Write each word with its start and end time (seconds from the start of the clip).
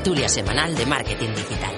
Tertulia 0.00 0.30
semanal 0.30 0.74
de 0.76 0.86
marketing 0.86 1.28
digital. 1.28 1.74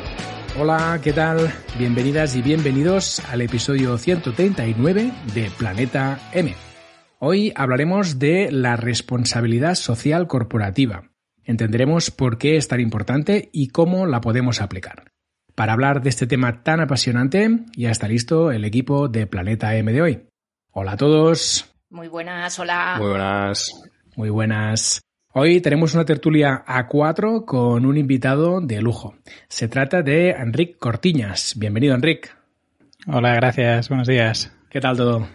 Hola, 0.56 1.00
¿qué 1.02 1.12
tal? 1.12 1.52
Bienvenidas 1.76 2.36
y 2.36 2.42
bienvenidos 2.42 3.18
al 3.28 3.40
episodio 3.40 3.98
139 3.98 5.12
de 5.34 5.50
Planeta 5.58 6.20
M. 6.32 6.54
Hoy 7.18 7.52
hablaremos 7.56 8.20
de 8.20 8.52
la 8.52 8.76
responsabilidad 8.76 9.74
social 9.74 10.28
corporativa. 10.28 11.10
Entenderemos 11.42 12.12
por 12.12 12.38
qué 12.38 12.56
es 12.56 12.68
tan 12.68 12.78
importante 12.78 13.50
y 13.52 13.70
cómo 13.70 14.06
la 14.06 14.20
podemos 14.20 14.60
aplicar. 14.60 15.10
Para 15.56 15.72
hablar 15.72 16.00
de 16.00 16.10
este 16.10 16.28
tema 16.28 16.62
tan 16.62 16.78
apasionante, 16.78 17.64
ya 17.76 17.90
está 17.90 18.06
listo 18.06 18.52
el 18.52 18.64
equipo 18.64 19.08
de 19.08 19.26
Planeta 19.26 19.74
M 19.74 19.92
de 19.92 20.00
hoy. 20.00 20.28
Hola 20.70 20.92
a 20.92 20.96
todos. 20.96 21.74
Muy 21.90 22.06
buenas, 22.06 22.56
hola. 22.60 22.94
Muy 22.98 23.08
buenas. 23.08 23.72
Muy 24.14 24.30
buenas. 24.30 25.02
Hoy 25.34 25.62
tenemos 25.62 25.94
una 25.94 26.04
tertulia 26.04 26.62
A4 26.66 27.46
con 27.46 27.86
un 27.86 27.96
invitado 27.96 28.60
de 28.60 28.82
lujo. 28.82 29.14
Se 29.48 29.66
trata 29.66 30.02
de 30.02 30.32
Enric 30.32 30.76
Cortiñas. 30.76 31.54
Bienvenido, 31.56 31.94
Enric. 31.94 32.36
Hola, 33.06 33.34
gracias. 33.36 33.88
Buenos 33.88 34.06
días. 34.06 34.52
¿Qué 34.68 34.78
tal 34.78 34.98
todo? 34.98 35.26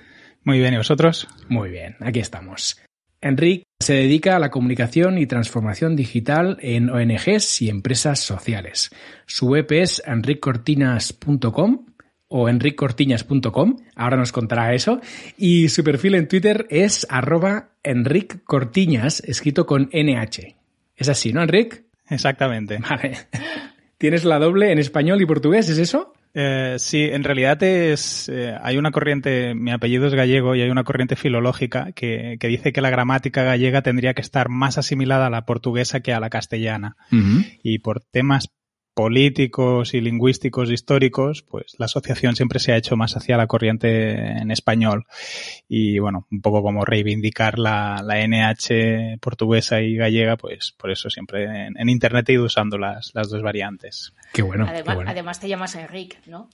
Muy 0.44 0.60
bien, 0.60 0.76
¿y 0.76 0.78
vosotros? 0.78 1.28
Muy 1.50 1.72
bien, 1.72 1.96
aquí 2.00 2.20
estamos. 2.20 2.80
Enric 3.22 3.64
se 3.80 3.96
dedica 3.96 4.36
a 4.36 4.40
la 4.40 4.52
comunicación 4.52 5.18
y 5.18 5.26
transformación 5.26 5.96
digital 5.96 6.60
en 6.62 6.92
ONGs 6.92 7.64
y 7.64 7.70
empresas 7.70 8.20
sociales. 8.20 8.92
Su 9.26 9.48
web 9.48 9.66
es 9.72 10.04
enriccortinas.com 10.06 11.88
o 12.30 12.50
enriccortiñas.com, 12.50 13.78
ahora 13.96 14.18
nos 14.18 14.32
contará 14.32 14.74
eso, 14.74 15.00
y 15.38 15.70
su 15.70 15.84
perfil 15.84 16.16
en 16.16 16.28
Twitter 16.28 16.68
es 16.70 17.08
arroba 17.10 17.70
enriccortiñas, 17.84 19.22
escrito 19.22 19.66
con 19.66 19.90
NH. 19.94 20.56
Es 20.96 21.10
así, 21.10 21.32
¿no, 21.32 21.42
Enric? 21.42 21.84
Exactamente. 22.10 22.80
Vale. 22.90 23.18
¿Tienes 23.98 24.26
la 24.26 24.40
doble 24.40 24.72
en 24.72 24.80
español 24.80 25.22
y 25.22 25.26
portugués, 25.26 25.70
es 25.70 25.78
eso? 25.78 26.14
Eh, 26.34 26.76
sí, 26.78 27.02
en 27.02 27.24
realidad 27.24 27.62
es 27.64 28.30
eh, 28.30 28.56
hay 28.62 28.78
una 28.78 28.92
corriente, 28.92 29.56
mi 29.56 29.72
apellido 29.72 30.06
es 30.06 30.14
gallego 30.14 30.56
y 30.56 30.62
hay 30.62 30.70
una 30.70 30.84
corriente 30.84 31.16
filológica 31.16 31.94
que, 31.94 32.38
que, 32.40 32.48
dice 32.48 32.72
que 32.72 32.82
la 32.82 32.92
gramática 32.92 33.42
gallega 33.42 33.82
tendría 33.82 34.14
que 34.14 34.22
estar 34.22 34.48
más 34.50 34.78
asimilada 34.78 35.28
a 35.28 35.30
la 35.32 35.46
portuguesa 35.46 36.02
que 36.02 36.14
a 36.14 36.20
la 36.20 36.30
castellana. 36.30 36.96
Uh 37.12 37.16
-huh. 37.16 37.60
Y 37.64 37.80
por 37.80 38.02
temas 38.02 38.50
políticos 38.98 39.94
y 39.94 40.02
lingüísticos 40.02 40.72
históricos, 40.72 41.44
pues 41.44 41.76
la 41.78 41.86
asociación 41.86 42.36
siempre 42.36 42.58
se 42.58 42.74
ha 42.74 42.78
hecho 42.78 42.98
más 42.98 43.16
hacia 43.16 43.38
la 43.38 43.46
corriente 43.46 44.14
en 44.16 44.50
español. 44.50 45.06
Y 45.70 46.00
bueno, 46.00 46.26
un 46.32 46.42
poco 46.42 46.64
como 46.64 46.84
reivindicar 46.84 47.60
la, 47.60 48.02
la 48.04 48.26
NH 48.28 49.20
portuguesa 49.22 49.82
y 49.82 49.96
gallega, 49.96 50.36
pues 50.36 50.74
por 50.76 50.90
eso 50.90 51.12
siempre 51.12 51.44
en, 51.68 51.80
en 51.80 51.90
Internet 51.90 52.28
he 52.30 52.34
ido 52.34 52.46
usando 52.46 52.80
las, 52.80 53.12
las 53.14 53.30
dos 53.30 53.44
variantes. 53.44 54.14
Qué 54.34 54.42
bueno, 54.42 54.66
además, 54.68 54.84
qué 54.84 54.96
bueno. 54.96 55.12
además 55.12 55.40
te 55.40 55.48
llamas 55.48 55.76
Enric, 55.76 56.26
¿no? 56.26 56.50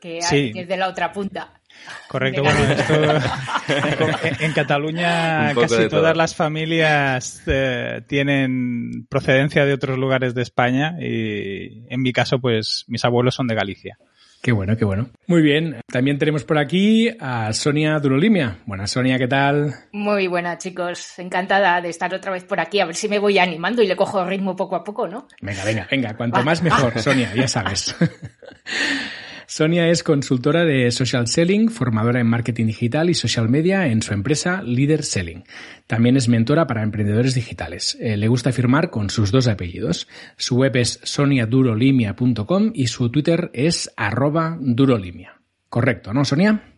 Que, 0.00 0.14
hay, 0.14 0.22
Sí. 0.22 0.52
que 0.54 0.60
es 0.62 0.68
de 0.68 0.78
la 0.78 0.88
otra 0.88 1.12
punta. 1.12 1.60
Correcto, 2.08 2.42
bueno, 2.42 2.60
esto 2.60 2.94
en, 4.26 4.44
en 4.44 4.52
Cataluña 4.52 5.54
casi 5.54 5.88
todas 5.88 6.16
las 6.16 6.34
familias 6.34 7.42
eh, 7.46 8.02
tienen 8.06 9.06
procedencia 9.08 9.64
de 9.64 9.72
otros 9.72 9.98
lugares 9.98 10.34
de 10.34 10.42
España 10.42 10.96
y 11.00 11.86
en 11.88 12.02
mi 12.02 12.12
caso 12.12 12.38
pues 12.38 12.84
mis 12.88 13.04
abuelos 13.04 13.34
son 13.34 13.46
de 13.46 13.54
Galicia. 13.54 13.98
Qué 14.42 14.50
bueno, 14.50 14.76
qué 14.76 14.84
bueno. 14.84 15.08
Muy 15.28 15.40
bien. 15.40 15.80
También 15.86 16.18
tenemos 16.18 16.42
por 16.42 16.58
aquí 16.58 17.08
a 17.20 17.52
Sonia 17.52 18.00
Durolimia. 18.00 18.58
Buenas, 18.66 18.90
Sonia, 18.90 19.16
¿qué 19.16 19.28
tal? 19.28 19.72
Muy 19.92 20.26
buena, 20.26 20.58
chicos. 20.58 21.16
Encantada 21.20 21.80
de 21.80 21.90
estar 21.90 22.12
otra 22.12 22.32
vez 22.32 22.42
por 22.42 22.58
aquí. 22.58 22.80
A 22.80 22.86
ver 22.86 22.96
si 22.96 23.08
me 23.08 23.20
voy 23.20 23.38
animando 23.38 23.82
y 23.82 23.86
le 23.86 23.94
cojo 23.94 24.24
ritmo 24.24 24.56
poco 24.56 24.74
a 24.74 24.82
poco, 24.82 25.06
¿no? 25.06 25.28
Venga, 25.40 25.64
venga, 25.64 25.86
venga. 25.88 26.16
Cuanto 26.16 26.42
más 26.42 26.60
mejor, 26.60 26.98
Sonia, 27.00 27.32
ya 27.36 27.46
sabes. 27.46 27.94
Sonia 29.54 29.86
es 29.90 30.02
consultora 30.02 30.64
de 30.64 30.90
social 30.90 31.26
selling, 31.26 31.68
formadora 31.68 32.20
en 32.20 32.26
marketing 32.26 32.68
digital 32.68 33.10
y 33.10 33.14
social 33.14 33.50
media 33.50 33.86
en 33.86 34.00
su 34.00 34.14
empresa 34.14 34.62
Leader 34.62 35.02
Selling. 35.04 35.44
También 35.86 36.16
es 36.16 36.26
mentora 36.26 36.66
para 36.66 36.82
emprendedores 36.82 37.34
digitales. 37.34 37.98
Eh, 38.00 38.16
le 38.16 38.28
gusta 38.28 38.50
firmar 38.50 38.88
con 38.88 39.10
sus 39.10 39.30
dos 39.30 39.48
apellidos. 39.48 40.08
Su 40.38 40.56
web 40.56 40.74
es 40.76 41.00
soniadurolimia.com 41.02 42.70
y 42.72 42.86
su 42.86 43.10
Twitter 43.10 43.50
es 43.52 43.92
arroba 43.94 44.56
durolimia. 44.58 45.42
Correcto, 45.68 46.14
¿no, 46.14 46.24
Sonia? 46.24 46.72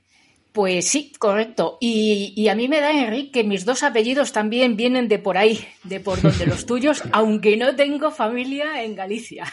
Pues 0.51 0.89
sí, 0.89 1.13
correcto. 1.17 1.79
Y, 1.81 2.35
y 2.37 2.49
a 2.49 2.57
mí 2.57 2.67
me 2.67 2.81
da, 2.81 2.91
Enrique, 2.91 3.31
que 3.31 3.45
mis 3.45 3.65
dos 3.65 3.85
apellidos 3.85 4.33
también 4.33 4.75
vienen 4.77 5.07
de 5.07 5.21
por 5.21 5.39
ahí, 5.39 5.65
de 5.85 6.01
por 6.01 6.21
donde 6.21 6.45
los 6.47 6.67
tuyos, 6.67 7.05
aunque 7.13 7.57
no 7.57 7.77
tengo 7.77 8.11
familia 8.11 8.83
en 8.83 8.97
Galicia. 8.97 9.45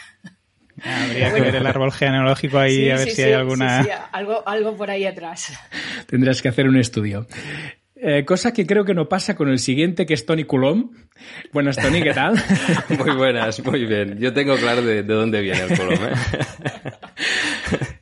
Habría 0.84 1.30
Bueno. 1.30 1.36
que 1.36 1.50
ver 1.50 1.54
el 1.56 1.66
árbol 1.66 1.92
genealógico 1.92 2.58
ahí 2.58 2.74
Sí, 2.76 2.90
a 2.90 2.96
ver 2.96 3.04
sí, 3.04 3.10
si 3.10 3.16
sí, 3.16 3.22
hay 3.22 3.32
alguna... 3.34 3.82
sí, 3.84 3.88
sí, 3.90 3.96
algo, 4.12 4.42
algo 4.48 4.76
por 4.76 4.90
ahí 4.90 5.06
atrás. 5.06 5.52
Tendrás 6.06 6.42
que 6.42 6.48
hacer 6.48 6.68
un 6.68 6.76
estudio. 6.76 7.26
Eh, 7.96 8.24
cosa 8.24 8.52
que 8.52 8.66
creo 8.66 8.84
que 8.84 8.94
no 8.94 9.08
pasa 9.08 9.36
con 9.36 9.48
el 9.48 9.60
siguiente, 9.60 10.06
que 10.06 10.14
es 10.14 10.26
Tony 10.26 10.42
Coulomb. 10.44 10.90
Buenas, 11.52 11.76
Tony, 11.76 12.02
¿qué 12.02 12.12
tal? 12.12 12.34
Muy 12.98 13.14
buenas, 13.14 13.64
muy 13.64 13.84
bien. 13.86 14.18
Yo 14.18 14.32
tengo 14.32 14.56
claro 14.56 14.82
de, 14.82 15.04
de 15.04 15.14
dónde 15.14 15.40
viene 15.40 15.60
el 15.62 15.76
colom, 15.78 15.94
¿eh? 15.94 16.12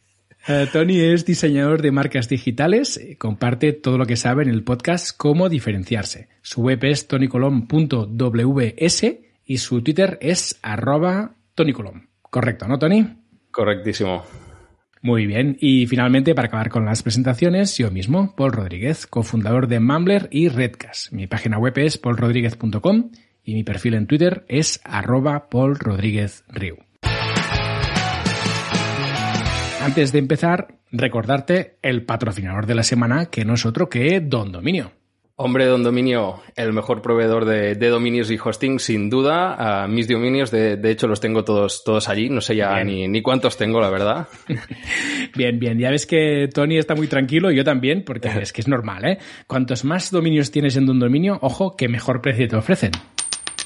Eh, 0.48 0.66
Tony 0.72 0.98
es 0.98 1.24
diseñador 1.26 1.80
de 1.82 1.92
marcas 1.92 2.28
digitales, 2.28 2.98
comparte 3.18 3.72
todo 3.72 3.98
lo 3.98 4.06
que 4.06 4.16
sabe 4.16 4.42
en 4.42 4.48
el 4.48 4.64
podcast 4.64 5.16
Cómo 5.16 5.48
diferenciarse. 5.48 6.28
Su 6.42 6.62
web 6.62 6.82
es 6.84 7.06
tonycolom.ws 7.06 9.04
y 9.44 9.58
su 9.58 9.82
Twitter 9.82 10.18
es 10.20 10.58
arroba 10.62 11.36
tonycolom. 11.54 12.06
Correcto, 12.30 12.68
¿no, 12.68 12.78
Tony? 12.78 13.06
Correctísimo. 13.50 14.24
Muy 15.02 15.26
bien. 15.26 15.56
Y 15.60 15.86
finalmente, 15.86 16.34
para 16.34 16.48
acabar 16.48 16.68
con 16.68 16.84
las 16.84 17.02
presentaciones, 17.02 17.76
yo 17.76 17.90
mismo, 17.90 18.34
Paul 18.36 18.52
Rodríguez, 18.52 19.06
cofundador 19.06 19.66
de 19.66 19.80
Mumbler 19.80 20.28
y 20.30 20.48
Redcast. 20.48 21.12
Mi 21.12 21.26
página 21.26 21.58
web 21.58 21.76
es 21.78 21.98
paulrodríguez.com 21.98 23.10
y 23.42 23.54
mi 23.54 23.64
perfil 23.64 23.94
en 23.94 24.06
Twitter 24.06 24.44
es 24.48 24.80
arroba 24.84 25.48
paulrodríguezriu. 25.48 26.76
Antes 29.82 30.12
de 30.12 30.18
empezar, 30.18 30.78
recordarte 30.92 31.78
el 31.80 32.04
patrocinador 32.04 32.66
de 32.66 32.74
la 32.74 32.82
semana, 32.82 33.26
que 33.26 33.46
no 33.46 33.54
es 33.54 33.64
otro 33.64 33.88
que 33.88 34.20
Don 34.20 34.52
Dominio. 34.52 34.92
Hombre, 35.42 35.64
Don 35.64 35.82
Dominio, 35.82 36.42
el 36.54 36.74
mejor 36.74 37.00
proveedor 37.00 37.46
de, 37.46 37.74
de 37.74 37.88
dominios 37.88 38.30
y 38.30 38.36
hosting, 38.36 38.78
sin 38.78 39.08
duda. 39.08 39.56
Ah, 39.58 39.88
mis 39.88 40.06
dominios, 40.06 40.50
de, 40.50 40.76
de 40.76 40.90
hecho, 40.90 41.06
los 41.06 41.18
tengo 41.18 41.44
todos, 41.44 41.82
todos 41.82 42.10
allí. 42.10 42.28
No 42.28 42.42
sé 42.42 42.56
ya 42.56 42.84
ni, 42.84 43.08
ni 43.08 43.22
cuántos 43.22 43.56
tengo, 43.56 43.80
la 43.80 43.88
verdad. 43.88 44.28
Bien, 45.34 45.58
bien. 45.58 45.78
Ya 45.78 45.88
ves 45.90 46.04
que 46.04 46.50
Tony 46.52 46.76
está 46.76 46.94
muy 46.94 47.06
tranquilo, 47.06 47.50
yo 47.50 47.64
también, 47.64 48.04
porque 48.04 48.28
es 48.42 48.52
que 48.52 48.60
es 48.60 48.68
normal, 48.68 49.02
¿eh? 49.06 49.18
Cuantos 49.46 49.82
más 49.82 50.10
dominios 50.10 50.50
tienes 50.50 50.76
en 50.76 50.90
un 50.90 51.00
dominio, 51.00 51.38
ojo, 51.40 51.74
que 51.74 51.88
mejor 51.88 52.20
precio 52.20 52.46
te 52.46 52.56
ofrecen. 52.56 52.90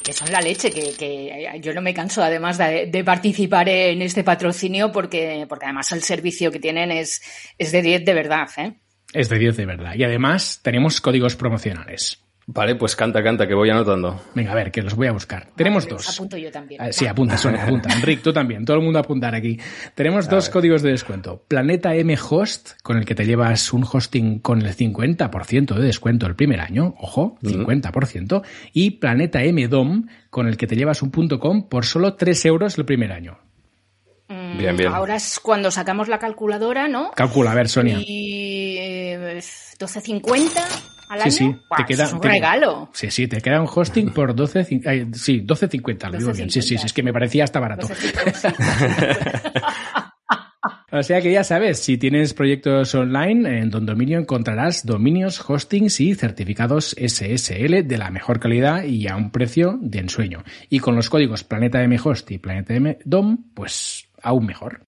Que 0.00 0.12
son 0.12 0.30
la 0.30 0.40
leche, 0.40 0.70
que, 0.70 0.92
que 0.96 1.60
yo 1.60 1.74
no 1.74 1.80
me 1.80 1.92
canso 1.92 2.22
además 2.22 2.56
de, 2.56 2.86
de 2.86 3.02
participar 3.02 3.68
en 3.68 4.00
este 4.00 4.22
patrocinio 4.22 4.92
porque, 4.92 5.44
porque 5.48 5.64
además 5.64 5.90
el 5.90 6.04
servicio 6.04 6.52
que 6.52 6.60
tienen 6.60 6.92
es, 6.92 7.20
es 7.58 7.72
de 7.72 7.82
10 7.82 8.04
de 8.04 8.14
verdad, 8.14 8.48
¿eh? 8.58 8.74
Es 9.14 9.28
de 9.28 9.38
10 9.38 9.56
de 9.56 9.66
verdad. 9.66 9.94
Y 9.94 10.04
además 10.04 10.60
tenemos 10.62 11.00
códigos 11.00 11.36
promocionales. 11.36 12.20
Vale, 12.46 12.74
pues 12.74 12.94
canta, 12.94 13.22
canta, 13.22 13.46
que 13.46 13.54
voy 13.54 13.70
anotando. 13.70 14.20
Venga, 14.34 14.52
a 14.52 14.54
ver, 14.54 14.70
que 14.70 14.82
los 14.82 14.94
voy 14.94 15.06
a 15.06 15.12
buscar. 15.12 15.48
Tenemos 15.56 15.88
dos. 15.88 16.06
Apunto 16.10 16.36
yo 16.36 16.50
también. 16.50 16.80
Ah, 16.82 16.92
sí, 16.92 17.06
apunta, 17.06 17.38
Sonia, 17.38 17.64
apunta. 17.64 17.88
Enric, 17.94 18.20
tú 18.20 18.34
también. 18.34 18.66
Todo 18.66 18.76
el 18.76 18.82
mundo 18.82 18.98
a 18.98 19.02
apuntar 19.02 19.34
aquí. 19.34 19.58
Tenemos 19.94 20.28
dos 20.28 20.50
códigos 20.50 20.82
de 20.82 20.90
descuento. 20.90 21.42
Planeta 21.48 21.94
M 21.94 22.14
Host, 22.28 22.72
con 22.82 22.98
el 22.98 23.06
que 23.06 23.14
te 23.14 23.24
llevas 23.24 23.72
un 23.72 23.86
hosting 23.90 24.40
con 24.40 24.60
el 24.60 24.76
50% 24.76 25.74
de 25.74 25.86
descuento 25.86 26.26
el 26.26 26.34
primer 26.34 26.60
año. 26.60 26.94
Ojo, 26.98 27.38
50%. 27.42 28.42
Y 28.74 28.90
Planeta 28.92 29.42
M 29.42 29.66
DOM, 29.68 30.08
con 30.28 30.46
el 30.46 30.58
que 30.58 30.66
te 30.66 30.76
llevas 30.76 31.00
un 31.00 31.10
punto 31.10 31.40
.com 31.40 31.68
por 31.68 31.86
solo 31.86 32.14
3 32.14 32.44
euros 32.44 32.76
el 32.76 32.84
primer 32.84 33.12
año. 33.12 33.38
Bien, 34.58 34.76
bien. 34.76 34.92
Ahora 34.92 35.16
es 35.16 35.38
cuando 35.40 35.70
sacamos 35.70 36.08
la 36.08 36.18
calculadora, 36.18 36.88
¿no? 36.88 37.10
Calcula, 37.12 37.52
a 37.52 37.54
ver, 37.54 37.68
Sonia. 37.68 37.98
Y 38.00 38.76
eh, 38.78 39.40
12.50 39.78 40.60
al 41.08 41.22
año. 41.22 41.30
Sí, 41.30 41.38
sí, 41.38 41.56
te 41.76 41.84
queda, 41.84 42.04
es 42.04 42.12
un 42.12 42.20
te- 42.20 42.28
regalo. 42.28 42.88
Sí, 42.92 43.10
sí, 43.10 43.28
te 43.28 43.40
queda 43.40 43.60
un 43.60 43.68
hosting 43.72 44.10
por 44.12 44.34
12, 44.34 44.66
cin- 44.66 44.82
ay, 44.86 45.06
sí, 45.14 45.42
12.50, 45.46 46.10
lo 46.10 46.18
digo 46.18 46.32
bien. 46.32 46.50
Sí, 46.50 46.62
sí, 46.62 46.76
sí, 46.78 46.86
es 46.86 46.92
que 46.92 47.02
me 47.02 47.12
parecía 47.12 47.44
hasta 47.44 47.60
barato. 47.60 47.88
12.50. 47.88 50.12
O 50.92 51.02
sea 51.02 51.20
que 51.20 51.30
ya 51.32 51.42
sabes, 51.44 51.80
si 51.80 51.98
tienes 51.98 52.32
proyectos 52.34 52.94
online, 52.94 53.58
en 53.58 53.68
Don 53.68 53.84
Dominio 53.84 54.18
encontrarás 54.18 54.86
dominios, 54.86 55.42
hostings 55.50 56.00
y 56.00 56.14
certificados 56.14 56.94
SSL 56.96 57.82
de 57.86 57.98
la 57.98 58.10
mejor 58.10 58.38
calidad 58.38 58.84
y 58.84 59.08
a 59.08 59.16
un 59.16 59.30
precio 59.32 59.76
de 59.82 59.98
ensueño. 59.98 60.44
Y 60.70 60.78
con 60.78 60.94
los 60.94 61.10
códigos 61.10 61.42
Planeta 61.42 61.82
M 61.82 61.98
Host 62.02 62.30
y 62.30 62.38
Planeta 62.38 62.74
M 62.74 62.96
DOM, 63.04 63.38
pues 63.54 64.03
aún 64.24 64.46
mejor. 64.46 64.80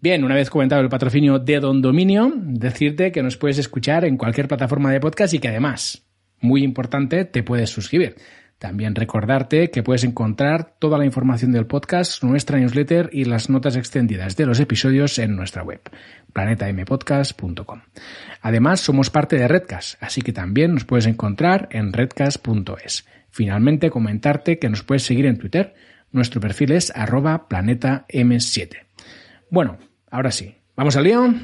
Bien, 0.00 0.24
una 0.24 0.34
vez 0.34 0.50
comentado 0.50 0.82
el 0.82 0.88
patrocinio 0.88 1.38
de 1.38 1.60
Don 1.60 1.80
Dominio, 1.80 2.32
decirte 2.34 3.12
que 3.12 3.22
nos 3.22 3.36
puedes 3.36 3.58
escuchar 3.58 4.04
en 4.04 4.16
cualquier 4.16 4.48
plataforma 4.48 4.90
de 4.90 4.98
podcast 4.98 5.32
y 5.34 5.38
que 5.38 5.46
además, 5.46 6.04
muy 6.40 6.64
importante, 6.64 7.24
te 7.24 7.44
puedes 7.44 7.70
suscribir. 7.70 8.16
También 8.58 8.94
recordarte 8.94 9.70
que 9.70 9.82
puedes 9.82 10.04
encontrar 10.04 10.76
toda 10.78 10.98
la 10.98 11.04
información 11.04 11.52
del 11.52 11.66
podcast, 11.66 12.22
nuestra 12.22 12.58
newsletter 12.58 13.10
y 13.12 13.24
las 13.24 13.50
notas 13.50 13.76
extendidas 13.76 14.36
de 14.36 14.46
los 14.46 14.60
episodios 14.60 15.18
en 15.18 15.36
nuestra 15.36 15.62
web, 15.62 15.80
planetampodcast.com. 16.32 17.82
Además, 18.40 18.80
somos 18.80 19.10
parte 19.10 19.36
de 19.36 19.46
Redcast, 19.48 20.02
así 20.02 20.22
que 20.22 20.32
también 20.32 20.74
nos 20.74 20.84
puedes 20.84 21.06
encontrar 21.06 21.68
en 21.70 21.92
redcast.es. 21.92 23.04
Finalmente, 23.32 23.90
comentarte 23.90 24.58
que 24.58 24.68
nos 24.68 24.82
puedes 24.84 25.02
seguir 25.02 25.26
en 25.26 25.38
Twitter. 25.38 25.74
Nuestro 26.12 26.40
perfil 26.40 26.72
es 26.72 26.92
arroba 26.94 27.48
planetam7. 27.48 28.84
Bueno, 29.50 29.78
ahora 30.10 30.30
sí. 30.30 30.54
¿Vamos 30.76 30.96
al 30.96 31.04
lío? 31.04 31.34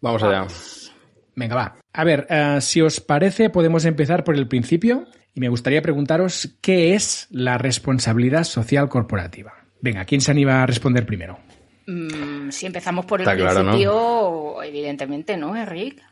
Vamos 0.00 0.22
allá. 0.22 0.46
Venga, 1.36 1.54
va. 1.54 1.76
A 1.92 2.04
ver, 2.04 2.26
eh, 2.30 2.58
si 2.60 2.80
os 2.80 3.00
parece, 3.00 3.50
podemos 3.50 3.84
empezar 3.84 4.24
por 4.24 4.36
el 4.36 4.48
principio 4.48 5.06
y 5.34 5.40
me 5.40 5.48
gustaría 5.50 5.82
preguntaros 5.82 6.56
qué 6.62 6.94
es 6.94 7.26
la 7.30 7.58
responsabilidad 7.58 8.44
social 8.44 8.88
corporativa. 8.88 9.52
Venga, 9.82 10.06
¿quién 10.06 10.22
se 10.22 10.30
anima 10.30 10.62
a 10.62 10.66
responder 10.66 11.04
primero? 11.04 11.38
Mm, 11.86 12.48
si 12.50 12.64
empezamos 12.64 13.04
por 13.04 13.20
el 13.20 13.28
Está 13.28 13.36
claro, 13.36 13.62
¿no? 13.62 13.72
principio, 13.72 14.62
evidentemente, 14.62 15.36
¿no, 15.36 15.54
Enric? 15.54 16.02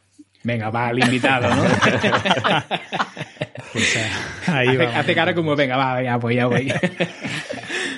Venga, 0.44 0.68
va 0.70 0.88
al 0.88 0.98
invitado, 0.98 1.54
¿no? 1.54 1.62
Ahí 4.46 4.68
hace, 4.68 4.84
hace 4.86 5.14
cara 5.14 5.34
como, 5.34 5.56
venga, 5.56 5.76
va, 5.76 6.02
ya 6.02 6.16
voy, 6.16 6.36
ya 6.36 6.46
voy. 6.48 6.72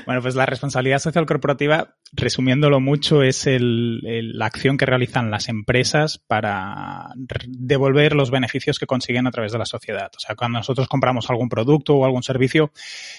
Bueno, 0.07 0.21
pues 0.21 0.35
la 0.35 0.45
responsabilidad 0.45 0.99
social 0.99 1.25
corporativa, 1.25 1.95
resumiéndolo 2.13 2.79
mucho, 2.79 3.23
es 3.23 3.47
el- 3.47 4.03
el- 4.05 4.39
la 4.39 4.47
acción 4.47 4.77
que 4.77 4.85
realizan 4.87 5.31
las 5.31 5.49
empresas 5.49 6.19
para 6.27 7.07
devolver 7.49 8.15
los 8.15 8.31
beneficios 8.31 8.79
que 8.79 8.87
consiguen 8.87 9.27
a 9.27 9.31
través 9.31 9.53
de 9.53 9.59
la 9.59 9.65
sociedad. 9.67 10.11
O 10.15 10.21
sea, 10.21 10.35
cuando 10.37 10.59
nosotros 10.59 10.89
compramos 10.89 11.31
algún 11.31 11.49
producto 11.49 11.95
o 11.95 12.05
algún 12.05 12.23
servicio, 12.23 12.71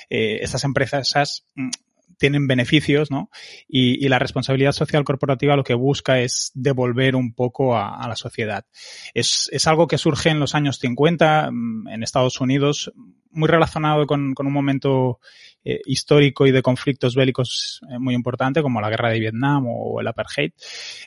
eh, 0.09 0.39
estas 0.41 0.63
empresas 0.63 1.45
mm, 1.55 1.69
tienen 2.17 2.47
beneficios, 2.47 3.11
¿no? 3.11 3.29
Y, 3.67 4.07
la 4.07 4.19
responsabilidad 4.19 4.71
social 4.71 5.03
corporativa 5.03 5.55
lo 5.55 5.63
que 5.63 5.73
busca 5.73 6.19
es 6.19 6.51
devolver 6.53 7.15
un 7.15 7.33
poco 7.33 7.75
a, 7.75 8.07
la 8.07 8.15
sociedad. 8.15 8.65
Es, 9.13 9.49
es 9.51 9.67
algo 9.67 9.87
que 9.87 9.97
surge 9.97 10.29
en 10.29 10.39
los 10.39 10.53
años 10.55 10.79
50 10.79 11.49
mm, 11.51 11.87
en 11.89 12.03
Estados 12.03 12.39
Unidos, 12.39 12.91
muy 13.31 13.49
relacionado 13.49 14.05
con, 14.07 14.33
un 14.37 14.53
momento 14.53 15.19
eh, 15.63 15.81
histórico 15.85 16.47
y 16.47 16.51
de 16.51 16.61
conflictos 16.61 17.15
bélicos 17.15 17.81
eh, 17.89 17.99
muy 17.99 18.13
importante, 18.13 18.61
como 18.61 18.81
la 18.81 18.89
guerra 18.89 19.09
de 19.09 19.19
Vietnam 19.19 19.65
o 19.67 19.99
el 19.99 20.07
apartheid, 20.07 20.51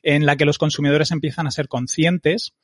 en 0.02 0.26
la 0.26 0.36
que 0.36 0.44
los 0.44 0.58
consumidores 0.58 1.10
empiezan 1.10 1.46
a 1.46 1.50
ser 1.50 1.68
conscientes 1.68 2.54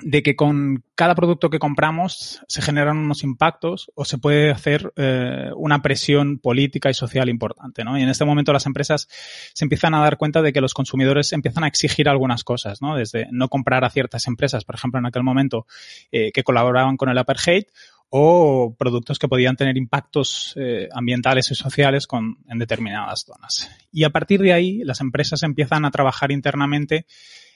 de 0.00 0.22
que 0.22 0.36
con 0.36 0.84
cada 0.94 1.14
producto 1.14 1.50
que 1.50 1.58
compramos 1.58 2.40
se 2.48 2.62
generan 2.62 2.96
unos 2.96 3.24
impactos 3.24 3.90
o 3.94 4.04
se 4.04 4.18
puede 4.18 4.50
hacer 4.50 4.92
eh, 4.96 5.50
una 5.54 5.82
presión 5.82 6.38
política 6.38 6.88
y 6.88 6.94
social 6.94 7.28
importante, 7.28 7.84
¿no? 7.84 7.98
Y 7.98 8.02
en 8.02 8.08
este 8.08 8.24
momento 8.24 8.52
las 8.52 8.66
empresas 8.66 9.08
se 9.52 9.64
empiezan 9.64 9.94
a 9.94 10.00
dar 10.00 10.16
cuenta 10.16 10.40
de 10.40 10.52
que 10.52 10.62
los 10.62 10.72
consumidores 10.72 11.32
empiezan 11.32 11.64
a 11.64 11.68
exigir 11.68 12.08
algunas 12.08 12.42
cosas, 12.42 12.80
¿no? 12.80 12.96
Desde 12.96 13.28
no 13.32 13.48
comprar 13.48 13.84
a 13.84 13.90
ciertas 13.90 14.26
empresas, 14.26 14.64
por 14.64 14.76
ejemplo, 14.76 14.98
en 14.98 15.06
aquel 15.06 15.22
momento 15.22 15.66
eh, 16.10 16.32
que 16.32 16.42
colaboraban 16.42 16.96
con 16.96 17.10
el 17.10 17.18
apartheid 17.18 17.64
o 18.08 18.74
productos 18.78 19.18
que 19.18 19.28
podían 19.28 19.56
tener 19.56 19.76
impactos 19.76 20.54
eh, 20.56 20.88
ambientales 20.92 21.50
y 21.50 21.54
sociales 21.54 22.06
con, 22.06 22.38
en 22.48 22.58
determinadas 22.58 23.24
zonas. 23.24 23.70
Y 23.90 24.04
a 24.04 24.10
partir 24.10 24.40
de 24.40 24.52
ahí, 24.52 24.82
las 24.84 25.00
empresas 25.00 25.42
empiezan 25.42 25.84
a 25.84 25.90
trabajar 25.90 26.30
internamente 26.30 27.06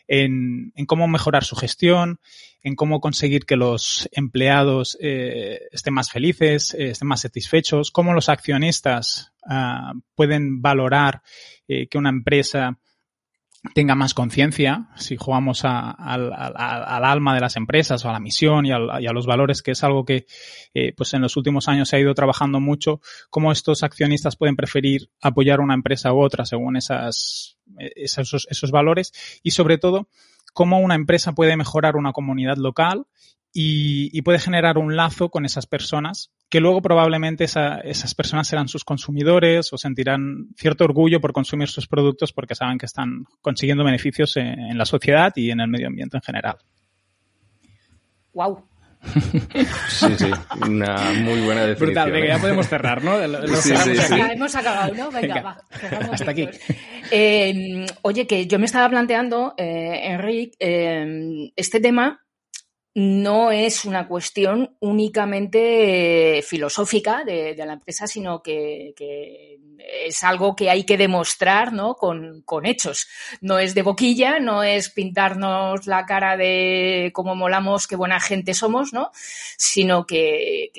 en, 0.09 0.73
en 0.75 0.87
cómo 0.87 1.09
mejorar 1.09 1.45
su 1.45 1.57
gestión, 1.57 2.21
en 2.63 2.75
cómo 2.75 3.01
conseguir 3.01 3.47
que 3.47 3.57
los 3.57 4.09
empleados 4.13 4.99
eh, 5.01 5.69
estén 5.71 5.95
más 5.95 6.11
felices, 6.11 6.75
eh, 6.75 6.91
estén 6.91 7.09
más 7.09 7.21
satisfechos, 7.21 7.91
cómo 7.91 8.13
los 8.13 8.29
accionistas 8.29 9.33
ah, 9.49 9.93
pueden 10.15 10.63
valorar 10.63 11.23
eh, 11.69 11.87
que 11.87 11.99
una 11.99 12.09
empresa 12.11 12.79
tenga 13.75 13.95
más 13.95 14.15
conciencia, 14.15 14.89
si 14.97 15.17
jugamos 15.17 15.65
a- 15.65 15.91
al, 15.91 16.33
al- 16.33 16.55
al 16.57 17.05
alma 17.05 17.35
de 17.35 17.41
las 17.41 17.57
empresas 17.57 18.05
o 18.05 18.09
a 18.09 18.13
la 18.13 18.21
misión 18.21 18.67
y, 18.67 18.71
y 18.71 18.73
a 19.07 19.13
los 19.13 19.27
valores, 19.27 19.63
que 19.63 19.73
es 19.73 19.83
algo 19.85 20.05
que 20.05 20.27
eh, 20.75 20.93
pues 20.97 21.15
en 21.15 21.23
los 21.23 21.37
últimos 21.37 21.69
años 21.69 21.89
se 21.89 21.97
ha 21.97 22.01
ido 22.01 22.15
trabajando 22.15 22.61
mucho, 22.61 23.01
cómo 23.31 23.53
estos 23.53 23.83
accionistas 23.83 24.37
pueden 24.37 24.57
preferir 24.57 25.11
apoyar 25.21 25.61
una 25.61 25.75
empresa 25.75 26.13
u 26.13 26.21
otra 26.23 26.45
según 26.47 26.77
esas, 26.77 27.57
esos, 27.79 28.47
esos 28.51 28.71
valores 28.71 29.13
y 29.43 29.51
sobre 29.53 29.79
todo 29.79 30.09
cómo 30.53 30.79
una 30.81 30.95
empresa 30.95 31.33
puede 31.35 31.57
mejorar 31.57 31.97
una 31.97 32.13
comunidad 32.13 32.57
local 32.57 33.07
y 33.59 34.21
puede 34.23 34.39
generar 34.39 34.77
un 34.77 34.97
lazo 34.97 35.31
con 35.31 35.47
esas 35.47 35.67
personas 35.67 36.31
que 36.49 36.61
luego 36.61 36.81
probablemente 36.81 37.45
esa- 37.45 37.81
esas 37.81 38.15
personas 38.15 38.47
serán 38.49 38.69
sus 38.69 38.85
consumidores 38.85 39.73
o 39.73 39.79
sentirán 39.79 40.49
cierto 40.57 40.85
orgullo 40.85 41.21
por 41.21 41.33
consumir 41.33 41.69
sus 41.69 41.89
productos 41.89 42.33
porque 42.33 42.55
saben 42.55 42.79
que 42.79 42.87
están 42.87 43.25
consiguiendo 43.43 43.83
beneficios 43.85 44.37
en, 44.37 44.47
en 44.61 44.79
la 44.79 44.85
sociedad 44.87 45.33
y 45.37 45.51
en 45.51 45.61
el 45.61 45.69
medio 45.69 45.89
ambiente 45.89 46.17
en 46.17 46.23
general. 46.23 46.57
Wow. 48.33 48.65
Sí, 49.89 50.07
sí. 50.19 50.31
Una 50.69 50.97
muy 51.13 51.41
buena 51.43 51.61
definición. 51.65 51.77
Brutal, 51.79 52.11
venga, 52.13 52.27
¿eh? 52.27 52.29
ya 52.29 52.39
podemos 52.39 52.67
cerrar, 52.67 53.05
¿no? 53.05 53.19
Lo- 53.19 53.41
lo 53.41 53.49
Sí, 53.57 53.69
cerramos 53.71 53.85
sí, 53.85 53.99
aquí. 53.99 54.09
sí. 54.13 54.19
Ya 54.19 54.33
hemos 54.33 54.55
acabado, 54.55 54.95
¿no? 54.95 55.11
Venga, 55.11 55.21
Venga. 55.35 55.43
va. 55.43 55.63
cerramos 55.79 56.11
Hasta 56.13 56.31
aquí. 56.33 56.49
Eh, 57.13 57.87
oye, 58.03 58.27
que 58.27 58.47
yo 58.47 58.59
me 58.59 58.67
estaba 58.67 58.89
planteando, 58.89 59.55
eh, 59.57 60.01
Enric, 60.11 60.55
eh, 60.59 61.51
este 61.55 61.79
tema 61.81 62.26
no 62.97 63.51
es 63.51 63.85
una 63.85 64.09
cuestión 64.09 64.75
únicamente 64.81 66.39
eh, 66.39 66.43
filosófica 66.43 67.25
de, 67.25 67.55
la 67.55 67.75
empresa, 67.75 68.07
sino 68.07 68.43
que, 68.43 68.95
es 69.79 70.25
algo 70.25 70.57
que 70.57 70.71
hay 70.71 70.85
que 70.85 70.97
demostrar 70.97 71.75
¿no? 71.75 71.97
con, 71.97 72.43
hechos. 72.65 73.07
No 73.43 73.59
es 73.59 73.75
de 73.75 73.83
boquilla, 73.83 74.41
no 74.41 74.63
es 74.63 74.89
pintarnos 74.89 75.87
la 75.87 76.07
cara 76.07 76.39
de 76.39 77.11
cómo 77.13 77.35
molamos, 77.35 77.87
qué 77.87 77.97
buena 77.97 78.19
gente 78.19 78.55
somos, 78.55 78.95
¿no? 78.95 79.11
sino 79.59 80.07
que 80.07 80.71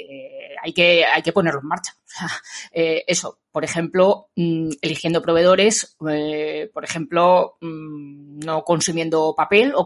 hay, 0.63 0.73
que 0.73 1.05
hay 1.05 1.21
que 1.21 1.33
ponerlo 1.33 1.59
en 1.59 1.67
marcha. 1.67 1.95
Eh, 2.71 3.03
eso, 3.07 3.39
por 3.51 3.63
ejemplo, 3.63 4.29
mm, 4.35 4.69
eligiendo 4.81 5.21
proveedores, 5.21 5.97
eh, 6.09 6.69
por 6.73 6.83
ejemplo, 6.83 7.57
mm, 7.61 8.39
no 8.39 8.63
consumiendo 8.63 9.33
papel 9.35 9.73
o 9.75 9.85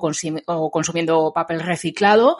consumiendo 0.71 1.31
papel 1.33 1.61
reciclado 1.61 2.37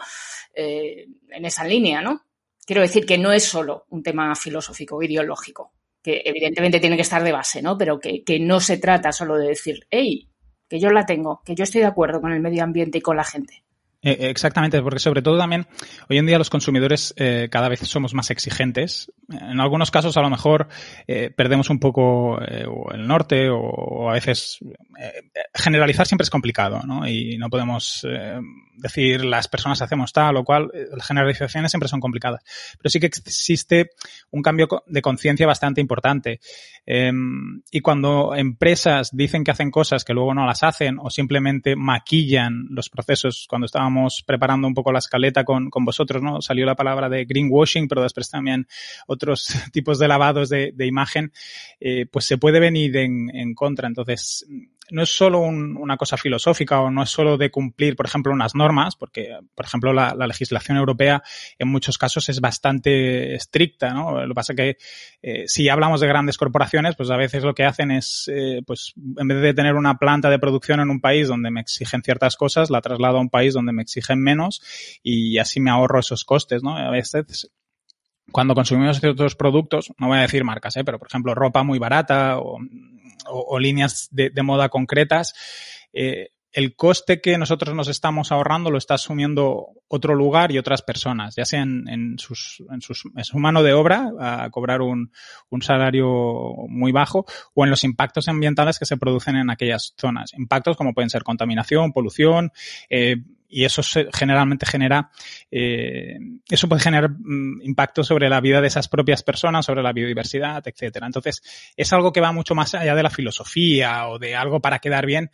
eh, 0.54 1.06
en 1.30 1.44
esa 1.44 1.64
línea, 1.64 2.02
¿no? 2.02 2.22
Quiero 2.66 2.82
decir 2.82 3.06
que 3.06 3.18
no 3.18 3.32
es 3.32 3.44
solo 3.44 3.86
un 3.90 4.02
tema 4.02 4.34
filosófico 4.34 4.96
o 4.96 5.02
ideológico, 5.02 5.72
que 6.02 6.22
evidentemente 6.24 6.80
tiene 6.80 6.96
que 6.96 7.02
estar 7.02 7.22
de 7.22 7.32
base, 7.32 7.62
¿no? 7.62 7.76
Pero 7.78 7.98
que, 7.98 8.22
que 8.22 8.38
no 8.38 8.60
se 8.60 8.78
trata 8.78 9.12
solo 9.12 9.36
de 9.36 9.48
decir, 9.48 9.86
hey, 9.90 10.28
que 10.68 10.78
yo 10.78 10.90
la 10.90 11.06
tengo, 11.06 11.42
que 11.44 11.54
yo 11.54 11.64
estoy 11.64 11.80
de 11.80 11.88
acuerdo 11.88 12.20
con 12.20 12.32
el 12.32 12.40
medio 12.40 12.62
ambiente 12.62 12.98
y 12.98 13.02
con 13.02 13.16
la 13.16 13.24
gente. 13.24 13.64
Eh, 14.04 14.30
exactamente, 14.30 14.82
porque 14.82 14.98
sobre 14.98 15.22
todo 15.22 15.38
también 15.38 15.66
hoy 16.10 16.18
en 16.18 16.26
día 16.26 16.36
los 16.36 16.50
consumidores 16.50 17.14
eh, 17.16 17.48
cada 17.50 17.68
vez 17.68 17.80
somos 17.80 18.14
más 18.14 18.30
exigentes. 18.30 19.12
En 19.30 19.60
algunos 19.60 19.92
casos 19.92 20.16
a 20.16 20.22
lo 20.22 20.28
mejor 20.28 20.68
eh, 21.06 21.30
perdemos 21.34 21.70
un 21.70 21.78
poco 21.78 22.40
el 22.40 23.06
norte 23.06 23.48
o, 23.48 24.10
a 24.10 24.14
veces 24.14 24.58
generalizar 25.54 26.06
siempre 26.06 26.24
es 26.24 26.30
complicado, 26.30 26.82
¿no? 26.84 27.06
Y 27.06 27.38
no 27.38 27.48
podemos 27.48 28.04
decir 28.76 29.24
las 29.24 29.48
personas 29.48 29.82
hacemos 29.82 30.12
tal 30.12 30.36
o 30.36 30.44
cual. 30.44 30.70
Las 30.96 31.06
generalizaciones 31.06 31.70
siempre 31.70 31.88
son 31.88 32.00
complicadas. 32.00 32.42
Pero 32.78 32.90
sí 32.90 33.00
que 33.00 33.06
existe 33.06 33.90
un 34.30 34.42
cambio 34.42 34.68
de 34.86 35.02
conciencia 35.02 35.46
bastante 35.46 35.80
importante. 35.80 36.40
Em, 36.84 37.62
y 37.70 37.80
cuando 37.80 38.34
empresas 38.34 39.10
dicen 39.12 39.44
que 39.44 39.50
hacen 39.50 39.70
cosas 39.70 40.04
que 40.04 40.14
luego 40.14 40.34
no 40.34 40.46
las 40.46 40.62
hacen 40.62 40.98
o 40.98 41.10
simplemente 41.10 41.76
maquillan 41.76 42.66
los 42.70 42.88
procesos 42.88 43.46
cuando 43.48 43.66
estábamos 43.66 44.22
preparando 44.26 44.66
un 44.66 44.74
poco 44.74 44.92
la 44.92 44.98
escaleta 44.98 45.44
con, 45.44 45.70
con 45.70 45.84
vosotros, 45.84 46.22
¿no? 46.22 46.42
Salió 46.42 46.66
la 46.66 46.74
palabra 46.74 47.08
de 47.08 47.24
greenwashing, 47.24 47.88
pero 47.88 48.02
después 48.02 48.30
también 48.30 48.66
otros 49.06 49.48
tipos 49.72 49.98
de 49.98 50.08
lavados 50.08 50.48
de, 50.48 50.72
de 50.74 50.86
imagen, 50.86 51.32
eh, 51.80 52.06
pues 52.10 52.24
se 52.24 52.38
puede 52.38 52.60
venir 52.60 52.96
en, 52.96 53.30
en 53.34 53.54
contra. 53.54 53.86
Entonces, 53.88 54.46
no 54.92 55.02
es 55.02 55.10
solo 55.10 55.40
un, 55.40 55.76
una 55.76 55.96
cosa 55.96 56.16
filosófica 56.16 56.80
o 56.80 56.90
no 56.90 57.02
es 57.02 57.10
solo 57.10 57.38
de 57.38 57.50
cumplir, 57.50 57.96
por 57.96 58.06
ejemplo, 58.06 58.32
unas 58.32 58.54
normas, 58.54 58.94
porque, 58.94 59.36
por 59.54 59.64
ejemplo, 59.64 59.92
la, 59.92 60.14
la 60.14 60.26
legislación 60.26 60.76
europea 60.76 61.22
en 61.58 61.68
muchos 61.68 61.96
casos 61.96 62.28
es 62.28 62.40
bastante 62.40 63.34
estricta, 63.34 63.94
¿no? 63.94 64.20
Lo 64.20 64.28
que 64.28 64.34
pasa 64.34 64.52
es 64.52 64.56
que 64.56 64.76
eh, 65.22 65.44
si 65.46 65.68
hablamos 65.68 66.00
de 66.00 66.08
grandes 66.08 66.36
corporaciones, 66.36 66.94
pues 66.94 67.10
a 67.10 67.16
veces 67.16 67.42
lo 67.42 67.54
que 67.54 67.64
hacen 67.64 67.90
es, 67.90 68.30
eh, 68.32 68.60
pues, 68.66 68.92
en 69.16 69.28
vez 69.28 69.40
de 69.40 69.54
tener 69.54 69.74
una 69.74 69.98
planta 69.98 70.28
de 70.28 70.38
producción 70.38 70.80
en 70.80 70.90
un 70.90 71.00
país 71.00 71.28
donde 71.28 71.50
me 71.50 71.62
exigen 71.62 72.02
ciertas 72.02 72.36
cosas, 72.36 72.68
la 72.68 72.82
traslado 72.82 73.16
a 73.16 73.20
un 73.20 73.30
país 73.30 73.54
donde 73.54 73.72
me 73.72 73.82
exigen 73.82 74.20
menos 74.20 74.62
y 75.02 75.38
así 75.38 75.58
me 75.58 75.70
ahorro 75.70 76.00
esos 76.00 76.24
costes, 76.24 76.62
¿no? 76.62 76.76
A 76.76 76.90
veces 76.90 77.50
cuando 78.30 78.54
consumimos 78.54 79.00
ciertos 79.00 79.36
productos, 79.36 79.92
no 79.98 80.08
voy 80.08 80.18
a 80.18 80.22
decir 80.22 80.44
marcas, 80.44 80.76
¿eh? 80.76 80.84
pero 80.84 80.98
por 80.98 81.08
ejemplo 81.08 81.34
ropa 81.34 81.62
muy 81.62 81.78
barata 81.78 82.38
o 82.38 82.58
o, 83.26 83.58
líneas 83.58 84.08
de, 84.10 84.30
de, 84.30 84.42
moda 84.42 84.68
concretas, 84.68 85.34
eh, 85.92 86.28
el 86.52 86.76
coste 86.76 87.20
que 87.20 87.38
nosotros 87.38 87.74
nos 87.74 87.88
estamos 87.88 88.30
ahorrando 88.30 88.70
lo 88.70 88.76
está 88.76 88.94
asumiendo 88.94 89.68
otro 89.88 90.14
lugar 90.14 90.52
y 90.52 90.58
otras 90.58 90.82
personas, 90.82 91.34
ya 91.34 91.44
sea 91.44 91.62
en, 91.62 91.88
en, 91.88 92.18
sus, 92.18 92.62
en, 92.70 92.82
sus, 92.82 93.04
en 93.16 93.24
su 93.24 93.38
mano 93.38 93.62
de 93.62 93.72
obra, 93.72 94.10
a 94.20 94.50
cobrar 94.50 94.82
un, 94.82 95.12
un, 95.48 95.62
salario 95.62 96.06
muy 96.68 96.92
bajo, 96.92 97.24
o 97.54 97.64
en 97.64 97.70
los 97.70 97.84
impactos 97.84 98.28
ambientales 98.28 98.78
que 98.78 98.84
se 98.84 98.98
producen 98.98 99.36
en 99.36 99.50
aquellas 99.50 99.94
zonas. 99.98 100.32
Impactos 100.34 100.76
como 100.76 100.92
pueden 100.92 101.10
ser 101.10 101.22
contaminación, 101.22 101.92
polución, 101.92 102.52
eh, 102.90 103.16
y 103.52 103.66
eso 103.66 103.82
se, 103.82 104.08
generalmente 104.14 104.64
genera, 104.64 105.10
eh, 105.50 106.16
eso 106.48 106.68
puede 106.68 106.80
generar 106.80 107.10
mm, 107.10 107.60
impacto 107.62 108.02
sobre 108.02 108.30
la 108.30 108.40
vida 108.40 108.62
de 108.62 108.68
esas 108.68 108.88
propias 108.88 109.22
personas, 109.22 109.66
sobre 109.66 109.82
la 109.82 109.92
biodiversidad, 109.92 110.66
etcétera. 110.66 111.06
Entonces, 111.06 111.42
es 111.76 111.92
algo 111.92 112.12
que 112.12 112.22
va 112.22 112.32
mucho 112.32 112.54
más 112.54 112.74
allá 112.74 112.94
de 112.94 113.02
la 113.02 113.10
filosofía 113.10 114.08
o 114.08 114.18
de 114.18 114.34
algo 114.34 114.60
para 114.60 114.78
quedar 114.78 115.04
bien, 115.04 115.30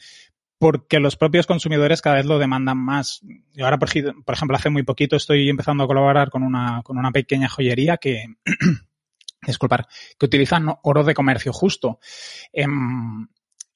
porque 0.59 0.99
los 0.99 1.15
propios 1.15 1.47
consumidores 1.47 2.03
cada 2.03 2.17
vez 2.17 2.27
lo 2.27 2.41
demandan 2.41 2.79
más. 2.79 3.21
Yo 3.55 3.65
ahora, 3.65 3.79
por, 3.79 3.89
por 4.25 4.35
ejemplo, 4.35 4.57
hace 4.57 4.69
muy 4.69 4.83
poquito 4.83 5.15
estoy 5.15 5.49
empezando 5.49 5.85
a 5.85 5.87
colaborar 5.87 6.29
con 6.29 6.43
una, 6.43 6.83
con 6.83 6.99
una 6.99 7.13
pequeña 7.13 7.49
joyería 7.49 7.99
que, 7.99 8.25
disculpar, 9.47 9.87
que 10.19 10.27
utilizan 10.27 10.67
oro 10.83 11.05
de 11.05 11.15
comercio 11.15 11.53
justo. 11.53 12.01
Eh, 12.53 12.67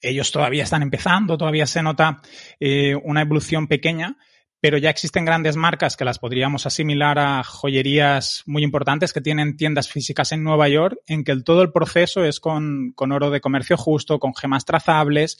ellos 0.03 0.33
todavía 0.33 0.65
están 0.65 0.83
empezando, 0.83 1.39
todavía 1.39 1.67
se 1.67 1.83
nota 1.83 2.21
eh, 2.59 2.97
una 2.97 3.23
evolución 3.23 3.69
pequeña, 3.69 4.17
pero 4.63 4.79
ya 4.79 4.91
existen 4.91 5.25
grandes 5.25 5.57
marcas 5.57 5.97
que 5.97 6.05
las 6.05 6.21
podríamos 6.21 6.67
asimilar 6.67 7.19
a 7.19 7.43
joyerías 7.43 8.45
muy 8.47 8.63
importantes 8.63 9.13
que 9.13 9.21
tienen 9.21 9.57
tiendas 9.57 9.89
físicas 9.89 10.31
en 10.31 10.45
Nueva 10.45 10.69
York, 10.69 11.01
en 11.09 11.25
que 11.25 11.35
todo 11.43 11.63
el 11.63 11.73
proceso 11.73 12.25
es 12.25 12.39
con, 12.39 12.93
con, 12.95 13.11
oro 13.11 13.31
de 13.31 13.41
comercio 13.41 13.77
justo, 13.77 14.21
con 14.21 14.37
gemas 14.37 14.65
trazables, 14.65 15.37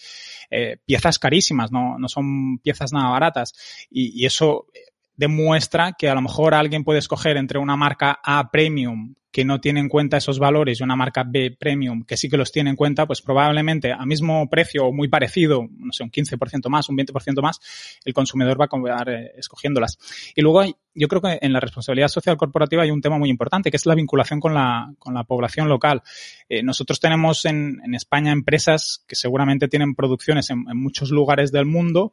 eh, 0.51 0.79
piezas 0.85 1.21
carísimas, 1.21 1.71
no, 1.71 2.01
no 2.01 2.09
son 2.09 2.59
piezas 2.59 2.93
nada 2.93 3.11
baratas. 3.11 3.55
Y 3.93 4.27
eso 4.27 4.67
demuestra 5.17 5.93
que 5.99 6.09
a 6.09 6.15
lo 6.15 6.23
mejor 6.23 6.55
alguien 6.55 6.85
puede 6.85 6.99
escoger 6.99 7.37
entre 7.37 7.59
una 7.59 7.77
marca 7.77 8.19
A 8.25 8.51
premium 8.51 9.15
que 9.33 9.47
no 9.47 9.61
tiene 9.61 9.81
en 9.81 9.89
cuenta 9.89 10.19
esos 10.19 10.39
valores 10.39 10.79
y 10.79 10.85
una 10.85 10.95
marca 10.95 11.25
B 11.27 11.57
premium 11.59 12.05
que 12.05 12.19
sí 12.19 12.29
que 12.29 12.37
los 12.37 12.53
tiene 12.53 12.69
en 12.69 12.77
cuenta, 12.77 13.07
pues 13.07 13.23
probablemente 13.23 13.91
a 13.91 14.05
mismo 14.05 14.49
precio 14.51 14.85
o 14.85 14.93
muy 14.93 15.09
parecido, 15.09 15.67
no 15.79 15.91
sé, 15.93 16.05
un 16.05 16.11
15% 16.11 16.69
más, 16.69 16.91
un 16.91 16.99
20% 16.99 17.41
más, 17.41 17.59
el 18.05 18.13
consumidor 18.13 18.61
va 18.61 18.65
a 18.65 18.67
acabar 18.67 19.09
eh, 19.09 19.33
escogiéndolas. 19.39 19.99
Y 20.37 20.43
luego 20.43 20.63
yo 20.95 21.09
creo 21.09 21.23
que 21.23 21.39
en 21.41 21.55
la 21.55 21.61
responsabilidad 21.61 22.09
social 22.09 22.37
corporativa 22.37 22.83
hay 22.83 22.91
un 22.91 23.01
tema 23.01 23.19
muy 23.19 23.31
importante, 23.31 23.71
que 23.71 23.79
es 23.79 23.87
la 23.87 23.95
vinculación 23.95 24.39
con 24.39 24.53
la, 24.53 24.93
con 24.99 25.15
la 25.15 25.25
población 25.25 25.67
local. 25.67 26.03
Eh, 26.51 26.63
nosotros 26.63 27.01
tenemos 27.01 27.47
en, 27.47 27.81
en, 27.85 27.95
España 27.95 28.33
empresas 28.33 29.03
que 29.09 29.17
seguramente 29.17 29.67
tienen 29.67 29.95
producciones 29.95 30.51
en, 30.51 30.65
en 30.71 30.77
muchos 30.77 31.11
lugares 31.11 31.51
del 31.53 31.65
mundo 31.65 32.13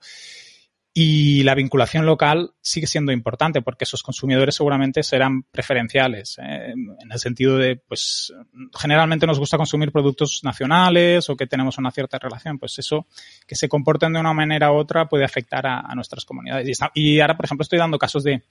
y 0.93 1.43
la 1.43 1.53
vinculación 1.53 2.05
local 2.05 2.51
sigue 2.61 2.87
siendo 2.87 3.11
importante 3.11 3.61
porque 3.61 3.83
esos 3.83 4.01
consumidores 4.01 4.55
seguramente 4.55 5.03
serán 5.03 5.43
preferenciales 5.43 6.37
eh, 6.39 6.71
en 6.73 7.11
el 7.11 7.19
sentido 7.19 7.57
de, 7.57 7.75
pues, 7.75 8.33
generalmente 8.77 9.27
nos 9.27 9.39
gusta 9.39 9.57
consumir 9.57 9.91
productos 9.91 10.41
nacionales 10.43 11.29
o 11.29 11.37
que 11.37 11.45
tenemos 11.45 11.77
una 11.77 11.91
cierta 11.91 12.17
relación. 12.17 12.57
Pues 12.57 12.79
eso, 12.79 13.05
que 13.47 13.55
se 13.55 13.69
comporten 13.69 14.13
de 14.13 14.19
una 14.19 14.33
manera 14.33 14.71
u 14.71 14.77
otra 14.77 15.07
puede 15.07 15.25
afectar 15.25 15.67
a, 15.67 15.79
a 15.79 15.93
nuestras 15.93 16.25
comunidades. 16.25 16.67
Y, 16.67 16.71
está, 16.71 16.91
y, 16.95 17.19
ahora, 17.19 17.37
por 17.37 17.45
ejemplo, 17.45 17.63
estoy 17.63 17.77
dando 17.77 17.99
casos 17.99 18.23
de, 18.23 18.41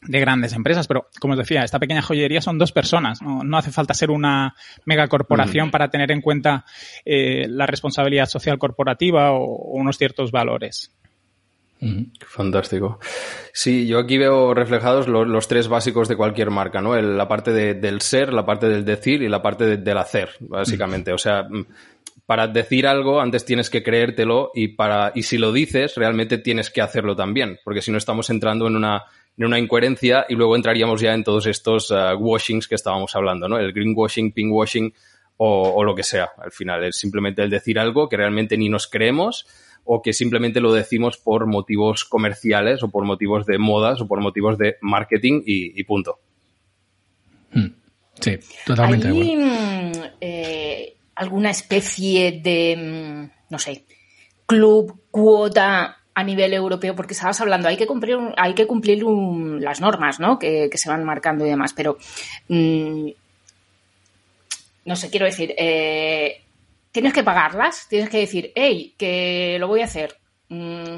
de 0.00 0.20
grandes 0.20 0.54
empresas, 0.54 0.86
pero 0.86 1.08
como 1.20 1.34
os 1.34 1.38
decía, 1.38 1.64
esta 1.64 1.78
pequeña 1.78 2.00
joyería 2.00 2.40
son 2.40 2.56
dos 2.56 2.72
personas. 2.72 3.20
No, 3.20 3.44
no 3.44 3.58
hace 3.58 3.72
falta 3.72 3.92
ser 3.92 4.10
una 4.10 4.54
megacorporación 4.86 5.68
mm. 5.68 5.70
para 5.70 5.90
tener 5.90 6.12
en 6.12 6.22
cuenta 6.22 6.64
eh, 7.04 7.46
la 7.46 7.66
responsabilidad 7.66 8.26
social 8.26 8.58
corporativa 8.58 9.32
o, 9.32 9.44
o 9.44 9.76
unos 9.76 9.98
ciertos 9.98 10.32
valores. 10.32 10.94
Fantástico. 12.26 12.98
Sí, 13.52 13.86
yo 13.86 13.98
aquí 13.98 14.18
veo 14.18 14.52
reflejados 14.52 15.06
los, 15.06 15.26
los 15.26 15.46
tres 15.46 15.68
básicos 15.68 16.08
de 16.08 16.16
cualquier 16.16 16.50
marca, 16.50 16.80
¿no? 16.80 16.96
El, 16.96 17.16
la 17.16 17.28
parte 17.28 17.52
de, 17.52 17.74
del 17.74 18.00
ser, 18.00 18.32
la 18.32 18.44
parte 18.44 18.68
del 18.68 18.84
decir 18.84 19.22
y 19.22 19.28
la 19.28 19.42
parte 19.42 19.64
de, 19.64 19.76
del 19.76 19.98
hacer, 19.98 20.30
básicamente. 20.40 21.12
O 21.12 21.18
sea, 21.18 21.44
mm, 21.44 21.66
para 22.26 22.48
decir 22.48 22.86
algo 22.86 23.20
antes 23.20 23.44
tienes 23.44 23.70
que 23.70 23.82
creértelo 23.82 24.50
y 24.54 24.68
para 24.68 25.12
y 25.14 25.22
si 25.22 25.38
lo 25.38 25.52
dices 25.52 25.94
realmente 25.94 26.38
tienes 26.38 26.70
que 26.70 26.82
hacerlo 26.82 27.16
también, 27.16 27.58
porque 27.64 27.80
si 27.80 27.90
no 27.90 27.98
estamos 27.98 28.28
entrando 28.28 28.66
en 28.66 28.76
una 28.76 29.04
en 29.38 29.46
una 29.46 29.58
incoherencia 29.58 30.26
y 30.28 30.34
luego 30.34 30.56
entraríamos 30.56 31.00
ya 31.00 31.14
en 31.14 31.22
todos 31.22 31.46
estos 31.46 31.90
uh, 31.90 32.16
washings 32.18 32.66
que 32.66 32.74
estábamos 32.74 33.14
hablando, 33.14 33.48
¿no? 33.48 33.56
El 33.58 33.72
greenwashing, 33.72 34.32
pinkwashing 34.32 34.92
o, 35.36 35.74
o 35.74 35.84
lo 35.84 35.94
que 35.94 36.02
sea. 36.02 36.30
Al 36.36 36.50
final 36.50 36.84
es 36.84 36.96
simplemente 36.96 37.42
el 37.42 37.48
decir 37.48 37.78
algo 37.78 38.08
que 38.08 38.16
realmente 38.16 38.58
ni 38.58 38.68
nos 38.68 38.88
creemos 38.88 39.46
o 39.90 40.02
que 40.02 40.12
simplemente 40.12 40.60
lo 40.60 40.74
decimos 40.74 41.16
por 41.16 41.46
motivos 41.46 42.04
comerciales 42.04 42.82
o 42.82 42.90
por 42.90 43.06
motivos 43.06 43.46
de 43.46 43.56
modas 43.56 44.02
o 44.02 44.06
por 44.06 44.20
motivos 44.20 44.58
de 44.58 44.76
marketing 44.82 45.42
y, 45.46 45.80
y 45.80 45.84
punto. 45.84 46.18
Hmm. 47.52 47.68
Sí, 48.20 48.38
totalmente. 48.66 49.08
¿Hay 49.08 49.92
eh, 50.20 50.96
alguna 51.14 51.50
especie 51.50 52.38
de, 52.42 52.76
mm, 52.76 53.50
no 53.50 53.58
sé, 53.58 53.86
club, 54.44 55.00
cuota 55.10 55.96
a 56.14 56.22
nivel 56.22 56.52
europeo? 56.52 56.94
Porque 56.94 57.14
estabas 57.14 57.40
hablando, 57.40 57.68
hay 57.68 57.78
que 57.78 57.86
cumplir, 57.86 58.18
hay 58.36 58.52
que 58.52 58.66
cumplir 58.66 59.04
un, 59.04 59.64
las 59.64 59.80
normas, 59.80 60.20
¿no? 60.20 60.38
Que, 60.38 60.68
que, 60.70 60.76
se 60.76 60.90
van 60.90 61.02
marcando 61.02 61.46
y 61.46 61.48
demás, 61.48 61.72
pero 61.72 61.96
mmm, 62.48 63.08
no 64.84 64.96
sé, 64.96 65.08
quiero 65.08 65.24
decir, 65.24 65.54
eh, 65.56 66.42
tienes 66.98 67.14
que 67.14 67.22
pagarlas, 67.22 67.86
tienes 67.88 68.10
que 68.10 68.18
decir, 68.18 68.50
hey, 68.56 68.92
que 68.98 69.56
lo 69.60 69.68
voy 69.68 69.82
a 69.82 69.84
hacer. 69.84 70.16
Mm, 70.48 70.96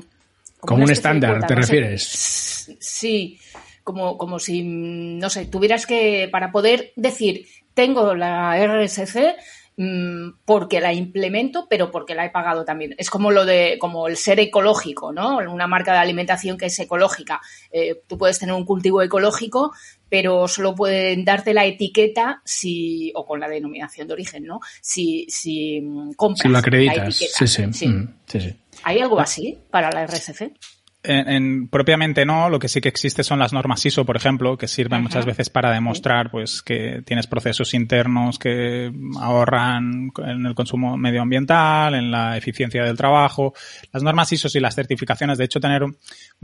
como, 0.58 0.84
un 0.84 0.90
estándar, 0.90 1.46
¿te 1.46 1.54
no 1.54 1.60
refieres? 1.60 2.04
Sé. 2.04 2.76
Sí, 2.80 3.38
como, 3.84 4.16
como 4.16 4.38
si, 4.38 4.62
no 4.62 5.28
sé, 5.28 5.44
tuvieras 5.44 5.84
que, 5.84 6.26
para 6.32 6.50
poder 6.52 6.94
decir, 6.96 7.46
tengo 7.74 8.14
la 8.14 8.56
RSC, 8.56 9.36
mmm, 9.76 10.30
porque 10.44 10.80
la 10.80 10.92
implemento, 10.92 11.66
pero 11.68 11.90
porque 11.90 12.14
la 12.14 12.24
he 12.24 12.30
pagado 12.30 12.64
también. 12.64 12.94
Es 12.98 13.10
como 13.10 13.30
lo 13.30 13.44
de, 13.44 13.76
como 13.78 14.08
el 14.08 14.16
ser 14.16 14.40
ecológico, 14.40 15.12
¿no? 15.12 15.38
Una 15.38 15.66
marca 15.66 15.92
de 15.92 15.98
alimentación 15.98 16.56
que 16.56 16.66
es 16.66 16.78
ecológica. 16.78 17.40
Eh, 17.70 18.02
tú 18.06 18.18
puedes 18.18 18.38
tener 18.38 18.54
un 18.54 18.64
cultivo 18.64 19.02
ecológico, 19.02 19.72
pero 20.08 20.48
solo 20.48 20.74
pueden 20.74 21.24
darte 21.24 21.54
la 21.54 21.64
etiqueta 21.64 22.42
si, 22.44 23.12
o 23.14 23.26
con 23.26 23.40
la 23.40 23.48
denominación 23.48 24.08
de 24.08 24.14
origen, 24.14 24.44
¿no? 24.44 24.60
Si, 24.80 25.26
si 25.28 25.82
compras 26.16 26.42
si 26.42 26.48
lo 26.48 26.58
acreditas. 26.58 26.96
La 26.96 27.08
etiqueta. 27.08 27.38
Sí, 27.38 27.46
sí. 27.46 27.72
sí. 27.72 27.88
Mm, 27.88 28.14
sí, 28.26 28.40
sí. 28.40 28.56
¿Hay 28.82 28.98
algo 28.98 29.20
así 29.20 29.58
para 29.70 29.90
la 29.90 30.06
RSC? 30.06 30.52
En, 31.02 31.68
propiamente 31.68 32.26
no, 32.26 32.50
lo 32.50 32.58
que 32.58 32.68
sí 32.68 32.80
que 32.82 32.90
existe 32.90 33.24
son 33.24 33.38
las 33.38 33.54
normas 33.54 33.84
ISO, 33.86 34.04
por 34.04 34.16
ejemplo, 34.16 34.58
que 34.58 34.68
sirven 34.68 35.02
muchas 35.02 35.24
veces 35.24 35.48
para 35.48 35.72
demostrar 35.72 36.30
pues 36.30 36.62
que 36.62 37.02
tienes 37.06 37.26
procesos 37.26 37.72
internos 37.72 38.38
que 38.38 38.92
ahorran 39.18 40.10
en 40.18 40.46
el 40.46 40.54
consumo 40.54 40.98
medioambiental, 40.98 41.94
en 41.94 42.10
la 42.10 42.36
eficiencia 42.36 42.84
del 42.84 42.98
trabajo. 42.98 43.54
Las 43.92 44.02
normas 44.02 44.30
ISO 44.32 44.48
y 44.52 44.60
las 44.60 44.74
certificaciones, 44.74 45.38
de 45.38 45.44
hecho, 45.44 45.58
tener 45.58 45.84
un, 45.84 45.96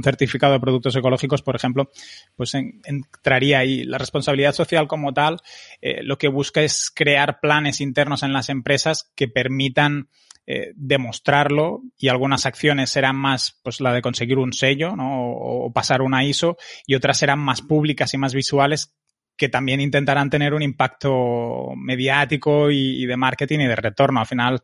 certificado 0.03 0.55
de 0.55 0.61
productos 0.61 0.97
ecológicos, 0.97 1.43
por 1.43 1.57
ejemplo, 1.57 1.91
pues 2.35 2.55
entraría 2.55 3.59
ahí. 3.59 3.85
La 3.85 3.99
responsabilidad 3.99 4.55
social 4.55 4.89
como 4.89 5.13
tal, 5.13 5.41
eh, 5.83 6.03
lo 6.03 6.17
que 6.17 6.29
busca 6.29 6.63
es 6.63 6.91
crear 6.91 7.41
planes 7.41 7.83
internos 7.83 8.23
en 8.23 8.33
las 8.33 8.49
empresas 8.49 9.13
que 9.15 9.29
permitan 9.29 10.09
eh, 10.47 10.73
demostrarlo 10.77 11.83
y 11.99 12.09
algunas 12.09 12.47
acciones 12.47 12.91
serán 12.91 13.17
más 13.17 13.59
pues 13.65 13.81
la 13.81 13.93
de 13.93 14.01
conseguir 14.01 14.39
un 14.39 14.53
sello 14.53 14.95
¿no? 14.95 15.33
o, 15.33 15.73
pasar 15.73 16.03
una 16.03 16.25
ISO 16.25 16.57
y 16.87 16.95
otras 16.95 17.19
serán 17.19 17.41
más 17.41 17.63
públicas 17.63 18.15
y 18.15 18.19
más 18.19 18.33
visuales 18.33 18.95
que 19.37 19.49
también 19.49 19.81
intentarán 19.81 20.31
tener 20.31 20.55
un 20.55 20.63
impacto 20.63 21.73
mediático 21.77 22.71
y, 22.71 23.05
de 23.07 23.17
marketing 23.17 23.61
y 23.61 23.67
de 23.67 23.77
retorno. 23.77 24.21
Al 24.21 24.27
final, 24.27 24.63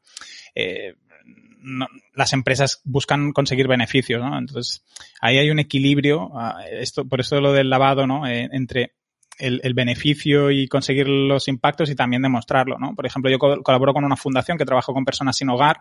eh, 0.55 0.95
las 2.15 2.33
empresas 2.33 2.81
buscan 2.85 3.33
conseguir 3.33 3.69
beneficios, 3.69 4.23
¿no? 4.23 4.39
Entonces, 4.39 4.85
ahí 5.21 5.39
hay 5.39 5.51
un 5.51 5.59
equilibrio, 5.59 6.31
ah, 6.35 6.65
esto, 6.71 7.07
por 7.07 7.21
eso 7.21 7.41
lo 7.41 7.53
del 7.53 7.71
lavado, 7.71 8.07
¿no? 8.07 8.27
Eh, 8.27 8.49
entre 8.53 8.95
el, 9.39 9.75
beneficio 9.75 10.51
y 10.51 10.69
conseguir 10.69 11.09
los 11.09 11.49
impactos 11.49 11.91
y 11.91 11.95
también 11.95 12.23
demostrarlo, 12.23 12.79
¿no? 12.79 12.95
Por 12.95 13.07
ejemplo, 13.07 13.31
yo 13.31 13.39
colaboro 13.39 13.93
con 13.93 14.05
una 14.05 14.17
fundación 14.17 14.59
que 14.59 14.65
trabaja 14.65 14.93
con 14.93 15.05
personas 15.05 15.37
sin 15.37 15.49
hogar 15.51 15.81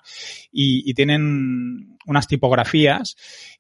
y, 0.51 0.91
tienen 0.93 1.97
unas 2.05 2.27
tipografías 2.27 3.15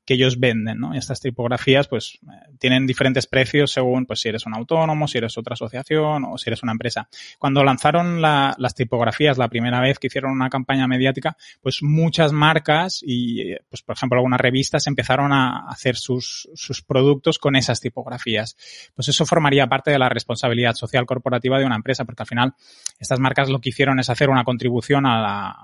que 0.05 0.15
ellos 0.15 0.39
venden, 0.39 0.79
¿no? 0.79 0.93
Y 0.93 0.97
estas 0.97 1.21
tipografías, 1.21 1.87
pues, 1.87 2.19
tienen 2.59 2.85
diferentes 2.85 3.25
precios 3.25 3.71
según, 3.71 4.05
pues, 4.05 4.19
si 4.19 4.29
eres 4.29 4.45
un 4.45 4.53
autónomo, 4.53 5.07
si 5.07 5.17
eres 5.17 5.37
otra 5.37 5.53
asociación 5.53 6.25
o 6.25 6.37
si 6.37 6.49
eres 6.49 6.61
una 6.61 6.73
empresa. 6.73 7.07
Cuando 7.39 7.63
lanzaron 7.63 8.21
las 8.21 8.75
tipografías 8.75 9.37
la 9.37 9.47
primera 9.47 9.79
vez 9.79 9.97
que 9.97 10.07
hicieron 10.07 10.31
una 10.31 10.49
campaña 10.49 10.87
mediática, 10.87 11.37
pues 11.61 11.81
muchas 11.81 12.31
marcas 12.31 13.01
y, 13.01 13.55
pues, 13.69 13.81
por 13.81 13.95
ejemplo, 13.95 14.17
algunas 14.17 14.41
revistas 14.41 14.85
empezaron 14.87 15.31
a 15.31 15.67
hacer 15.67 15.95
sus, 15.95 16.49
sus 16.53 16.81
productos 16.83 17.39
con 17.39 17.55
esas 17.55 17.79
tipografías. 17.79 18.57
Pues 18.93 19.07
eso 19.07 19.25
formaría 19.25 19.67
parte 19.67 19.80
de 19.89 19.97
la 19.97 20.09
responsabilidad 20.09 20.75
social 20.75 21.07
corporativa 21.07 21.57
de 21.57 21.65
una 21.65 21.75
empresa, 21.75 22.05
porque 22.05 22.21
al 22.21 22.27
final 22.27 22.53
estas 22.99 23.19
marcas 23.19 23.49
lo 23.49 23.59
que 23.59 23.69
hicieron 23.69 23.99
es 23.99 24.09
hacer 24.09 24.29
una 24.29 24.43
contribución 24.43 25.07
a 25.07 25.21
la, 25.21 25.55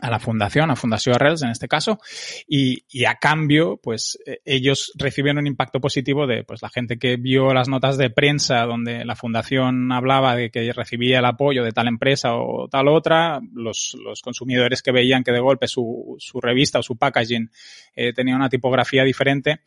a 0.00 0.10
la 0.10 0.18
fundación, 0.18 0.70
a 0.70 0.76
Fundación 0.76 1.14
Arrels 1.14 1.42
en 1.42 1.50
este 1.50 1.68
caso, 1.68 1.98
y, 2.46 2.84
y, 2.90 3.04
a 3.04 3.16
cambio, 3.16 3.78
pues 3.82 4.18
eh, 4.24 4.40
ellos 4.44 4.92
recibieron 4.96 5.38
un 5.38 5.46
impacto 5.46 5.80
positivo 5.80 6.26
de 6.26 6.44
pues 6.44 6.62
la 6.62 6.70
gente 6.70 6.98
que 6.98 7.16
vio 7.16 7.52
las 7.52 7.68
notas 7.68 7.98
de 7.98 8.10
prensa 8.10 8.64
donde 8.64 9.04
la 9.04 9.16
fundación 9.16 9.92
hablaba 9.92 10.36
de 10.36 10.50
que 10.50 10.72
recibía 10.72 11.18
el 11.18 11.24
apoyo 11.24 11.64
de 11.64 11.72
tal 11.72 11.88
empresa 11.88 12.34
o 12.34 12.68
tal 12.68 12.88
otra, 12.88 13.40
los, 13.52 13.96
los 14.02 14.22
consumidores 14.22 14.82
que 14.82 14.92
veían 14.92 15.24
que 15.24 15.32
de 15.32 15.40
golpe 15.40 15.66
su, 15.66 16.16
su 16.18 16.40
revista 16.40 16.78
o 16.78 16.82
su 16.82 16.96
packaging 16.96 17.50
eh, 17.94 18.12
tenía 18.12 18.36
una 18.36 18.48
tipografía 18.48 19.04
diferente 19.04 19.60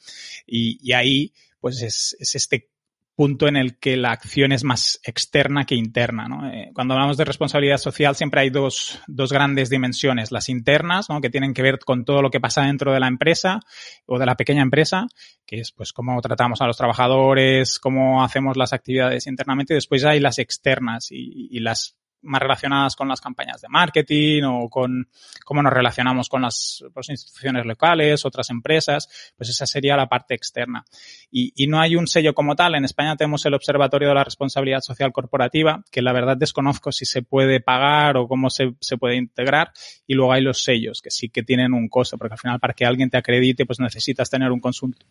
y, 0.47 0.79
y 0.81 0.93
ahí 0.93 1.33
pues 1.59 1.81
es, 1.81 2.15
es 2.19 2.35
este 2.35 2.72
punto 3.15 3.47
en 3.47 3.55
el 3.55 3.77
que 3.77 3.95
la 3.95 4.11
acción 4.11 4.51
es 4.51 4.63
más 4.63 4.99
externa 5.03 5.65
que 5.65 5.75
interna. 5.75 6.27
¿no? 6.27 6.49
Eh, 6.49 6.71
cuando 6.73 6.93
hablamos 6.93 7.17
de 7.17 7.25
responsabilidad 7.25 7.77
social 7.77 8.15
siempre 8.15 8.41
hay 8.41 8.49
dos, 8.49 8.99
dos 9.07 9.31
grandes 9.31 9.69
dimensiones. 9.69 10.31
Las 10.31 10.49
internas, 10.49 11.09
¿no? 11.09 11.21
que 11.21 11.29
tienen 11.29 11.53
que 11.53 11.61
ver 11.61 11.79
con 11.79 12.05
todo 12.05 12.21
lo 12.21 12.31
que 12.31 12.39
pasa 12.39 12.63
dentro 12.63 12.93
de 12.93 12.99
la 12.99 13.07
empresa 13.07 13.59
o 14.05 14.17
de 14.17 14.25
la 14.25 14.35
pequeña 14.35 14.61
empresa, 14.61 15.07
que 15.45 15.59
es 15.59 15.71
pues 15.71 15.93
cómo 15.93 16.19
tratamos 16.21 16.61
a 16.61 16.67
los 16.67 16.77
trabajadores, 16.77 17.79
cómo 17.79 18.23
hacemos 18.23 18.57
las 18.57 18.73
actividades 18.73 19.27
internamente. 19.27 19.73
Después 19.73 20.03
hay 20.05 20.19
las 20.19 20.39
externas 20.39 21.11
y, 21.11 21.47
y 21.51 21.59
las 21.59 21.97
más 22.23 22.41
relacionadas 22.41 22.95
con 22.95 23.07
las 23.07 23.21
campañas 23.21 23.61
de 23.61 23.69
marketing 23.69 24.43
o 24.43 24.69
con 24.69 25.07
cómo 25.45 25.61
nos 25.61 25.73
relacionamos 25.73 26.29
con 26.29 26.41
las, 26.41 26.83
pues, 26.93 27.09
instituciones 27.09 27.65
locales, 27.65 28.25
otras 28.25 28.49
empresas, 28.49 29.09
pues 29.37 29.49
esa 29.49 29.65
sería 29.65 29.95
la 29.95 30.07
parte 30.07 30.33
externa. 30.33 30.85
Y, 31.31 31.53
no 31.67 31.79
hay 31.79 31.95
un 31.95 32.07
sello 32.07 32.33
como 32.33 32.55
tal. 32.55 32.75
En 32.75 32.85
España 32.85 33.15
tenemos 33.15 33.45
el 33.45 33.53
Observatorio 33.53 34.09
de 34.09 34.15
la 34.15 34.23
Responsabilidad 34.23 34.81
Social 34.81 35.11
Corporativa, 35.11 35.83
que 35.91 36.01
la 36.01 36.13
verdad 36.13 36.37
desconozco 36.37 36.91
si 36.91 37.05
se 37.05 37.23
puede 37.23 37.61
pagar 37.61 38.17
o 38.17 38.27
cómo 38.27 38.49
se, 38.49 38.73
se 38.79 38.97
puede 38.97 39.15
integrar. 39.15 39.71
Y 40.05 40.13
luego 40.13 40.33
hay 40.33 40.41
los 40.41 40.61
sellos, 40.61 41.01
que 41.01 41.09
sí 41.09 41.29
que 41.29 41.41
tienen 41.41 41.73
un 41.73 41.87
costo, 41.87 42.17
porque 42.17 42.33
al 42.33 42.39
final 42.39 42.59
para 42.59 42.73
que 42.73 42.85
alguien 42.85 43.09
te 43.09 43.17
acredite, 43.17 43.65
pues 43.65 43.79
necesitas 43.79 44.29
tener 44.29 44.51
un, 44.51 44.61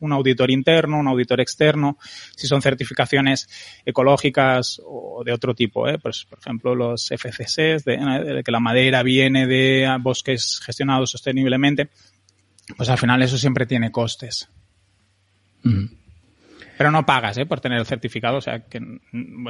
un 0.00 0.12
auditor 0.12 0.50
interno, 0.50 0.98
un 0.98 1.08
auditor 1.08 1.40
externo, 1.40 1.98
si 2.36 2.46
son 2.46 2.62
certificaciones 2.62 3.48
ecológicas 3.84 4.80
o 4.84 5.22
de 5.24 5.32
otro 5.32 5.54
tipo, 5.54 5.88
¿eh? 5.88 5.98
pues 5.98 6.24
por 6.24 6.38
ejemplo 6.38 6.74
los 6.74 7.01
FCCs, 7.10 7.84
de, 7.84 8.42
que 8.44 8.52
la 8.52 8.60
madera 8.60 9.02
viene 9.02 9.46
de 9.46 9.88
bosques 10.00 10.60
gestionados 10.64 11.10
sosteniblemente, 11.10 11.88
pues 12.76 12.88
al 12.88 12.98
final 12.98 13.22
eso 13.22 13.38
siempre 13.38 13.66
tiene 13.66 13.90
costes. 13.90 14.48
Pero 16.76 16.90
no 16.90 17.04
pagas 17.04 17.38
¿eh? 17.38 17.46
por 17.46 17.60
tener 17.60 17.78
el 17.78 17.86
certificado, 17.86 18.38
o 18.38 18.40
sea, 18.40 18.60
que 18.60 18.80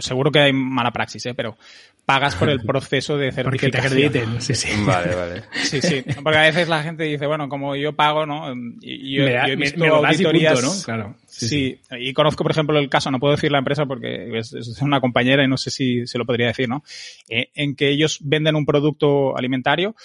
seguro 0.01 0.31
que 0.31 0.41
hay 0.41 0.53
mala 0.53 0.91
praxis, 0.91 1.27
¿eh? 1.27 1.35
pero 1.35 1.57
pagas 2.05 2.35
por 2.35 2.49
el 2.49 2.61
proceso 2.67 3.17
de 3.17 3.33
certificación. 3.33 3.71
Porque 3.71 3.71
te 3.71 3.87
acrediten, 3.87 4.41
sí, 4.41 4.55
sí. 4.55 4.69
Vale, 4.85 5.15
vale. 5.15 5.43
Sí, 5.53 5.81
sí, 5.81 6.05
porque 6.23 6.39
a 6.39 6.43
veces 6.43 6.69
la 6.69 6.83
gente 6.83 7.05
dice, 7.05 7.27
bueno, 7.27 7.49
como 7.49 7.77
yo 7.77 7.95
pago, 7.95 8.27
¿no? 8.27 8.53
Y 8.81 9.17
yo, 9.17 9.27
he 9.27 9.57
visto 9.57 9.85
auditorías... 9.85 10.63
¿no? 10.63 10.85
Claro. 10.85 11.17
Sí, 11.27 11.81
y 11.99 12.13
conozco, 12.13 12.45
por 12.45 12.53
ejemplo, 12.53 12.79
el 12.79 12.91
caso, 12.91 13.11
no 13.11 13.19
puedo 13.19 13.35
decir 13.35 13.51
la 13.51 13.59
empresa 13.59 13.87
porque 13.87 14.37
es, 14.37 14.53
una 14.83 15.01
compañera 15.01 15.43
y 15.43 15.49
no 15.49 15.57
sé 15.57 15.71
si 15.71 16.07
se 16.07 16.19
lo 16.19 16.27
podría 16.27 16.49
decir, 16.49 16.69
¿no? 16.69 16.85
Eh, 17.29 17.51
en 17.55 17.75
que 17.75 17.89
ellos 17.89 18.19
venden 18.21 18.55
un 18.55 18.67
producto 18.67 19.37
alimentario 19.37 19.97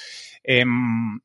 em, 0.43 1.19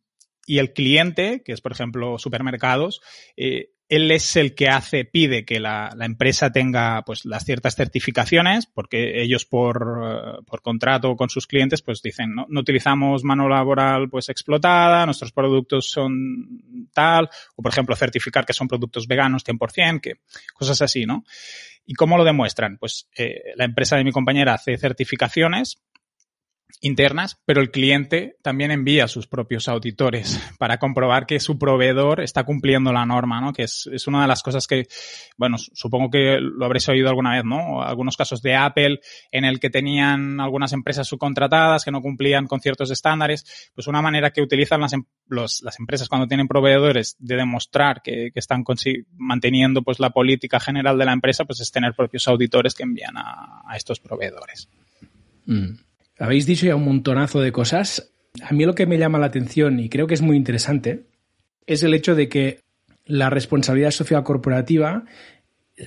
y 0.46 0.58
el 0.58 0.72
cliente, 0.72 1.42
que 1.44 1.52
es, 1.52 1.60
por 1.60 1.72
ejemplo, 1.72 2.18
supermercados, 2.18 3.00
eh, 3.36 3.70
él 3.88 4.10
es 4.10 4.36
el 4.36 4.54
que 4.54 4.68
hace, 4.68 5.04
pide 5.04 5.44
que 5.44 5.60
la, 5.60 5.94
empresa 6.00 6.50
tenga 6.50 7.02
pues 7.04 7.24
las 7.24 7.44
ciertas 7.44 7.76
certificaciones, 7.76 8.66
porque 8.66 9.22
ellos 9.22 9.44
por, 9.44 10.44
por 10.46 10.62
contrato 10.62 11.14
con 11.16 11.28
sus 11.28 11.46
clientes 11.46 11.82
pues 11.82 12.00
dicen 12.02 12.34
no, 12.34 12.46
no, 12.48 12.60
utilizamos 12.60 13.22
mano 13.24 13.48
laboral 13.48 14.08
pues 14.08 14.28
explotada, 14.28 15.04
nuestros 15.04 15.32
productos 15.32 15.90
son 15.90 16.88
tal, 16.92 17.28
o 17.56 17.62
por 17.62 17.72
ejemplo 17.72 17.94
certificar 17.94 18.46
que 18.46 18.54
son 18.54 18.68
productos 18.68 19.06
veganos 19.06 19.44
100%, 19.44 20.00
que 20.00 20.14
cosas 20.54 20.80
así, 20.80 21.04
¿no? 21.04 21.24
¿Y 21.84 21.94
cómo 21.94 22.16
lo 22.16 22.24
demuestran? 22.24 22.78
Pues 22.78 23.08
eh, 23.16 23.52
la 23.56 23.64
empresa 23.64 23.96
de 23.96 24.04
mi 24.04 24.12
compañera 24.12 24.54
hace 24.54 24.78
certificaciones 24.78 25.82
internas, 26.80 27.40
pero 27.44 27.60
el 27.60 27.70
cliente 27.70 28.36
también 28.42 28.70
envía 28.70 29.08
sus 29.08 29.26
propios 29.26 29.68
auditores 29.68 30.40
para 30.58 30.78
comprobar 30.78 31.26
que 31.26 31.40
su 31.40 31.58
proveedor 31.58 32.20
está 32.20 32.44
cumpliendo 32.44 32.92
la 32.92 33.06
norma, 33.06 33.40
¿no? 33.40 33.52
Que 33.52 33.64
es, 33.64 33.88
es, 33.92 34.06
una 34.06 34.22
de 34.22 34.28
las 34.28 34.42
cosas 34.42 34.66
que, 34.66 34.86
bueno, 35.36 35.58
supongo 35.58 36.10
que 36.10 36.38
lo 36.40 36.64
habréis 36.64 36.88
oído 36.88 37.08
alguna 37.08 37.32
vez, 37.34 37.44
¿no? 37.44 37.82
Algunos 37.82 38.16
casos 38.16 38.42
de 38.42 38.56
Apple 38.56 39.00
en 39.30 39.44
el 39.44 39.60
que 39.60 39.70
tenían 39.70 40.40
algunas 40.40 40.72
empresas 40.72 41.06
subcontratadas 41.06 41.84
que 41.84 41.90
no 41.90 42.02
cumplían 42.02 42.46
con 42.46 42.60
ciertos 42.60 42.90
estándares, 42.90 43.70
pues 43.74 43.86
una 43.86 44.02
manera 44.02 44.30
que 44.30 44.42
utilizan 44.42 44.80
las, 44.80 44.92
em, 44.92 45.04
los, 45.28 45.62
las 45.62 45.78
empresas 45.78 46.08
cuando 46.08 46.26
tienen 46.26 46.48
proveedores 46.48 47.16
de 47.18 47.36
demostrar 47.36 48.02
que, 48.02 48.32
están 48.34 48.64
manteniendo 49.16 49.82
pues 49.82 50.00
la 50.00 50.10
política 50.10 50.58
general 50.58 50.98
de 50.98 51.04
la 51.04 51.12
empresa, 51.12 51.44
pues 51.44 51.60
es 51.60 51.70
tener 51.70 51.94
propios 51.94 52.26
auditores 52.26 52.74
que 52.74 52.82
envían 52.82 53.16
a, 53.16 53.62
a 53.66 53.76
estos 53.76 54.00
proveedores. 54.00 54.68
Mm. 55.46 55.91
Habéis 56.18 56.46
dicho 56.46 56.66
ya 56.66 56.76
un 56.76 56.84
montonazo 56.84 57.40
de 57.40 57.52
cosas. 57.52 58.12
A 58.42 58.52
mí 58.52 58.64
lo 58.64 58.74
que 58.74 58.86
me 58.86 58.98
llama 58.98 59.18
la 59.18 59.26
atención 59.26 59.80
y 59.80 59.88
creo 59.88 60.06
que 60.06 60.14
es 60.14 60.22
muy 60.22 60.36
interesante 60.36 61.06
es 61.66 61.82
el 61.82 61.94
hecho 61.94 62.14
de 62.14 62.28
que 62.28 62.60
la 63.04 63.30
responsabilidad 63.30 63.90
social 63.90 64.22
corporativa, 64.22 65.04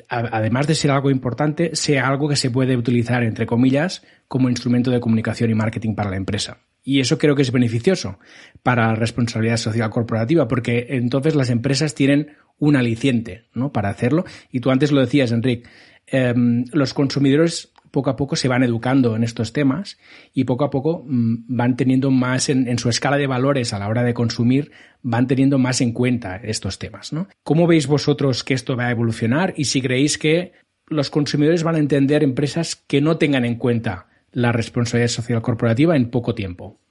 además 0.09 0.67
de 0.67 0.75
ser 0.75 0.91
algo 0.91 1.09
importante, 1.09 1.75
sea 1.75 2.07
algo 2.07 2.27
que 2.27 2.35
se 2.35 2.51
puede 2.51 2.75
utilizar, 2.75 3.23
entre 3.23 3.45
comillas, 3.45 4.03
como 4.27 4.49
instrumento 4.49 4.91
de 4.91 4.99
comunicación 4.99 5.49
y 5.49 5.55
marketing 5.55 5.95
para 5.95 6.09
la 6.09 6.17
empresa. 6.17 6.57
Y 6.83 6.99
eso 6.99 7.17
creo 7.17 7.35
que 7.35 7.41
es 7.41 7.51
beneficioso 7.51 8.19
para 8.61 8.87
la 8.87 8.95
responsabilidad 8.95 9.57
social 9.57 9.89
corporativa, 9.89 10.47
porque 10.47 10.87
entonces 10.89 11.35
las 11.35 11.49
empresas 11.49 11.95
tienen 11.95 12.33
un 12.59 12.75
aliciente 12.75 13.45
¿no? 13.53 13.71
para 13.71 13.89
hacerlo. 13.89 14.25
Y 14.51 14.59
tú 14.59 14.69
antes 14.69 14.91
lo 14.91 15.01
decías, 15.01 15.31
Enrique, 15.31 15.67
em, 16.05 16.65
los 16.71 16.93
consumidores 16.93 17.73
poco 17.95 18.09
a 18.09 18.17
poco 18.17 18.35
se 18.35 18.49
van 18.49 18.61
educando 18.61 19.15
en 19.15 19.23
estos 19.23 19.53
temas 19.53 19.97
y 20.33 20.43
poco 20.43 20.65
a 20.65 20.69
poco 20.69 21.05
mm, 21.07 21.45
van 21.47 21.77
teniendo 21.77 22.11
más 22.11 22.49
en, 22.49 22.77
su 22.77 22.89
escala 22.89 23.15
de 23.15 23.25
valores 23.25 23.71
a 23.71 23.79
la 23.79 23.87
hora 23.87 24.03
de 24.03 24.13
consumir, 24.13 24.73
van 25.01 25.27
teniendo 25.27 25.59
más 25.59 25.79
en 25.79 25.93
cuenta 25.93 26.35
estos 26.35 26.77
temas. 26.77 27.13
¿no? 27.13 27.29
¿Cómo 27.43 27.67
veis 27.67 27.87
vosotros 27.87 28.43
que 28.43 28.53
esto 28.53 28.75
va 28.75 28.87
a 28.87 28.91
evolucionar 28.91 29.53
y 29.55 29.65
si 29.65 29.81
creéis 29.81 30.17
que 30.17 30.51
los 30.87 31.09
consumidores 31.09 31.63
van 31.63 31.75
a 31.75 31.79
entender 31.79 32.21
empresas 32.21 32.75
que 32.75 32.99
no 32.99 33.17
tengan 33.17 33.45
en 33.45 33.55
cuenta 33.55 34.07
la 34.33 34.51
responsabilidad 34.51 35.07
social 35.07 35.41
corporativa 35.41 35.95
en 35.95 36.09
poco 36.09 36.35
tiempo? 36.35 36.81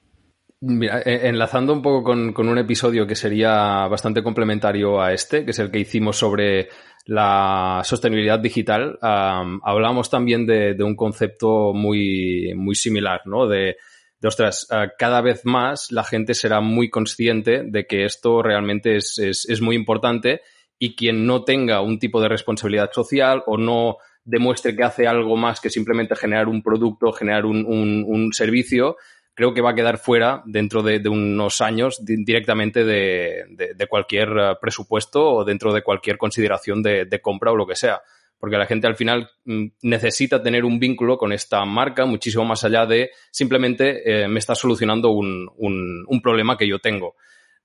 Mira, 0.63 1.01
eh, 1.01 1.29
enlazando 1.29 1.75
un 1.75 1.83
poco 1.83 2.03
con, 2.03 2.49
un 2.49 2.59
episodio 2.59 3.07
que 3.07 3.15
sería 3.15 3.87
bastante 3.89 4.23
complementario 4.23 5.03
a 5.03 5.13
este, 5.13 5.45
que 5.45 5.51
es 5.51 5.59
el 5.59 5.71
que 5.71 5.81
hicimos 5.81 6.17
sobre 6.17 6.71
la 7.07 7.83
sostenibilidad 7.85 8.39
digital, 8.39 8.99
hablamos 9.01 10.09
también 10.11 10.47
de, 10.47 10.77
un 10.83 10.97
concepto 10.97 11.73
muy, 11.75 12.53
muy 12.57 12.75
similar, 12.75 13.23
¿no? 13.27 13.47
De, 13.47 13.77
ostras, 14.23 14.67
eh, 14.71 14.89
cada 14.99 15.21
vez 15.21 15.45
más 15.45 15.93
la 15.93 16.03
gente 16.03 16.33
será 16.33 16.61
muy 16.61 16.89
consciente 16.89 17.63
de 17.65 17.87
que 17.87 18.07
esto 18.07 18.43
realmente 18.43 18.97
es, 18.97 19.19
es, 19.19 19.61
muy 19.61 19.77
importante 19.77 20.41
y 20.79 20.97
quien 20.97 21.27
no 21.27 21.45
tenga 21.45 21.83
un 21.83 21.99
tipo 21.99 22.23
de 22.23 22.31
responsabilidad 22.31 22.91
social 22.91 23.43
o 23.47 23.59
no 23.59 23.99
demuestre 24.25 24.75
que 24.75 24.83
hace 24.83 25.07
algo 25.07 25.37
más 25.37 25.61
que 25.61 25.69
simplemente 25.69 26.17
generar 26.17 26.49
un 26.49 26.63
producto, 26.63 27.13
generar 27.13 27.45
un, 27.45 27.65
un, 27.67 28.33
servicio, 28.33 28.97
creo 29.35 29.53
que 29.53 29.61
va 29.61 29.71
a 29.71 29.75
quedar 29.75 29.99
fuera 29.99 30.43
dentro 30.47 30.83
de, 30.83 31.07
unos 31.09 31.61
años 31.61 32.01
directamente 32.05 32.85
de, 32.85 33.87
cualquier 33.89 34.29
eh, 34.29 34.55
presupuesto 34.61 35.29
o 35.29 35.45
dentro 35.45 35.73
de 35.73 35.83
cualquier 35.83 36.17
consideración 36.17 36.83
de, 36.83 37.21
compra 37.21 37.53
o 37.53 37.57
lo 37.57 37.67
que 37.67 37.77
sea 37.77 38.01
porque 38.39 38.59
la 38.59 38.67
gente 38.67 38.87
al 38.87 38.97
final 38.97 39.31
mm, 39.45 39.67
necesita 39.83 40.43
tener 40.43 40.65
un 40.65 40.79
vínculo 40.79 41.17
con 41.17 41.33
esta 41.33 41.65
marca 41.65 42.05
muchísimo 42.05 42.45
más 42.45 42.63
allá 42.65 42.85
de 42.87 43.11
simplemente 43.31 44.25
eh, 44.25 44.29
me 44.29 44.39
está 44.39 44.55
solucionando 44.55 45.11
un, 45.11 45.51
un, 45.57 46.21
problema 46.23 46.59
que 46.59 46.69
yo 46.69 46.79
tengo. 46.79 47.17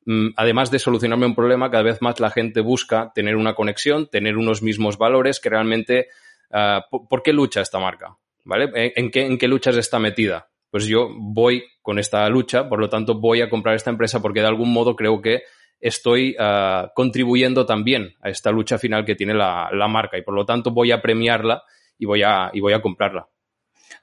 Mm, 0.05 0.29
además 0.37 0.71
de 0.71 0.79
solucionarme 0.79 1.25
un 1.25 1.35
problema, 1.35 1.69
cada 1.69 1.83
vez 1.83 2.01
más 2.01 2.21
la 2.21 2.29
gente 2.29 2.61
busca 2.61 3.11
tener 3.13 3.35
una 3.35 3.55
conexión, 3.55 4.07
tener 4.07 4.37
unos 4.37 4.61
mismos 4.61 4.97
valores 4.97 5.39
que 5.39 5.49
realmente... 5.49 6.07
Ah, 6.51 6.85
¿Por 6.89 7.21
qué 7.23 7.33
lucha 7.33 7.61
esta 7.61 7.79
marca? 7.79 8.17
¿Vale? 8.45 8.71
¿En 8.73 9.11
qué, 9.11 9.25
¿En 9.25 9.37
qué 9.37 9.47
luchas 9.47 9.75
está 9.75 9.99
metida? 9.99 10.49
Pues 10.71 10.85
yo 10.85 11.09
voy 11.17 11.63
con 11.81 11.97
esta 11.99 12.27
lucha, 12.29 12.69
por 12.69 12.79
lo 12.79 12.89
tanto 12.89 13.15
voy 13.15 13.41
a 13.41 13.49
comprar 13.49 13.75
esta 13.75 13.89
empresa 13.89 14.21
porque 14.21 14.41
de 14.41 14.47
algún 14.47 14.71
modo 14.71 14.95
creo 14.95 15.21
que 15.21 15.43
estoy 15.79 16.35
ah, 16.39 16.91
contribuyendo 16.93 17.65
también 17.65 18.15
a 18.21 18.29
esta 18.29 18.51
lucha 18.51 18.77
final 18.77 19.05
que 19.05 19.15
tiene 19.15 19.33
la, 19.33 19.69
marca 19.89 20.17
y 20.17 20.21
por 20.21 20.35
lo 20.35 20.45
tanto 20.45 20.71
voy 20.71 20.91
a 20.91 21.01
premiarla 21.01 21.63
y 21.97 22.05
voy 22.05 22.23
a, 22.23 22.51
y 22.53 22.59
voy 22.59 22.73
a 22.73 22.81
comprarla. 22.81 23.27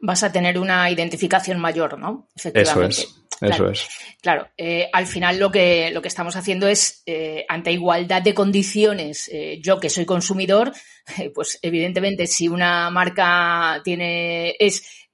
Vas 0.01 0.23
a 0.23 0.33
tener 0.33 0.59
una 0.59 0.91
identificación 0.91 1.59
mayor, 1.59 1.99
¿no? 1.99 2.29
Efectivamente. 2.35 3.03
Eso 3.03 3.03
es. 3.03 3.23
Claro, 3.39 3.55
Eso 3.55 3.71
es. 3.71 3.89
Claro, 4.23 4.49
eh, 4.57 4.89
al 4.93 5.07
final 5.07 5.39
lo 5.39 5.51
que, 5.51 5.91
lo 5.91 6.03
que 6.03 6.09
estamos 6.09 6.37
haciendo 6.37 6.67
es, 6.69 7.03
eh, 7.07 7.45
ante 7.49 7.71
igualdad 7.71 8.23
de 8.23 8.35
condiciones, 8.35 9.29
eh, 9.33 9.61
yo 9.63 9.79
que 9.79 9.91
soy 9.91 10.07
consumidor, 10.07 10.73
pues 11.35 11.59
evidentemente 11.63 12.27
si 12.27 12.49
una 12.49 12.91
marca 12.91 13.81
tiene, 13.85 14.57
es 14.59 15.09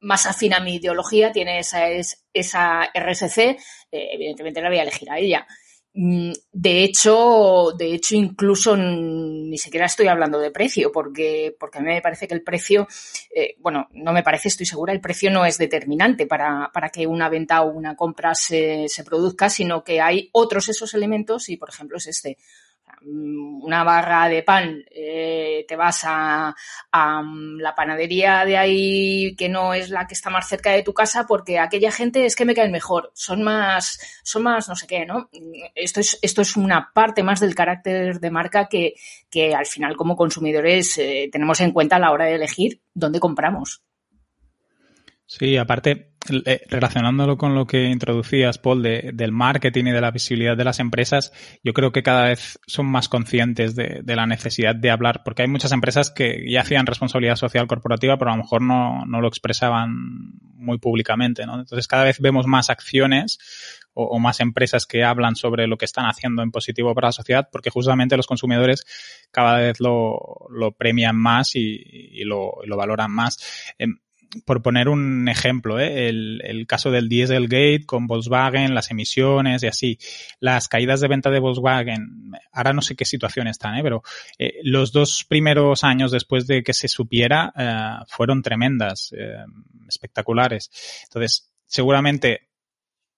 más 0.00 0.26
afín 0.26 0.54
a 0.54 0.60
mi 0.60 0.76
ideología, 0.76 1.32
tiene 1.32 1.58
esa, 1.58 1.88
esa 2.32 2.90
RSC, 2.94 3.38
eh, 3.38 3.56
evidentemente 3.90 4.60
la 4.60 4.68
voy 4.68 4.78
a 4.78 4.82
elegir 4.82 5.10
a 5.10 5.18
ella. 5.18 5.46
Mm, 5.92 6.32
de 6.52 6.84
hecho, 6.84 7.72
de 7.76 7.94
hecho, 7.94 8.14
incluso 8.14 8.76
ni 8.76 9.58
siquiera 9.58 9.86
estoy 9.86 10.06
hablando 10.06 10.38
de 10.38 10.52
precio, 10.52 10.92
porque, 10.92 11.56
porque 11.58 11.78
a 11.78 11.80
mí 11.80 11.88
me 11.88 12.00
parece 12.00 12.28
que 12.28 12.34
el 12.34 12.42
precio, 12.42 12.86
eh, 13.34 13.56
bueno, 13.58 13.88
no 13.92 14.12
me 14.12 14.22
parece, 14.22 14.48
estoy 14.48 14.66
segura, 14.66 14.92
el 14.92 15.00
precio 15.00 15.30
no 15.30 15.44
es 15.44 15.58
determinante 15.58 16.26
para, 16.26 16.70
para 16.72 16.90
que 16.90 17.06
una 17.06 17.28
venta 17.28 17.62
o 17.62 17.70
una 17.72 17.96
compra 17.96 18.34
se, 18.34 18.86
se 18.88 19.04
produzca, 19.04 19.50
sino 19.50 19.82
que 19.82 20.00
hay 20.00 20.30
otros 20.32 20.68
esos 20.68 20.94
elementos 20.94 21.48
y, 21.48 21.56
por 21.56 21.70
ejemplo, 21.70 21.98
es 21.98 22.06
este. 22.06 22.38
Mm, 23.02 23.62
una 23.64 23.84
barra 23.84 24.28
de 24.28 24.42
pan, 24.42 24.84
eh, 24.90 25.64
te 25.68 25.76
vas 25.76 26.02
a, 26.04 26.54
mm, 26.92 27.58
la 27.60 27.74
panadería 27.74 28.44
de 28.44 28.56
ahí 28.56 29.34
que 29.36 29.48
no 29.48 29.74
es 29.74 29.90
la 29.90 30.06
que 30.06 30.14
está 30.14 30.30
más 30.30 30.48
cerca 30.48 30.70
de 30.72 30.82
tu 30.82 30.94
casa 30.94 31.26
porque 31.26 31.58
aquella 31.58 31.92
gente 31.92 32.26
es 32.26 32.36
que 32.36 32.44
me 32.44 32.54
caen 32.54 32.72
mejor, 32.72 33.10
son 33.14 33.42
más, 33.42 34.00
son 34.22 34.42
más 34.44 34.68
no 34.68 34.76
sé 34.76 34.86
qué, 34.86 35.06
¿no? 35.06 35.30
Esto 35.74 36.00
es, 36.00 36.18
esto 36.22 36.42
es 36.42 36.56
una 36.56 36.90
parte 36.94 37.22
más 37.22 37.40
del 37.40 37.54
carácter 37.54 38.20
de 38.20 38.30
marca 38.30 38.68
que, 38.68 38.94
que 39.30 39.54
al 39.54 39.66
final 39.66 39.96
como 39.96 40.16
consumidores 40.16 40.98
eh, 40.98 41.28
tenemos 41.32 41.60
en 41.60 41.72
cuenta 41.72 41.96
a 41.96 41.98
la 42.00 42.12
hora 42.12 42.26
de 42.26 42.34
elegir 42.34 42.80
dónde 42.94 43.20
compramos. 43.20 43.82
Sí, 45.30 45.56
aparte, 45.56 46.16
eh, 46.44 46.62
relacionándolo 46.68 47.38
con 47.38 47.54
lo 47.54 47.64
que 47.64 47.84
introducías, 47.84 48.58
Paul, 48.58 48.82
de, 48.82 49.12
del 49.14 49.30
marketing 49.30 49.84
y 49.84 49.92
de 49.92 50.00
la 50.00 50.10
visibilidad 50.10 50.56
de 50.56 50.64
las 50.64 50.80
empresas, 50.80 51.32
yo 51.62 51.72
creo 51.72 51.92
que 51.92 52.02
cada 52.02 52.24
vez 52.24 52.58
son 52.66 52.86
más 52.86 53.08
conscientes 53.08 53.76
de, 53.76 54.02
la 54.04 54.26
necesidad 54.26 54.74
de 54.74 54.90
hablar, 54.90 55.22
porque 55.24 55.42
hay 55.42 55.48
muchas 55.48 55.70
empresas 55.70 56.10
que 56.10 56.50
ya 56.50 56.62
hacían 56.62 56.84
responsabilidad 56.84 57.36
social 57.36 57.68
corporativa, 57.68 58.18
pero 58.18 58.32
a 58.32 58.36
lo 58.36 58.42
mejor 58.42 58.60
no, 58.60 59.06
no 59.06 59.20
lo 59.20 59.28
expresaban 59.28 59.94
muy 60.56 60.78
públicamente, 60.78 61.46
¿no? 61.46 61.60
Entonces 61.60 61.86
cada 61.86 62.02
vez 62.02 62.18
vemos 62.18 62.48
más 62.48 62.68
acciones 62.68 63.38
o, 63.94 64.18
más 64.18 64.40
empresas 64.40 64.84
que 64.84 65.04
hablan 65.04 65.36
sobre 65.36 65.68
lo 65.68 65.76
que 65.76 65.84
están 65.84 66.06
haciendo 66.06 66.42
en 66.42 66.50
positivo 66.50 66.92
para 66.92 67.08
la 67.08 67.12
sociedad, 67.12 67.48
porque 67.52 67.70
justamente 67.70 68.16
los 68.16 68.26
consumidores 68.26 68.84
cada 69.30 69.58
vez 69.58 69.78
lo, 69.78 70.48
lo 70.50 70.72
premian 70.72 71.16
más 71.16 71.54
y, 71.54 72.24
lo, 72.24 72.54
lo, 72.64 72.76
valoran 72.76 73.12
más. 73.12 73.38
Em, 73.78 73.96
por 74.44 74.62
poner 74.62 74.88
un 74.88 75.28
ejemplo, 75.28 75.80
¿eh? 75.80 76.08
el, 76.08 76.66
caso 76.66 76.90
del 76.90 77.08
Dieselgate 77.08 77.84
con 77.84 78.06
Volkswagen, 78.06 78.74
las 78.74 78.90
emisiones 78.90 79.62
y 79.62 79.66
así, 79.66 79.98
las 80.38 80.68
caídas 80.68 81.00
de 81.00 81.08
venta 81.08 81.30
de 81.30 81.40
Volkswagen, 81.40 82.32
ahora 82.52 82.72
no 82.72 82.82
sé 82.82 82.94
qué 82.94 83.04
situación 83.04 83.48
están, 83.48 83.76
¿eh? 83.76 83.82
pero 83.82 84.02
eh, 84.38 84.60
los 84.62 84.92
dos 84.92 85.24
primeros 85.24 85.82
años 85.84 86.12
después 86.12 86.46
de 86.46 86.62
que 86.62 86.72
se 86.72 86.88
supiera 86.88 87.52
eh, 87.56 88.04
fueron 88.08 88.42
tremendas, 88.42 89.12
espectaculares. 89.88 90.70
Entonces, 91.04 91.50
seguramente 91.66 92.48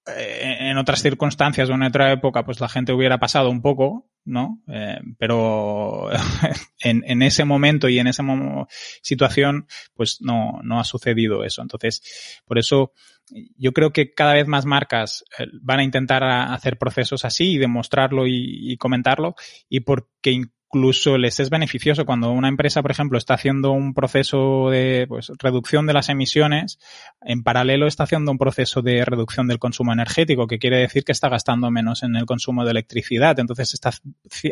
en 0.06 0.76
otras 0.78 1.02
circunstancias 1.02 1.68
o 1.70 1.74
en 1.74 1.82
otra 1.82 2.12
época, 2.12 2.44
pues 2.44 2.60
la 2.60 2.68
gente 2.68 2.92
hubiera 2.92 3.18
pasado 3.18 3.50
un 3.50 3.62
poco, 3.62 4.10
¿no? 4.24 4.62
Eh, 4.68 5.00
pero 5.18 6.10
en, 6.80 7.02
en, 7.06 7.22
ese 7.22 7.44
momento 7.44 7.88
y 7.88 7.98
en 7.98 8.06
esa 8.06 8.24
situación, 9.02 9.66
pues 9.94 10.18
no, 10.20 10.60
no 10.62 10.80
ha 10.80 10.84
sucedido 10.84 11.44
eso. 11.44 11.62
Entonces, 11.62 12.42
por 12.44 12.58
eso 12.58 12.92
yo 13.56 13.72
creo 13.72 13.92
que 13.92 14.12
cada 14.12 14.34
vez 14.34 14.46
más 14.46 14.66
marcas 14.66 15.24
eh, 15.38 15.46
van 15.60 15.80
a 15.80 15.84
intentar 15.84 16.22
hacer 16.24 16.78
procesos 16.78 17.24
así 17.24 17.52
y 17.52 17.58
demostrarlo 17.58 18.26
y, 18.26 18.72
y 18.72 18.76
comentarlo 18.76 19.34
y 19.68 19.80
porque 19.80 20.42
incluso 20.72 21.18
les 21.18 21.38
es 21.38 21.50
beneficioso 21.50 22.06
cuando 22.06 22.32
una 22.32 22.48
empresa, 22.48 22.80
por 22.80 22.90
ejemplo, 22.90 23.18
está 23.18 23.34
haciendo 23.34 23.72
un 23.72 23.92
proceso 23.92 24.70
de 24.70 25.04
pues, 25.06 25.30
reducción 25.38 25.86
de 25.86 25.92
las 25.92 26.08
emisiones, 26.08 26.78
en 27.20 27.42
paralelo 27.42 27.86
está 27.86 28.04
haciendo 28.04 28.30
un 28.30 28.38
proceso 28.38 28.80
de 28.80 29.04
reducción 29.04 29.46
del 29.48 29.58
consumo 29.58 29.92
energético, 29.92 30.46
que 30.46 30.58
quiere 30.58 30.78
decir 30.78 31.04
que 31.04 31.12
está 31.12 31.28
gastando 31.28 31.70
menos 31.70 32.02
en 32.02 32.16
el 32.16 32.24
consumo 32.24 32.64
de 32.64 32.70
electricidad. 32.70 33.38
Entonces 33.38 33.74
está 33.74 33.90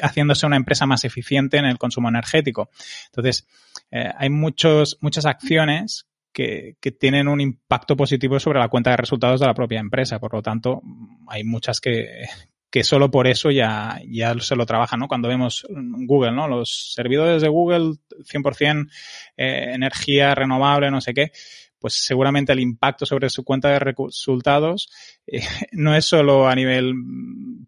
haciéndose 0.03 0.45
una 0.45 0.57
empresa 0.57 0.85
más 0.85 1.05
eficiente 1.05 1.57
en 1.57 1.65
el 1.65 1.79
consumo 1.79 2.11
energético. 2.11 2.69
Entonces, 3.07 3.47
eh, 3.91 4.13
hay 4.15 4.29
muchos, 4.29 4.99
muchas 5.01 5.25
acciones 5.25 6.07
que, 6.35 6.77
que, 6.83 6.93
tienen 6.93 7.29
un 7.29 7.41
impacto 7.41 7.97
positivo 7.97 8.39
sobre 8.39 8.61
la 8.61 8.69
cuenta 8.69 8.91
de 8.91 8.99
resultados 8.99 9.41
de 9.41 9.47
la 9.47 9.55
propia 9.55 9.81
empresa. 9.81 10.19
Por 10.19 10.35
lo 10.35 10.43
tanto, 10.43 10.83
hay 11.29 11.45
muchas 11.45 11.81
que, 11.81 12.27
que 12.71 12.85
solo 12.85 13.11
por 13.11 13.27
eso 13.27 13.51
ya, 13.51 14.01
ya 14.09 14.39
se 14.39 14.57
lo 14.57 14.65
trabajan, 14.65 15.01
¿no? 15.01 15.09
Cuando 15.09 15.29
vemos 15.29 15.67
Google, 15.71 16.33
¿no? 16.33 16.47
Los 16.47 16.93
servidores 16.95 17.43
de 17.43 17.49
Google, 17.49 17.97
100% 18.21 18.89
eh, 19.37 19.73
energía 19.75 20.35
renovable, 20.35 20.91
no 20.91 21.01
sé 21.01 21.13
qué, 21.13 21.33
pues 21.81 21.95
seguramente 21.95 22.53
el 22.53 22.61
impacto 22.61 23.07
sobre 23.07 23.31
su 23.31 23.43
cuenta 23.43 23.71
de 23.71 23.81
resultados 23.81 24.89
eh, 25.27 25.41
no 25.73 25.97
es 25.97 26.05
solo 26.05 26.49
a 26.49 26.55
nivel 26.55 26.95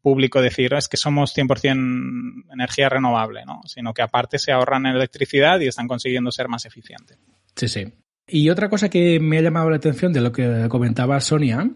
público 0.01 0.41
decir, 0.41 0.73
es 0.75 0.89
que 0.89 0.97
somos 0.97 1.37
100% 1.37 2.53
energía 2.53 2.89
renovable, 2.89 3.45
¿no? 3.45 3.61
Sino 3.67 3.93
que 3.93 4.03
aparte 4.03 4.39
se 4.39 4.53
ahorran 4.53 4.87
electricidad 4.87 5.59
y 5.61 5.67
están 5.67 5.89
consiguiendo 5.89 6.31
ser 6.31 6.49
más 6.49 6.65
eficientes. 6.65 7.19
Sí, 7.57 7.69
sí. 7.69 7.93
Y 8.29 8.51
otra 8.51 8.69
cosa 8.71 8.89
que 8.89 9.19
me 9.19 9.39
ha 9.39 9.43
llamado 9.43 9.69
la 9.69 9.77
atención 9.77 10.13
de 10.13 10.21
lo 10.21 10.31
que 10.31 10.67
comentaba 10.69 11.21
Sonia 11.21 11.69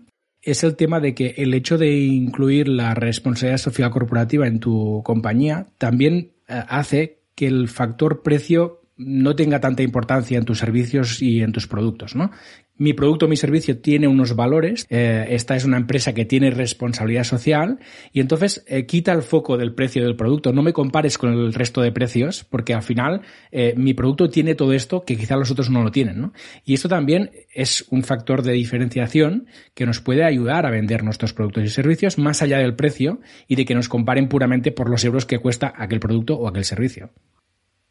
es 0.47 0.63
el 0.63 0.77
tema 0.77 1.01
de 1.01 1.15
que 1.15 1.35
el 1.39 1.53
hecho 1.55 1.77
de 1.77 1.91
incluir 1.99 2.69
la 2.69 2.95
responsabilidad 2.95 3.59
social 3.59 3.91
corporativa 3.91 4.47
en 4.47 4.61
tu 4.61 5.03
compañía 5.05 5.67
también 5.77 6.31
eh, 6.49 6.63
hace 6.69 7.19
que 7.35 7.49
el 7.49 7.69
factor 7.69 8.23
precio 8.23 8.81
no 8.97 9.37
tenga 9.37 9.61
tanta 9.61 9.83
importancia 9.83 10.39
en 10.39 10.45
tus 10.45 10.59
servicios 10.59 11.21
y 11.21 11.43
en 11.43 11.53
tus 11.53 11.67
productos, 11.67 12.15
¿no? 12.15 12.31
Mi 12.79 12.93
producto, 12.93 13.29
mi 13.29 13.37
servicio 13.37 13.79
tiene 13.79 14.07
unos 14.07 14.37
valores, 14.37 14.87
eh, 14.91 15.27
esta 15.31 15.57
es 15.57 15.65
una 15.65 15.79
empresa 15.79 16.13
que 16.13 16.25
tiene 16.25 16.51
responsabilidad 16.51 17.25
social 17.25 17.79
y 18.13 18.21
entonces 18.21 18.65
eh, 18.67 18.87
quita 18.87 19.13
el 19.13 19.23
foco 19.23 19.57
del 19.57 19.75
precio 19.75 20.05
del 20.05 20.17
producto. 20.17 20.53
No 20.53 20.63
me 20.63 20.73
compares 20.73 21.19
con 21.19 21.33
el 21.33 21.55
resto 21.55 21.81
de 21.81 21.93
precios 21.93 22.45
porque 22.45 22.75
al 22.75 22.83
final 22.83 23.23
eh, 23.51 23.75
mi 23.77 23.95
producto 23.95 24.29
tiene 24.29 24.55
todo 24.55 24.73
esto 24.73 25.05
que 25.05 25.17
quizá 25.17 25.37
los 25.37 25.51
otros 25.51 25.71
no 25.71 25.83
lo 25.83 25.91
tienen. 25.91 26.21
¿no? 26.21 26.33
Y 26.65 26.75
esto 26.75 26.89
también 26.89 27.31
es 27.55 27.87
un 27.91 28.03
factor 28.03 28.43
de 28.43 28.53
diferenciación 28.53 29.47
que 29.75 29.87
nos 29.87 30.01
puede 30.01 30.25
ayudar 30.25 30.67
a 30.67 30.71
vender 30.71 31.03
nuestros 31.03 31.33
productos 31.33 31.65
y 31.65 31.69
servicios 31.69 32.19
más 32.19 32.43
allá 32.43 32.59
del 32.59 32.75
precio 32.75 33.21
y 33.49 33.57
de 33.57 33.65
que 33.65 33.75
nos 33.75 33.89
comparen 33.89 34.29
puramente 34.29 34.73
por 34.73 34.91
los 34.91 35.05
euros 35.05 35.25
que 35.25 35.39
cuesta 35.39 35.73
aquel 35.77 36.01
producto 36.01 36.37
o 36.37 36.49
aquel 36.49 36.65
servicio. 36.65 37.11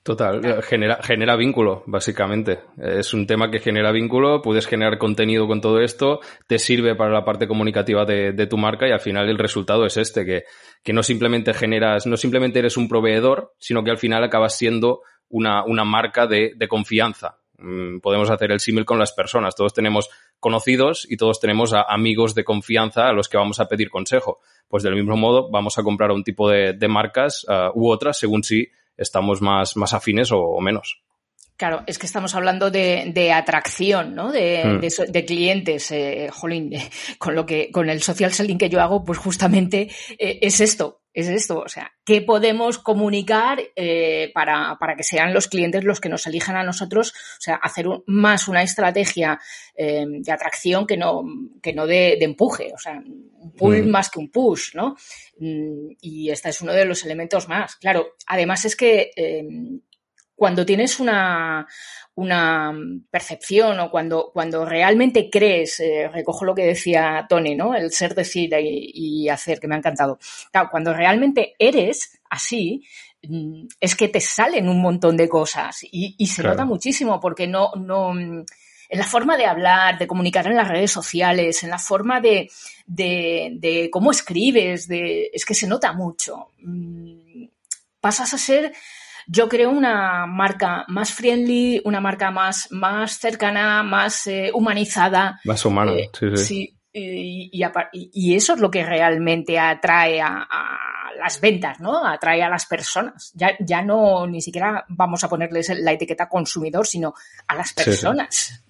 Total, 0.06 0.62
genera, 0.62 1.00
genera 1.02 1.36
vínculo, 1.36 1.82
básicamente. 1.88 2.60
Es 2.78 3.16
un 3.16 3.26
tema 3.26 3.50
que 3.50 3.58
genera 3.58 3.92
vínculo, 3.92 4.40
puedes 4.40 4.68
generar 4.68 5.00
contenido 5.00 5.48
con 5.48 5.62
todo 5.62 5.80
esto, 5.82 6.20
te 6.46 6.60
sirve 6.60 6.94
para 6.94 7.12
la 7.12 7.26
parte 7.26 7.48
comunicativa 7.48 8.06
de, 8.06 8.32
de 8.32 8.46
tu 8.46 8.56
marca 8.56 8.88
y 8.88 8.92
al 8.92 9.00
final 9.00 9.28
el 9.28 9.40
resultado 9.40 9.84
es 9.84 9.98
este, 9.98 10.24
que, 10.24 10.44
que, 10.84 10.94
no 10.94 11.02
simplemente 11.02 11.56
generas, 11.56 12.06
no 12.06 12.18
simplemente 12.18 12.60
eres 12.60 12.78
un 12.78 12.88
proveedor, 12.88 13.54
sino 13.58 13.84
que 13.84 13.90
al 13.90 13.98
final 13.98 14.24
acabas 14.24 14.56
siendo 14.56 15.02
una, 15.28 15.66
una 15.66 15.86
marca 15.86 16.28
de, 16.28 16.54
de 16.56 16.68
confianza. 16.68 17.40
Mm, 17.58 17.98
podemos 17.98 18.30
hacer 18.30 18.52
el 18.52 18.60
símil 18.60 18.86
con 18.86 19.00
las 19.00 19.12
personas. 19.12 19.56
Todos 19.56 19.74
tenemos 19.74 20.12
conocidos 20.40 21.08
y 21.10 21.18
todos 21.18 21.40
tenemos 21.40 21.74
amigos 21.74 22.36
de 22.36 22.44
confianza 22.44 23.08
a 23.08 23.14
los 23.14 23.28
que 23.28 23.38
vamos 23.38 23.60
a 23.60 23.68
pedir 23.68 23.90
consejo. 23.90 24.38
Pues 24.68 24.84
del 24.84 24.94
mismo 24.94 25.18
modo 25.18 25.50
vamos 25.50 25.80
a 25.80 25.84
comprar 25.84 26.12
un 26.12 26.24
tipo 26.24 26.48
de, 26.48 26.74
de 26.74 26.88
marcas 26.88 27.44
uh, 27.50 27.72
u 27.74 27.90
otras 27.90 28.20
según 28.20 28.44
si 28.44 28.70
estamos 28.98 29.42
más, 29.42 29.76
más 29.78 29.94
afines 29.94 30.32
o, 30.32 30.40
o 30.40 30.62
menos. 30.62 31.02
Claro, 31.58 31.84
es 31.88 31.98
que 31.98 32.06
estamos 32.06 32.36
hablando 32.36 32.70
de, 32.70 33.12
de 33.14 33.32
atracción, 33.32 34.14
¿no? 34.14 34.32
De, 34.32 34.64
mm. 34.66 34.80
de, 34.82 35.06
de 35.08 35.26
clientes, 35.26 35.92
eh, 35.92 36.30
jolín, 36.32 36.72
con 37.18 37.34
lo 37.34 37.46
que, 37.46 37.72
con 37.72 37.90
el 37.90 38.02
social 38.02 38.34
selling 38.34 38.58
que 38.58 38.70
yo 38.70 38.82
hago, 38.82 39.06
pues 39.06 39.18
justamente 39.18 39.90
eh, 40.20 40.40
es 40.42 40.60
esto, 40.60 41.02
es 41.16 41.30
esto, 41.30 41.60
o 41.60 41.70
sea, 41.70 41.94
¿qué 42.04 42.22
podemos 42.22 42.78
comunicar 42.78 43.60
eh, 43.78 44.32
para, 44.34 44.78
para, 44.78 44.98
que 44.98 45.04
sean 45.04 45.34
los 45.34 45.48
clientes 45.48 45.86
los 45.86 46.02
que 46.02 46.10
nos 46.10 46.28
elijan 46.28 46.58
a 46.58 46.64
nosotros? 46.64 47.12
O 47.12 47.42
sea, 47.42 47.56
hacer 47.56 47.88
un, 47.88 48.04
más 48.06 48.50
una 48.50 48.62
estrategia 48.62 49.40
eh, 49.76 50.06
de 50.06 50.32
atracción 50.32 50.86
que 50.86 50.98
no, 50.98 51.24
que 51.64 51.72
no 51.72 51.88
de, 51.88 52.18
de, 52.20 52.26
empuje, 52.26 52.74
o 52.76 52.78
sea, 52.78 53.02
un 53.02 53.54
pull 53.54 53.84
mm. 53.84 53.90
más 53.90 54.10
que 54.10 54.20
un 54.20 54.30
push, 54.30 54.76
¿no? 54.76 54.98
Mm, 55.40 55.92
y 56.02 56.30
este 56.32 56.50
es 56.50 56.62
uno 56.62 56.74
de 56.74 56.84
los 56.84 57.06
elementos 57.06 57.48
más. 57.48 57.78
Claro, 57.78 58.16
además 58.28 58.66
es 58.66 58.76
que 58.76 59.12
eh, 59.16 59.48
cuando 60.36 60.66
tienes 60.66 61.00
una, 61.00 61.66
una 62.16 62.74
percepción 63.10 63.80
o 63.80 63.90
cuando, 63.90 64.32
cuando 64.34 64.66
realmente 64.66 65.30
crees, 65.30 65.80
eh, 65.80 66.10
recojo 66.12 66.46
lo 66.46 66.56
que 66.56 66.66
decía 66.66 67.26
Tony, 67.28 67.56
¿no? 67.56 67.74
El 67.74 67.92
ser, 67.92 68.16
decir 68.16 68.54
y, 68.60 68.92
y, 68.94 69.30
hacer, 69.30 69.60
que 69.60 69.68
me 69.68 69.76
ha 69.76 69.80
encantado. 69.80 70.20
Claro, 70.52 70.70
cuando 70.72 70.94
realmente 70.94 71.56
eres 71.60 72.20
así, 72.30 72.86
mm, 73.24 73.68
es 73.80 73.96
que 73.96 74.10
te 74.10 74.20
salen 74.20 74.70
un 74.70 74.82
montón 74.82 75.18
de 75.18 75.30
cosas 75.30 75.84
y, 75.84 76.16
y 76.18 76.28
se 76.28 76.42
claro. 76.42 76.56
nota 76.56 76.66
muchísimo 76.66 77.20
porque 77.20 77.48
no, 77.48 77.72
no, 77.76 78.14
en 78.90 79.00
la 79.00 79.06
forma 79.06 79.38
de 79.38 79.46
hablar, 79.46 79.98
de 79.98 80.08
comunicar 80.08 80.48
en 80.48 80.56
las 80.56 80.68
redes 80.68 80.92
sociales, 80.92 81.64
en 81.64 81.70
la 81.70 81.80
forma 81.80 82.22
de, 82.22 82.50
de, 82.86 83.52
de 83.56 83.90
cómo 83.92 84.12
escribes, 84.12 84.88
de, 84.88 85.30
es 85.34 85.46
que 85.46 85.56
se 85.56 85.68
nota 85.68 85.94
mucho. 85.94 86.52
Mm, 86.60 87.46
pasas 88.00 88.34
a 88.34 88.38
ser 88.38 88.74
yo 89.28 89.50
creo 89.50 89.72
una 89.72 90.26
marca 90.26 90.86
más 90.88 91.12
friendly, 91.12 91.82
una 91.86 92.00
marca 92.02 92.32
más, 92.32 92.72
más 92.72 93.20
cercana, 93.20 93.84
más 93.84 94.28
eh, 94.28 94.52
humanizada. 94.54 95.40
Más 95.44 95.66
humana, 95.66 95.94
eh, 95.94 96.10
sí, 96.14 96.30
sí. 96.36 96.46
sí 96.46 96.76
y, 96.98 97.50
y, 97.52 98.10
y, 98.14 98.36
eso 98.36 98.54
es 98.54 98.60
lo 98.60 98.72
que 98.72 98.86
realmente 98.86 99.60
atrae 99.60 100.22
a, 100.22 100.48
a, 100.50 101.14
las 101.20 101.42
ventas, 101.42 101.80
¿no? 101.82 102.06
Atrae 102.06 102.42
a 102.42 102.50
las 102.50 102.66
personas. 102.66 103.32
Ya, 103.36 103.52
ya 103.60 103.82
no, 103.82 104.26
ni 104.28 104.42
siquiera 104.42 104.86
vamos 104.88 105.24
a 105.24 105.30
ponerles 105.30 105.70
la 105.78 105.92
etiqueta 105.92 106.30
consumidor, 106.30 106.88
sino 106.88 107.14
a 107.48 107.56
las 107.56 107.74
personas. 107.74 108.64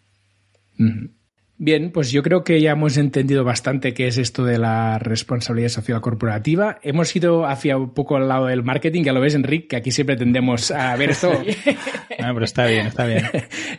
Sí. 0.76 0.84
Uh 0.84 0.88
-huh. 0.88 1.12
Bien, 1.58 1.92
pues 1.92 2.12
yo 2.12 2.22
creo 2.22 2.44
que 2.44 2.60
ya 2.60 2.72
hemos 2.72 2.98
entendido 2.98 3.46
bastante 3.46 3.94
qué 3.94 4.08
es 4.08 4.18
esto 4.18 4.44
de 4.44 4.58
la 4.58 5.00
responsabilidad 5.00 5.70
social 5.70 6.02
corporativa. 6.02 6.80
Hemos 6.84 7.16
ido 7.16 7.46
hacia 7.46 7.78
un 7.78 7.94
poco 7.94 8.18
al 8.18 8.28
lado 8.28 8.48
del 8.48 8.62
marketing, 8.62 9.04
ya 9.04 9.14
lo 9.14 9.22
ves, 9.22 9.36
Enrique, 9.36 9.70
que 9.70 9.76
aquí 9.78 9.90
siempre 9.90 10.18
tendemos 10.18 10.70
a 10.72 10.94
ver 10.98 11.12
esto. 11.12 11.30
bueno, 11.30 11.46
pero 12.34 12.44
está 12.44 12.66
bien, 12.66 12.88
está 12.88 13.06
bien. 13.06 13.24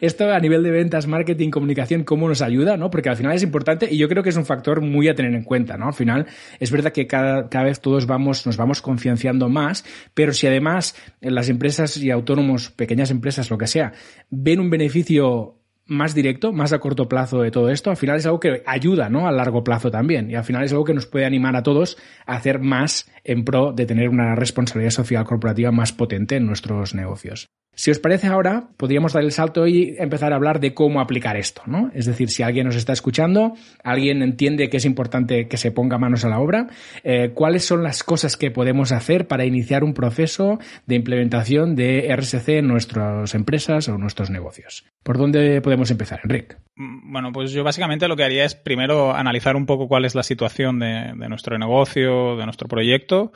Esto 0.01 0.33
a 0.33 0.41
nivel 0.41 0.62
de 0.62 0.71
ventas, 0.71 1.07
marketing, 1.07 1.51
comunicación, 1.51 2.05
cómo 2.05 2.29
nos 2.29 2.41
ayuda, 2.41 2.79
¿no? 2.79 2.89
Porque 2.89 3.11
al 3.11 3.17
final 3.19 3.35
es 3.35 3.43
importante 3.43 3.93
y 3.93 3.99
yo 3.99 4.09
creo 4.09 4.23
que 4.23 4.31
es 4.31 4.37
un 4.39 4.47
factor 4.47 4.81
muy 4.81 5.09
a 5.09 5.15
tener 5.15 5.35
en 5.35 5.43
cuenta, 5.43 5.77
¿no? 5.77 5.89
Al 5.89 5.95
final 5.95 6.27
es 6.59 6.71
verdad 6.71 6.93
que 6.93 7.07
cada, 7.07 7.51
cada 7.51 7.67
vez 7.67 7.81
todos 7.81 8.07
vamos, 8.07 8.47
nos 8.47 8.57
vamos 8.57 8.81
concienciando 8.81 9.51
más, 9.51 9.85
pero 10.15 10.33
si 10.33 10.47
además 10.47 10.97
las 11.21 11.51
empresas 11.51 11.99
y 11.99 12.11
autónomos, 12.11 12.71
pequeñas 12.71 13.11
empresas, 13.11 13.51
lo 13.51 13.59
que 13.59 13.67
sea, 13.67 13.93
ven 14.31 14.61
un 14.61 14.71
beneficio 14.71 15.57
más 15.87 16.14
directo, 16.14 16.53
más 16.53 16.72
a 16.72 16.79
corto 16.79 17.09
plazo 17.09 17.42
de 17.42 17.51
todo 17.51 17.70
esto, 17.70 17.90
al 17.90 17.96
final 17.96 18.16
es 18.16 18.27
algo 18.27 18.40
que 18.40 18.62
ayuda, 18.66 19.09
¿no? 19.09 19.27
A 19.27 19.33
largo 19.33 19.64
plazo 19.64 19.90
también. 19.90 20.31
Y 20.31 20.35
al 20.35 20.44
final 20.44 20.64
es 20.64 20.72
algo 20.72 20.85
que 20.85 20.94
nos 20.94 21.07
puede 21.07 21.25
animar 21.25 21.57
a 21.57 21.62
todos 21.62 21.96
a 22.27 22.35
hacer 22.37 22.61
más 22.61 23.11
en 23.25 23.44
pro 23.44 23.72
de 23.72 23.87
tener 23.87 24.09
una 24.09 24.35
responsabilidad 24.35 24.90
social 24.90 25.25
corporativa 25.25 25.70
más 25.70 25.92
potente 25.92 26.37
en 26.37 26.46
nuestros 26.46 26.94
negocios. 26.94 27.49
Si 27.79 27.91
os 27.91 27.99
parece 27.99 28.27
ahora, 28.27 28.71
podríamos 28.79 29.12
dar 29.12 29.23
el 29.23 29.33
salto 29.33 29.67
y 29.67 29.97
empezar 29.99 30.33
a 30.33 30.37
hablar 30.37 30.61
de 30.61 30.73
cómo 30.73 30.99
aplicar 30.99 31.37
esto, 31.37 31.61
¿no? 31.67 31.91
Es 31.95 32.07
decir, 32.07 32.31
si 32.31 32.43
alguien 32.43 32.67
nos 32.67 32.75
está 32.75 32.95
escuchando, 32.95 33.53
alguien 33.85 34.23
entiende 34.23 34.71
que 34.71 34.79
es 34.79 34.87
importante 34.87 35.47
que 35.47 35.59
se 35.59 35.73
ponga 35.73 35.99
manos 35.99 36.25
a 36.25 36.31
la 36.31 36.41
obra, 36.41 36.69
eh, 37.05 37.33
¿cuáles 37.35 37.67
son 37.67 37.83
las 37.83 38.03
cosas 38.03 38.39
que 38.39 38.51
podemos 38.51 38.93
hacer 38.93 39.29
para 39.29 39.45
iniciar 39.45 39.85
un 39.85 39.93
proceso 39.93 40.59
de 40.87 40.95
implementación 40.95 41.77
de 41.77 42.09
RSC 42.17 42.49
en 42.59 42.69
nuestras 42.69 43.35
empresas 43.35 43.89
o 43.89 43.99
nuestros 43.99 44.31
negocios? 44.31 44.87
¿Por 45.03 45.19
dónde 45.19 45.61
podemos 45.61 45.91
empezar, 45.91 46.21
Enrique? 46.25 46.57
Bueno, 46.79 47.33
pues 47.33 47.53
yo 47.53 47.65
básicamente 47.65 48.07
lo 48.07 48.17
que 48.17 48.25
haría 48.25 48.45
es 48.45 48.55
primero 48.55 49.15
analizar 49.15 49.57
un 49.57 49.65
poco 49.65 49.89
cuál 49.89 50.05
es 50.05 50.15
la 50.15 50.23
situación 50.23 50.79
de, 50.79 51.15
nuestro 51.27 51.57
negocio, 51.59 52.37
de 52.37 52.45
nuestro 52.45 52.69
proyecto, 52.69 53.33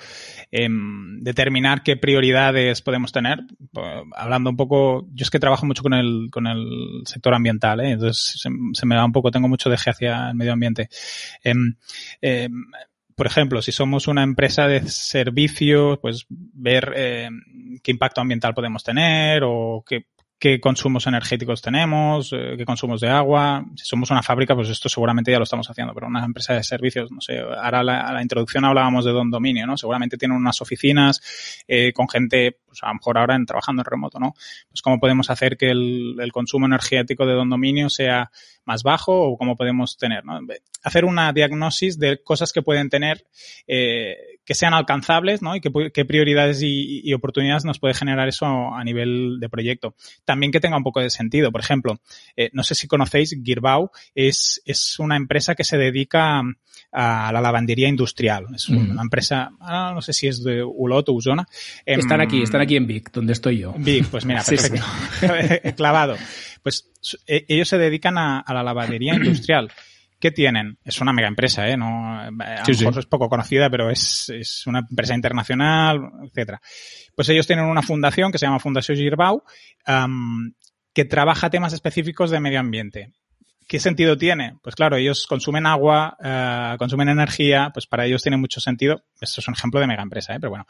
eh, 0.52 0.68
determinar 1.20 1.82
qué 1.82 1.96
prioridades 1.96 2.82
podemos 2.82 3.12
tener. 3.12 3.40
Hablando 4.14 4.50
un 4.50 4.56
poco, 4.58 5.06
yo 5.14 5.22
es 5.22 5.30
que 5.30 5.38
trabajo 5.38 5.64
mucho 5.64 5.82
con 5.82 5.94
el, 5.94 6.28
con 6.30 6.46
el 6.46 7.00
sector 7.06 7.32
ambiental, 7.32 7.80
¿eh? 7.80 7.92
entonces 7.92 8.38
se, 8.74 8.86
me 8.86 8.94
da 8.94 9.06
un 9.06 9.12
poco, 9.12 9.30
tengo 9.30 9.48
mucho 9.48 9.70
deje 9.70 9.88
hacia 9.88 10.28
el 10.28 10.34
medio 10.34 10.52
ambiente. 10.52 10.90
Eh, 11.42 12.48
por 13.20 13.26
ejemplo, 13.26 13.62
si 13.62 13.72
somos 13.72 14.06
una 14.06 14.22
empresa 14.22 14.66
de 14.66 14.86
servicios, 14.86 15.98
pues 16.00 16.26
ver 16.28 16.92
eh, 16.94 17.28
qué 17.82 17.90
impacto 17.90 18.20
ambiental 18.20 18.52
podemos 18.54 18.84
tener 18.84 19.42
o 19.44 19.82
qué, 19.86 20.06
qué 20.40 20.58
consumos 20.58 21.06
energéticos 21.06 21.60
tenemos, 21.60 22.32
eh, 22.32 22.54
qué 22.56 22.64
consumos 22.64 23.02
de 23.02 23.08
agua. 23.08 23.62
Si 23.76 23.84
somos 23.84 24.10
una 24.10 24.22
fábrica, 24.22 24.54
pues 24.54 24.70
esto 24.70 24.88
seguramente 24.88 25.30
ya 25.30 25.36
lo 25.36 25.44
estamos 25.44 25.68
haciendo, 25.68 25.92
pero 25.92 26.06
una 26.06 26.24
empresa 26.24 26.54
de 26.54 26.64
servicios, 26.64 27.12
no 27.12 27.20
sé, 27.20 27.38
ahora 27.38 27.84
la, 27.84 28.10
la 28.10 28.22
introducción 28.22 28.64
hablábamos 28.64 29.04
de 29.04 29.12
don 29.12 29.30
dominio, 29.30 29.66
¿no? 29.66 29.76
Seguramente 29.76 30.16
tienen 30.16 30.38
unas 30.38 30.62
oficinas 30.62 31.20
eh, 31.68 31.92
con 31.92 32.08
gente, 32.08 32.58
pues 32.66 32.82
a 32.82 32.88
lo 32.88 32.94
mejor 32.94 33.18
ahora 33.18 33.36
en, 33.36 33.44
trabajando 33.44 33.82
en 33.82 33.84
remoto, 33.84 34.18
¿no? 34.18 34.32
Pues 34.70 34.80
cómo 34.82 34.98
podemos 34.98 35.28
hacer 35.28 35.58
que 35.58 35.70
el, 35.70 36.16
el, 36.18 36.32
consumo 36.32 36.64
energético 36.64 37.26
de 37.26 37.34
don 37.34 37.50
dominio 37.50 37.90
sea 37.90 38.30
más 38.64 38.82
bajo 38.82 39.12
o 39.12 39.36
cómo 39.36 39.58
podemos 39.58 39.98
tener, 39.98 40.24
¿no? 40.24 40.40
Hacer 40.82 41.04
una 41.04 41.34
diagnosis 41.34 41.98
de 41.98 42.22
cosas 42.22 42.50
que 42.52 42.62
pueden 42.62 42.88
tener 42.88 43.26
eh, 43.66 44.29
que 44.44 44.54
sean 44.54 44.74
alcanzables, 44.74 45.42
¿no? 45.42 45.54
Y 45.54 45.60
qué, 45.60 45.70
qué 45.92 46.04
prioridades 46.04 46.62
y, 46.62 47.00
y, 47.04 47.12
oportunidades 47.14 47.64
nos 47.64 47.78
puede 47.78 47.94
generar 47.94 48.28
eso 48.28 48.46
a 48.46 48.82
nivel 48.84 49.38
de 49.38 49.48
proyecto. 49.48 49.94
También 50.24 50.50
que 50.52 50.60
tenga 50.60 50.76
un 50.76 50.82
poco 50.82 51.00
de 51.00 51.10
sentido. 51.10 51.52
Por 51.52 51.60
ejemplo, 51.60 52.00
eh, 52.36 52.50
no 52.52 52.62
sé 52.62 52.74
si 52.74 52.86
conocéis, 52.86 53.36
Girbau 53.44 53.90
es, 54.14 54.62
es 54.64 54.98
una 54.98 55.16
empresa 55.16 55.54
que 55.54 55.64
se 55.64 55.78
dedica 55.78 56.42
a 56.92 57.30
la 57.32 57.40
lavandería 57.40 57.88
industrial. 57.88 58.46
Es 58.54 58.68
mm. 58.68 58.90
una 58.90 59.02
empresa, 59.02 59.50
ah, 59.60 59.92
no 59.94 60.02
sé 60.02 60.12
si 60.12 60.26
es 60.26 60.42
de 60.42 60.62
Ulot 60.62 61.08
o 61.08 61.12
Usona. 61.12 61.46
Están 61.84 62.20
aquí, 62.20 62.42
están 62.42 62.60
aquí 62.60 62.76
en 62.76 62.86
Vic, 62.86 63.10
donde 63.12 63.32
estoy 63.32 63.58
yo. 63.58 63.74
Vic, 63.76 64.06
pues 64.06 64.24
mira, 64.24 64.42
perfecto. 64.46 64.84
Sí, 65.20 65.26
sí. 65.62 65.72
Clavado. 65.76 66.16
Pues 66.62 66.90
e, 67.26 67.44
ellos 67.48 67.68
se 67.68 67.78
dedican 67.78 68.18
a, 68.18 68.40
a 68.40 68.54
la 68.54 68.62
lavandería 68.62 69.14
industrial. 69.14 69.70
¿Qué 70.20 70.30
tienen? 70.30 70.78
Es 70.84 71.00
una 71.00 71.14
mega 71.14 71.28
empresa, 71.28 71.66
¿eh? 71.66 71.78
No, 71.78 72.20
a 72.20 72.26
sí, 72.66 72.72
lo 72.72 72.78
mejor 72.78 72.94
sí. 72.94 72.98
es 73.00 73.06
poco 73.06 73.30
conocida, 73.30 73.70
pero 73.70 73.90
es, 73.90 74.28
es 74.28 74.66
una 74.66 74.80
empresa 74.80 75.14
internacional, 75.14 75.98
etcétera. 76.26 76.60
Pues 77.16 77.28
ellos 77.30 77.46
tienen 77.46 77.64
una 77.64 77.80
fundación 77.80 78.30
que 78.30 78.36
se 78.36 78.44
llama 78.44 78.58
Fundación 78.58 78.98
Girbau, 78.98 79.42
um, 79.88 80.52
que 80.92 81.06
trabaja 81.06 81.48
temas 81.48 81.72
específicos 81.72 82.30
de 82.30 82.38
medio 82.38 82.60
ambiente. 82.60 83.12
¿Qué 83.70 83.78
sentido 83.78 84.18
tiene? 84.18 84.58
Pues 84.64 84.74
claro, 84.74 84.96
ellos 84.96 85.28
consumen 85.28 85.64
agua, 85.64 86.16
uh, 86.18 86.76
consumen 86.76 87.08
energía, 87.08 87.70
pues 87.72 87.86
para 87.86 88.04
ellos 88.04 88.20
tiene 88.20 88.36
mucho 88.36 88.60
sentido. 88.60 89.04
Esto 89.20 89.40
es 89.40 89.46
un 89.46 89.54
ejemplo 89.54 89.78
de 89.78 89.86
mega 89.86 90.02
empresa, 90.02 90.34
¿eh? 90.34 90.38
pero 90.40 90.50
bueno, 90.50 90.66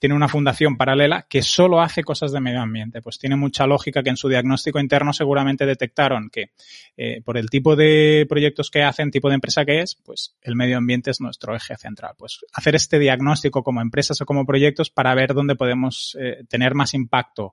tiene 0.00 0.16
una 0.16 0.26
fundación 0.26 0.76
paralela 0.76 1.26
que 1.30 1.42
solo 1.42 1.80
hace 1.80 2.02
cosas 2.02 2.32
de 2.32 2.40
medio 2.40 2.60
ambiente. 2.60 3.02
Pues 3.02 3.20
tiene 3.20 3.36
mucha 3.36 3.68
lógica 3.68 4.02
que 4.02 4.10
en 4.10 4.16
su 4.16 4.28
diagnóstico 4.28 4.80
interno 4.80 5.12
seguramente 5.12 5.64
detectaron 5.64 6.28
que 6.28 6.50
eh, 6.96 7.22
por 7.24 7.38
el 7.38 7.48
tipo 7.50 7.76
de 7.76 8.26
proyectos 8.28 8.68
que 8.68 8.82
hacen, 8.82 9.12
tipo 9.12 9.28
de 9.28 9.36
empresa 9.36 9.64
que 9.64 9.82
es, 9.82 9.94
pues 9.94 10.34
el 10.42 10.56
medio 10.56 10.78
ambiente 10.78 11.12
es 11.12 11.20
nuestro 11.20 11.54
eje 11.54 11.76
central. 11.76 12.14
Pues 12.18 12.40
hacer 12.52 12.74
este 12.74 12.98
diagnóstico 12.98 13.62
como 13.62 13.80
empresas 13.80 14.20
o 14.22 14.26
como 14.26 14.44
proyectos 14.44 14.90
para 14.90 15.14
ver 15.14 15.34
dónde 15.34 15.54
podemos 15.54 16.16
eh, 16.18 16.42
tener 16.48 16.74
más 16.74 16.94
impacto 16.94 17.52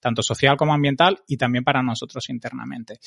tanto 0.00 0.22
social 0.22 0.56
como 0.56 0.74
ambiental 0.74 1.18
y 1.26 1.36
también 1.36 1.64
para 1.64 1.82
nosotros 1.82 2.28
internamente. 2.28 2.98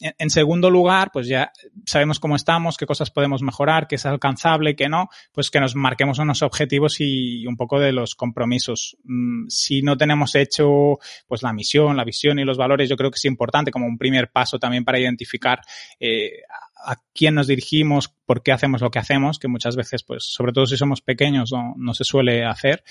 En, 0.00 0.30
segundo 0.30 0.70
lugar, 0.70 1.10
pues 1.12 1.28
ya 1.28 1.52
sabemos 1.84 2.20
cómo 2.20 2.36
estamos, 2.36 2.76
qué 2.76 2.86
cosas 2.86 3.10
podemos 3.10 3.42
mejorar, 3.42 3.86
qué 3.86 3.96
es 3.96 4.06
alcanzable, 4.06 4.76
qué 4.76 4.88
no, 4.88 5.08
pues 5.32 5.50
que 5.50 5.60
nos 5.60 5.74
marquemos 5.74 6.18
unos 6.18 6.42
objetivos 6.42 6.96
y 7.00 7.46
un 7.46 7.56
poco 7.56 7.78
de 7.78 7.92
los 7.92 8.14
compromisos. 8.14 8.96
Mm, 9.04 9.48
si 9.48 9.82
no 9.82 9.96
tenemos 9.96 10.34
hecho 10.34 10.98
pues 11.26 11.42
la 11.42 11.52
misión, 11.52 11.96
la 11.96 12.04
visión 12.04 12.38
y 12.38 12.44
los 12.44 12.56
valores, 12.56 12.88
yo 12.88 12.96
creo 12.96 13.10
que 13.10 13.16
es 13.16 13.24
importante 13.24 13.70
como 13.70 13.86
un 13.86 13.98
primer 13.98 14.30
paso 14.30 14.58
también 14.58 14.84
para 14.84 14.98
identificar 14.98 15.60
eh, 15.98 16.42
a 16.84 16.96
quién 17.14 17.34
nos 17.34 17.46
dirigimos, 17.46 18.08
por 18.26 18.42
qué 18.42 18.52
hacemos 18.52 18.80
lo 18.80 18.90
que 18.90 18.98
hacemos, 18.98 19.38
que 19.38 19.48
muchas 19.48 19.76
veces, 19.76 20.02
pues, 20.02 20.24
sobre 20.24 20.52
todo 20.52 20.66
si 20.66 20.76
somos 20.76 21.00
pequeños, 21.00 21.52
no, 21.52 21.94
se 21.94 22.04
suele 22.04 22.44
hacer, 22.44 22.82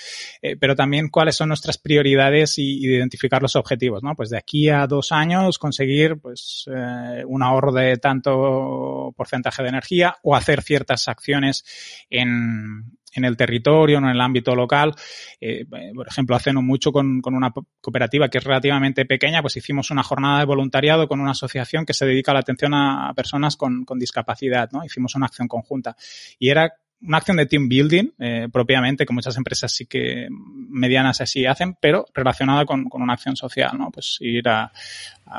eh, 0.42 0.56
pero 0.56 0.76
también 0.76 1.10
cuáles 1.10 1.36
son 1.36 1.50
nuestras 1.50 1.78
prioridades 1.78 2.58
y, 2.58 2.82
identificar 2.82 3.42
los 3.42 3.56
objetivos, 3.56 4.04
¿no? 4.04 4.16
Pues 4.16 4.30
de 4.30 4.38
aquí 4.38 4.70
a 4.70 4.88
dos 4.88 5.12
años 5.12 5.58
conseguir, 5.58 6.20
pues, 6.20 6.66
eh, 6.68 7.24
un 7.26 7.44
ahorro 7.44 7.72
de 7.72 7.98
tanto 7.98 9.14
porcentaje 9.16 9.64
de 9.64 9.70
energía 9.70 10.18
o 10.24 10.36
hacer 10.36 10.62
ciertas 10.62 11.08
acciones 11.08 11.64
en, 12.10 12.98
en 13.14 13.26
el 13.26 13.38
territorio, 13.38 13.98
en 13.98 14.06
el 14.06 14.22
ámbito 14.22 14.56
local. 14.56 14.94
Eh, 15.40 15.66
por 15.94 16.08
ejemplo, 16.08 16.36
hace 16.36 16.54
no 16.54 16.62
mucho 16.62 16.92
con, 16.92 17.22
con, 17.22 17.36
una 17.36 17.52
cooperativa 17.82 18.30
que 18.30 18.38
es 18.38 18.44
relativamente 18.44 19.06
pequeña, 19.06 19.42
pues 19.42 19.58
hicimos 19.58 19.92
una 19.92 20.04
jornada 20.04 20.40
de 20.40 20.46
voluntariado 20.46 21.08
con 21.08 21.20
una 21.20 21.32
asociación 21.32 21.86
que 21.86 21.94
se 21.94 22.06
dedica 22.06 22.32
a 22.32 22.36
la 22.36 22.40
atención 22.42 22.74
a, 22.74 23.14
personas 23.16 23.56
con, 23.56 23.86
con, 23.86 24.00
discapacidad, 24.00 24.70
¿no? 24.72 24.84
Hicimos 24.84 25.16
una 25.16 25.28
acción 25.28 25.48
conjunta. 25.48 25.96
Y 26.40 26.50
era 26.50 26.74
una 27.02 27.18
acción 27.18 27.38
de 27.38 27.48
team 27.48 27.68
building, 27.68 28.12
eh, 28.20 28.48
propiamente, 28.52 29.06
que 29.06 29.14
muchas 29.14 29.36
empresas 29.36 29.72
sí 29.72 29.86
que 29.88 30.28
medianas 30.30 31.20
así 31.22 31.46
hacen, 31.46 31.76
pero 31.82 32.06
relacionada 32.14 32.66
con, 32.66 32.86
con 32.86 33.02
una 33.02 33.14
acción 33.14 33.36
social, 33.36 33.72
¿no? 33.78 33.90
Pues 33.92 34.18
ir 34.22 34.48
a, 34.48 34.72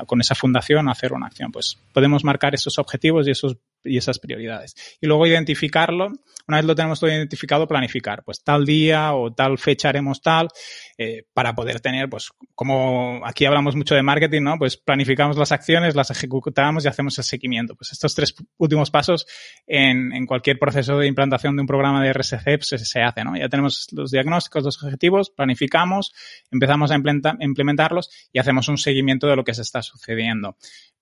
con 0.07 0.21
esa 0.21 0.35
fundación 0.35 0.89
a 0.89 0.93
hacer 0.93 1.13
una 1.13 1.27
acción. 1.27 1.53
Pues 1.53 1.79
podemos 1.93 2.25
marcar 2.25 2.55
esos 2.55 2.79
objetivos 2.79 3.29
y 3.29 3.31
esos 3.31 3.59
y 3.85 3.97
esas 3.97 4.19
prioridades. 4.19 4.75
Y 5.01 5.07
luego 5.07 5.27
identificarlo, 5.27 6.13
una 6.49 6.59
vez 6.59 6.65
lo 6.67 6.75
tenemos 6.75 7.01
todo 7.01 7.11
identificado, 7.11 7.67
planificar, 7.67 8.23
pues 8.25 8.43
tal 8.43 8.65
día 8.65 9.15
o 9.15 9.33
tal 9.33 9.59
fecha 9.59 9.89
haremos 9.89 10.21
tal, 10.21 10.49
eh, 10.99 11.25
para 11.33 11.55
poder 11.55 11.81
tener, 11.81 12.09
pues 12.09 12.31
como 12.55 13.21
aquí 13.25 13.45
hablamos 13.45 13.77
mucho 13.77 13.95
de 13.95 14.03
marketing, 14.03 14.43
¿no? 14.43 14.59
Pues 14.59 14.77
planificamos 14.77 15.37
las 15.37 15.53
acciones, 15.53 15.95
las 15.95 16.11
ejecutamos 16.11 16.85
y 16.85 16.89
hacemos 16.89 17.19
el 17.19 17.25
seguimiento. 17.25 17.75
Pues 17.75 17.93
estos 17.93 18.15
tres 18.15 18.35
últimos 18.59 18.91
pasos 18.91 19.27
en, 19.67 20.27
cualquier 20.27 20.59
proceso 20.59 20.99
de 20.99 21.07
implantación 21.07 21.57
de 21.57 21.63
un 21.63 21.67
programa 21.67 22.03
de 22.03 22.13
RSC 22.13 22.45
pues, 22.45 22.69
se, 22.69 23.03
hace, 23.03 23.25
¿no? 23.25 23.37
Ya 23.37 23.49
tenemos 23.49 23.89
los 23.93 24.11
diagnósticos, 24.11 24.65
los 24.65 24.83
objetivos, 24.83 25.31
planificamos, 25.31 26.13
empezamos 26.51 26.91
a 26.91 26.97
implementarlos 27.41 28.11
y 28.33 28.39
hacemos 28.39 28.69
un 28.69 28.79
seguimiento 28.79 29.27
de 29.27 29.37
lo 29.37 29.45
que 29.45 29.55
se 29.55 29.63
está 29.63 29.83
sucediendo 29.83 30.57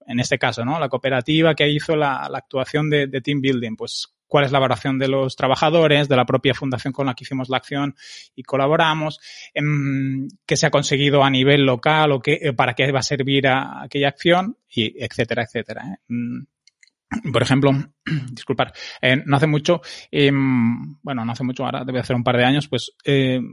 en 0.07 0.21
este 0.21 0.39
caso, 0.39 0.65
¿no? 0.65 0.79
La 0.79 0.89
cooperativa 0.89 1.55
que 1.55 1.69
hizo 1.69 1.97
la, 1.97 2.27
actuación 2.27 2.91
de, 2.91 3.09
team 3.21 3.41
building, 3.41 3.77
pues 3.77 4.09
cuál 4.27 4.45
es 4.45 4.53
la 4.53 4.59
valoración 4.59 4.99
de 4.99 5.09
los 5.09 5.37
trabajadores, 5.37 6.09
de 6.09 6.17
la 6.17 6.25
propia 6.25 6.55
fundación 6.55 6.93
con 6.93 7.07
la 7.07 7.15
que 7.15 7.25
hicimos 7.25 7.49
la 7.49 7.57
acción 7.57 7.97
y 8.35 8.43
colaboramos, 8.43 9.19
em, 9.55 10.29
qué 10.47 10.57
se 10.57 10.67
ha 10.67 10.71
conseguido 10.71 11.25
a 11.25 11.31
nivel 11.31 11.67
local 11.67 12.13
o 12.13 12.21
qué, 12.21 12.39
eh, 12.41 12.53
para 12.53 12.75
qué 12.75 12.91
va 12.93 13.01
a 13.01 13.03
servir 13.03 13.49
a, 13.49 13.83
aquella 13.83 14.09
acción, 14.09 14.57
y 14.69 15.03
etcétera, 15.03 15.43
etcétera. 15.43 15.83
¿eh? 15.85 15.97
Mm, 16.09 17.33
por 17.33 17.43
ejemplo, 17.43 17.73
disculpar, 18.33 18.73
eh, 19.03 19.21
no 19.27 19.37
hace 19.37 19.49
mucho, 19.49 19.83
em, 20.13 20.97
bueno, 21.03 21.25
no 21.25 21.33
hace 21.33 21.43
mucho, 21.43 21.65
ahora 21.65 21.85
debe 21.85 21.99
hacer 21.99 22.15
un 22.15 22.23
par 22.23 22.37
de 22.37 22.45
años, 22.45 22.69
pues 22.69 22.93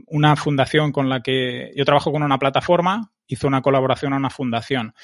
una 0.06 0.36
fundación 0.36 0.92
con 0.92 1.08
la 1.08 1.20
que 1.22 1.72
yo 1.74 1.84
trabajo 1.84 2.12
con 2.12 2.22
una 2.22 2.38
plataforma 2.38 3.12
hizo 3.28 3.46
una 3.46 3.62
colaboración 3.62 4.12
a 4.12 4.16
una 4.16 4.30
fundación. 4.30 4.94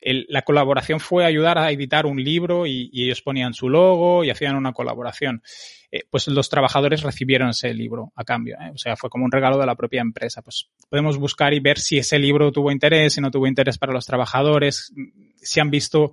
la 0.00 0.42
colaboración 0.42 1.00
fue 1.00 1.24
ayudar 1.24 1.58
a 1.58 1.70
editar 1.70 2.06
un 2.06 2.22
libro 2.22 2.66
y, 2.66 2.90
ellos 2.92 3.22
ponían 3.22 3.52
su 3.54 3.68
logo 3.68 4.24
y 4.24 4.30
hacían 4.30 4.56
una 4.56 4.72
colaboración. 4.72 5.42
Eh, 5.90 6.04
pues 6.08 6.26
los 6.28 6.48
trabajadores 6.48 7.02
recibieron 7.02 7.50
ese 7.50 7.74
libro 7.74 8.12
a 8.16 8.24
cambio. 8.24 8.56
¿eh? 8.60 8.70
O 8.74 8.78
sea, 8.78 8.96
fue 8.96 9.10
como 9.10 9.26
un 9.26 9.32
regalo 9.32 9.58
de 9.58 9.66
la 9.66 9.74
propia 9.74 10.00
empresa. 10.00 10.40
Pues 10.40 10.70
podemos 10.88 11.18
buscar 11.18 11.52
y 11.52 11.60
ver 11.60 11.78
si 11.78 11.98
ese 11.98 12.18
libro 12.18 12.50
tuvo 12.50 12.70
interés, 12.70 13.12
si 13.12 13.20
no 13.20 13.30
tuvo 13.30 13.46
interés 13.46 13.76
para 13.76 13.92
los 13.92 14.06
trabajadores, 14.06 14.92
si 15.36 15.60
han 15.60 15.70
visto, 15.70 16.12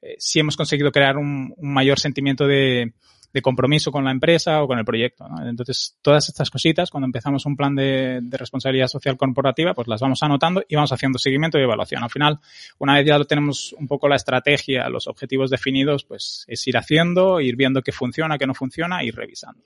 eh, 0.00 0.16
si 0.18 0.40
hemos 0.40 0.56
conseguido 0.56 0.90
crear 0.90 1.18
un 1.18 1.54
mayor 1.60 1.98
sentimiento 1.98 2.46
de, 2.46 2.94
de 3.32 3.42
compromiso 3.42 3.92
con 3.92 4.04
la 4.04 4.10
empresa 4.10 4.62
o 4.62 4.66
con 4.66 4.78
el 4.78 4.84
proyecto. 4.84 5.26
Entonces, 5.44 5.96
todas 6.02 6.28
estas 6.28 6.50
cositas, 6.50 6.90
cuando 6.90 7.06
empezamos 7.06 7.44
un 7.46 7.56
plan 7.56 7.74
de, 7.74 8.20
responsabilidad 8.30 8.88
social 8.88 9.16
corporativa, 9.16 9.74
pues 9.74 9.88
las 9.88 10.00
vamos 10.00 10.22
anotando 10.22 10.62
y 10.68 10.76
vamos 10.76 10.92
haciendo 10.92 11.18
seguimiento 11.18 11.58
y 11.58 11.62
evaluación. 11.62 12.02
Al 12.02 12.10
final, 12.10 12.38
una 12.78 12.94
vez 12.94 13.06
ya 13.06 13.22
tenemos 13.24 13.74
un 13.78 13.86
poco 13.86 14.08
la 14.08 14.16
estrategia, 14.16 14.88
los 14.88 15.06
objetivos 15.06 15.50
definidos, 15.50 16.04
pues 16.04 16.44
es 16.48 16.66
ir 16.66 16.76
haciendo, 16.76 17.40
ir 17.40 17.56
viendo 17.56 17.82
qué 17.82 17.92
funciona, 17.92 18.38
qué 18.38 18.46
no 18.46 18.54
funciona, 18.54 19.04
ir 19.04 19.14
revisando. 19.14 19.62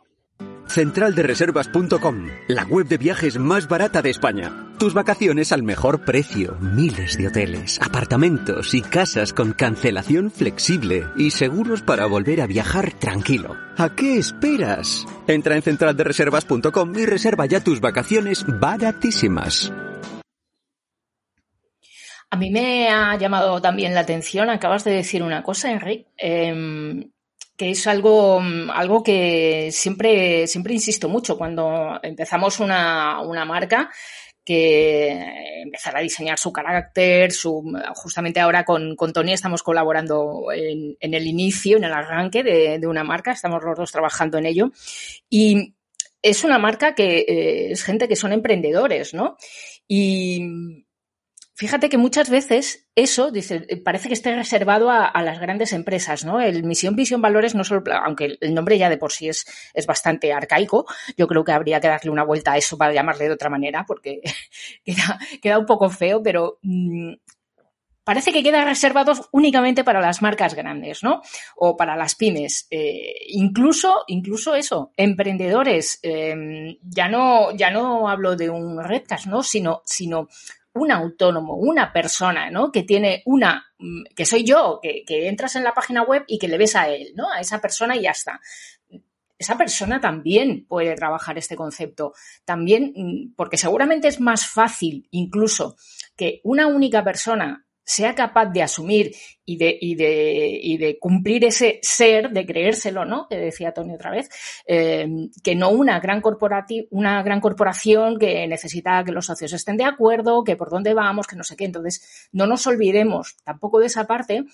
Centraldereservas.com, 0.68 2.28
la 2.48 2.64
web 2.64 2.86
de 2.86 2.96
viajes 2.96 3.38
más 3.38 3.68
barata 3.68 4.00
de 4.00 4.10
España. 4.10 4.50
Tus 4.78 4.94
vacaciones 4.94 5.52
al 5.52 5.62
mejor 5.62 6.04
precio. 6.04 6.56
Miles 6.60 7.18
de 7.18 7.28
hoteles, 7.28 7.78
apartamentos 7.82 8.74
y 8.74 8.80
casas 8.80 9.32
con 9.32 9.52
cancelación 9.52 10.30
flexible 10.30 11.06
y 11.16 11.30
seguros 11.30 11.82
para 11.82 12.06
volver 12.06 12.40
a 12.40 12.46
viajar 12.46 12.92
tranquilo. 12.94 13.54
¿A 13.76 13.94
qué 13.94 14.16
esperas? 14.16 15.06
Entra 15.28 15.56
en 15.56 15.62
centraldereservas.com 15.62 16.98
y 16.98 17.06
reserva 17.06 17.46
ya 17.46 17.62
tus 17.62 17.80
vacaciones 17.80 18.44
baratísimas. 18.48 19.72
A 22.32 22.36
mí 22.36 22.50
me 22.50 22.88
ha 22.88 23.14
llamado 23.18 23.60
también 23.60 23.92
la 23.92 24.00
atención, 24.00 24.48
acabas 24.48 24.84
de 24.84 24.92
decir 24.92 25.22
una 25.22 25.42
cosa, 25.42 25.70
Enrique. 25.70 26.06
Em, 26.16 27.11
que 27.62 27.70
es 27.70 27.86
algo, 27.86 28.42
algo 28.74 29.04
que 29.04 29.68
siempre, 29.70 30.48
siempre 30.48 30.74
insisto 30.74 31.08
mucho 31.08 31.38
cuando 31.38 32.00
empezamos 32.02 32.58
una, 32.58 33.20
una 33.20 33.44
marca 33.44 33.88
que 34.44 35.62
empezar 35.62 35.96
a 35.96 36.00
diseñar 36.00 36.40
su 36.40 36.52
carácter, 36.52 37.30
su, 37.30 37.62
justamente 37.94 38.40
ahora 38.40 38.64
con, 38.64 38.96
con 38.96 39.12
Tony 39.12 39.32
estamos 39.32 39.62
colaborando 39.62 40.46
en, 40.52 40.96
en, 40.98 41.14
el 41.14 41.24
inicio, 41.24 41.76
en 41.76 41.84
el 41.84 41.92
arranque 41.92 42.42
de, 42.42 42.80
de, 42.80 42.86
una 42.88 43.04
marca, 43.04 43.30
estamos 43.30 43.62
los 43.62 43.76
dos 43.76 43.92
trabajando 43.92 44.38
en 44.38 44.46
ello 44.46 44.72
y 45.30 45.74
es 46.20 46.42
una 46.42 46.58
marca 46.58 46.96
que 46.96 47.18
eh, 47.20 47.70
es 47.70 47.84
gente 47.84 48.08
que 48.08 48.16
son 48.16 48.32
emprendedores, 48.32 49.14
¿no? 49.14 49.36
Y 49.86 50.84
Fíjate 51.54 51.90
que 51.90 51.98
muchas 51.98 52.30
veces 52.30 52.88
eso 52.94 53.30
dice, 53.30 53.66
parece 53.84 54.08
que 54.08 54.14
esté 54.14 54.34
reservado 54.34 54.90
a, 54.90 55.22
las 55.22 55.38
grandes 55.38 55.74
empresas, 55.74 56.24
¿no? 56.24 56.40
El 56.40 56.64
misión, 56.64 56.96
visión, 56.96 57.20
valores, 57.20 57.54
no 57.54 57.62
solo, 57.62 57.82
aunque 58.04 58.38
el 58.40 58.54
nombre 58.54 58.78
ya 58.78 58.88
de 58.88 58.96
por 58.96 59.12
sí 59.12 59.28
es, 59.28 59.44
es 59.74 59.86
bastante 59.86 60.32
arcaico, 60.32 60.86
yo 61.16 61.28
creo 61.28 61.44
que 61.44 61.52
habría 61.52 61.80
que 61.80 61.88
darle 61.88 62.10
una 62.10 62.24
vuelta 62.24 62.52
a 62.52 62.56
eso 62.56 62.78
para 62.78 62.94
llamarle 62.94 63.26
de 63.26 63.32
otra 63.32 63.50
manera, 63.50 63.84
porque 63.86 64.22
queda, 64.84 65.18
queda 65.42 65.58
un 65.58 65.66
poco 65.66 65.90
feo, 65.90 66.22
pero 66.22 66.58
mm, 66.62 67.12
parece 68.02 68.32
que 68.32 68.42
queda 68.42 68.64
reservado 68.64 69.12
únicamente 69.32 69.84
para 69.84 70.00
las 70.00 70.22
marcas 70.22 70.54
grandes, 70.54 71.02
¿no? 71.02 71.20
O 71.56 71.76
para 71.76 71.96
las 71.96 72.14
pymes. 72.14 72.66
Eh, 72.70 73.14
incluso, 73.28 74.04
incluso 74.06 74.54
eso, 74.54 74.92
emprendedores. 74.96 75.98
Eh, 76.02 76.78
ya 76.82 77.08
no, 77.08 77.54
ya 77.54 77.70
no 77.70 78.08
hablo 78.08 78.36
de 78.36 78.50
un 78.50 78.82
redcast, 78.82 79.26
¿no? 79.26 79.42
Sino, 79.42 79.82
sino 79.84 80.28
un 80.74 80.90
autónomo, 80.90 81.54
una 81.56 81.92
persona, 81.92 82.50
¿no? 82.50 82.72
Que 82.72 82.82
tiene 82.82 83.22
una, 83.26 83.66
mm, 83.78 84.04
que 84.16 84.24
soy 84.24 84.44
yo, 84.44 84.80
que, 84.82 85.04
entras 85.28 85.56
en 85.56 85.64
la 85.64 85.74
página 85.74 86.02
web 86.02 86.24
y 86.26 86.38
que 86.38 86.48
le 86.48 86.58
ves 86.58 86.76
a 86.76 86.88
él, 86.88 87.12
¿no? 87.14 87.30
A 87.30 87.40
esa 87.40 87.60
persona 87.60 87.96
y 87.96 88.02
ya 88.02 88.10
está. 88.10 88.40
Esa 89.38 89.58
persona 89.58 90.00
también 90.00 90.66
puede 90.66 90.94
trabajar 90.94 91.36
este 91.36 91.56
concepto. 91.56 92.14
También, 92.44 92.92
mm, 92.94 93.34
porque 93.36 93.56
seguramente 93.56 94.08
es 94.08 94.20
más 94.20 94.46
fácil 94.46 95.08
incluso 95.10 95.76
que 96.16 96.40
una 96.44 96.66
única 96.66 97.02
persona 97.04 97.66
sea 97.84 98.14
capaz 98.14 98.46
de 98.46 98.62
asumir 98.62 99.14
y 99.44 99.56
de, 99.56 100.98
cumplir 101.00 101.44
ese 101.44 101.80
ser, 101.82 102.30
de 102.30 102.46
creérselo, 102.46 103.04
¿no? 103.04 103.26
Que 103.28 103.36
decía 103.36 103.72
Tony 103.72 103.94
otra 103.94 104.10
vez, 104.10 104.28
eh, 104.66 105.06
que 105.42 105.54
no 105.54 105.70
una 105.70 105.98
gran, 106.00 106.22
una 106.90 107.22
gran 107.22 107.40
corporación 107.40 108.18
que 108.18 108.46
necesita 108.46 109.02
que 109.04 109.12
los 109.12 109.26
socios 109.26 109.52
estén 109.52 109.76
de 109.76 109.84
acuerdo, 109.84 110.44
que 110.44 110.56
por 110.56 110.70
dónde 110.70 110.94
vamos, 110.94 111.26
que 111.26 111.36
no 111.36 111.44
sé 111.44 111.56
qué. 111.56 111.64
Entonces, 111.64 112.28
no 112.32 112.46
nos 112.46 112.66
olvidemos 112.66 113.36
tampoco 113.44 113.80
de 113.80 113.86
esa 113.86 114.06
parte, 114.06 114.44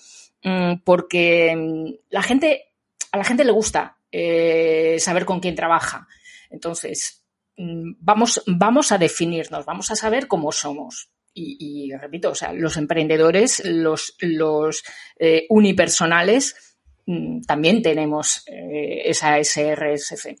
mm, 0.43 0.81
porque 0.83 1.55
mm, 1.55 1.93
la 2.09 2.23
gente, 2.23 2.73
a 3.11 3.17
la 3.17 3.23
gente 3.23 3.45
le 3.45 3.51
gusta 3.51 3.97
eh, 4.11 4.97
saber 4.99 5.25
con 5.25 5.39
quién 5.39 5.55
trabaja. 5.55 6.07
Entonces, 6.49 7.23
mm, 7.57 7.93
vamos, 7.99 8.41
vamos 8.47 8.91
a 8.91 8.97
definirnos, 8.97 9.65
vamos 9.65 9.91
a 9.91 9.95
saber 9.95 10.27
cómo 10.27 10.51
somos 10.51 11.11
y, 11.33 11.91
repito, 11.95 12.31
o 12.31 12.35
sea, 12.35 12.53
los 12.53 12.77
emprendedores, 12.77 13.61
los, 13.65 14.15
los 14.19 14.83
eh, 15.17 15.45
unipersonales, 15.49 16.77
mm, 17.05 17.41
también 17.41 17.81
tenemos 17.81 18.43
eh, 18.47 19.03
esa 19.05 19.37
SRSC. 19.41 20.35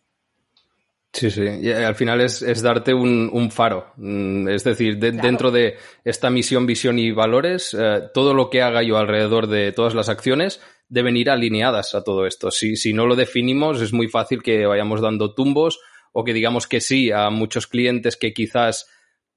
Sí, 1.11 1.31
sí. 1.31 1.41
Y 1.61 1.71
al 1.71 1.95
final 1.95 2.21
es, 2.21 2.41
es 2.41 2.61
darte 2.61 2.93
un, 2.93 3.29
un, 3.33 3.49
faro. 3.49 3.93
Mm, 3.97 4.49
es 4.49 4.63
decir, 4.63 4.97
de, 4.99 5.11
claro. 5.11 5.27
dentro 5.27 5.51
de 5.51 5.77
esta 6.03 6.29
misión, 6.29 6.67
visión 6.67 6.99
y 6.99 7.11
valores, 7.11 7.75
eh, 7.77 8.03
todo 8.13 8.33
lo 8.33 8.49
que 8.49 8.61
haga 8.61 8.83
yo 8.83 8.97
alrededor 8.97 9.47
de 9.47 9.71
todas 9.71 9.95
las 9.95 10.09
acciones 10.09 10.61
deben 10.87 11.17
ir 11.17 11.29
alineadas 11.29 11.95
a 11.95 12.03
todo 12.03 12.27
esto. 12.27 12.51
Si, 12.51 12.75
si 12.75 12.93
no 12.93 13.07
lo 13.07 13.15
definimos, 13.15 13.81
es 13.81 13.91
muy 13.91 14.07
fácil 14.07 14.43
que 14.43 14.65
vayamos 14.65 15.01
dando 15.01 15.33
tumbos 15.33 15.79
o 16.11 16.23
que 16.23 16.33
digamos 16.33 16.67
que 16.67 16.81
sí 16.81 17.11
a 17.11 17.29
muchos 17.29 17.67
clientes 17.67 18.15
que 18.17 18.33
quizás 18.33 18.87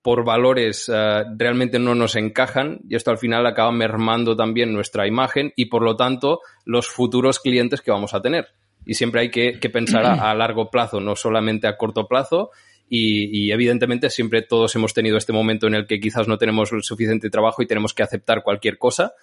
por 0.03 0.25
valores 0.25 0.89
uh, 0.89 1.25
realmente 1.37 1.79
no 1.79 1.95
nos 1.95 2.17
encajan 2.17 2.81
y 2.89 2.97
esto 2.97 3.11
al 3.11 3.19
final 3.19 3.47
acaba 3.47 3.71
mermando 3.71 4.37
también 4.37 4.73
nuestra 4.73 5.07
imagen 5.07 5.53
y 5.57 5.67
por 5.67 5.83
lo 5.83 5.97
tanto 5.97 6.41
los 6.65 6.89
futuros 6.89 7.39
clientes 7.39 7.81
que 7.81 7.93
vamos 7.93 8.13
a 8.13 8.21
tener. 8.21 8.49
Y 8.85 8.95
siempre 8.95 9.21
hay 9.21 9.31
que, 9.31 9.71
pensar 9.73 10.05
a, 10.05 10.35
largo 10.35 10.69
plazo, 10.69 11.01
no 11.01 11.15
solamente 11.15 11.69
a 11.69 11.77
corto 11.77 12.09
plazo. 12.09 12.51
Y, 12.89 13.53
evidentemente 13.53 14.11
siempre 14.11 14.43
todos 14.43 14.75
hemos 14.75 14.93
tenido 14.93 15.17
este 15.17 15.33
momento 15.33 15.69
en 15.69 15.75
el 15.75 15.87
que 15.87 16.01
quizás 16.01 16.27
no 16.27 16.37
tenemos 16.37 16.73
el 16.73 16.83
suficiente 16.83 17.31
trabajo 17.31 17.63
y 17.63 17.69
tenemos 17.69 17.95
que 17.95 18.03
aceptar 18.03 18.43
cualquier 18.43 18.79
cosa, 18.79 19.15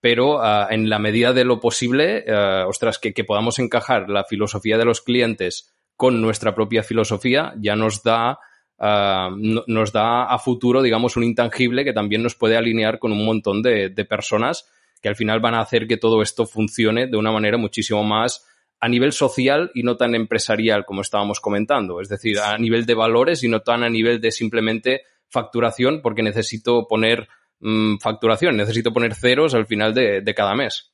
pero 0.00 0.38
uh, 0.38 0.66
en 0.70 0.88
la 0.88 0.98
medida 0.98 1.34
de 1.34 1.44
lo 1.44 1.60
posible, 1.60 2.24
uh, 2.26 2.66
ostras, 2.66 2.98
que 2.98 3.24
podamos 3.24 3.58
encajar 3.58 4.08
la 4.08 4.24
filosofía 4.24 4.78
de 4.78 4.86
los 4.86 5.02
clientes 5.02 5.74
con 5.94 6.20
nuestra 6.20 6.54
propia 6.54 6.82
filosofía 6.82 7.54
ya 7.60 7.76
nos 7.76 8.02
da 8.02 8.38
Uh, 8.82 9.62
nos 9.68 9.92
da 9.92 10.24
a 10.24 10.40
futuro, 10.40 10.82
digamos, 10.82 11.16
un 11.16 11.22
intangible 11.22 11.84
que 11.84 11.92
también 11.92 12.20
nos 12.20 12.34
puede 12.34 12.56
alinear 12.56 12.98
con 12.98 13.12
un 13.12 13.24
montón 13.24 13.62
de, 13.62 13.90
personas 14.08 14.68
que 15.00 15.08
al 15.08 15.14
final 15.14 15.38
van 15.38 15.54
a 15.54 15.60
hacer 15.60 15.86
que 15.86 15.98
todo 15.98 16.20
esto 16.20 16.46
funcione 16.46 17.06
de 17.06 17.16
una 17.16 17.30
manera 17.30 17.56
muchísimo 17.58 18.02
más 18.02 18.44
a 18.80 18.88
nivel 18.88 19.12
social 19.12 19.70
y 19.74 19.84
no 19.84 19.96
tan 19.96 20.16
empresarial 20.16 20.84
como 20.84 21.02
estábamos 21.02 21.38
comentando. 21.38 22.00
Es 22.00 22.08
decir, 22.08 22.40
a 22.40 22.58
nivel 22.58 22.84
de 22.84 22.94
valores 22.94 23.44
y 23.44 23.48
no 23.48 23.60
tan 23.60 23.84
a 23.84 23.88
nivel 23.88 24.20
de 24.20 24.32
simplemente 24.32 25.02
facturación 25.28 26.02
porque 26.02 26.24
necesito 26.24 26.88
poner 26.88 27.28
mmm, 27.60 27.98
facturación, 27.98 28.56
necesito 28.56 28.92
poner 28.92 29.14
ceros 29.14 29.54
al 29.54 29.66
final 29.66 29.94
de 29.94 30.34
cada 30.34 30.56
mes 30.56 30.91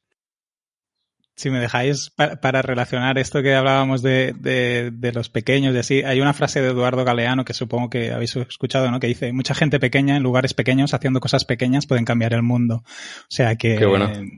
si 1.39 1.51
me 1.51 1.61
dejáis 1.61 2.11
para, 2.11 2.41
para, 2.41 2.63
relacionar 2.63 3.17
esto 3.17 3.43
que 3.43 3.55
hablábamos 3.55 4.03
de, 4.03 4.35
de, 4.37 4.91
de, 4.93 5.13
los 5.13 5.29
pequeños 5.29 5.73
y 5.73 5.79
así, 5.79 6.03
hay 6.03 6.21
una 6.21 6.35
frase 6.35 6.61
de 6.61 6.71
Eduardo 6.71 7.05
Galeano 7.05 7.45
que 7.45 7.55
supongo 7.55 7.89
que 7.91 8.11
habéis 8.11 8.35
escuchado, 8.35 8.91
¿no? 8.91 8.99
Que 8.99 9.07
dice, 9.07 9.33
mucha 9.33 9.55
gente 9.55 9.79
pequeña 9.79 10.17
en 10.17 10.25
lugares 10.25 10.53
pequeños 10.53 10.95
haciendo 10.95 11.21
cosas 11.21 11.45
pequeñas 11.45 11.87
pueden 11.87 12.05
cambiar 12.05 12.35
el 12.35 12.43
mundo. 12.43 12.83
O 12.85 13.27
sea 13.29 13.55
que... 13.55 13.77
Qué 13.77 13.87
bueno. 13.87 14.07
Eh, 14.07 14.29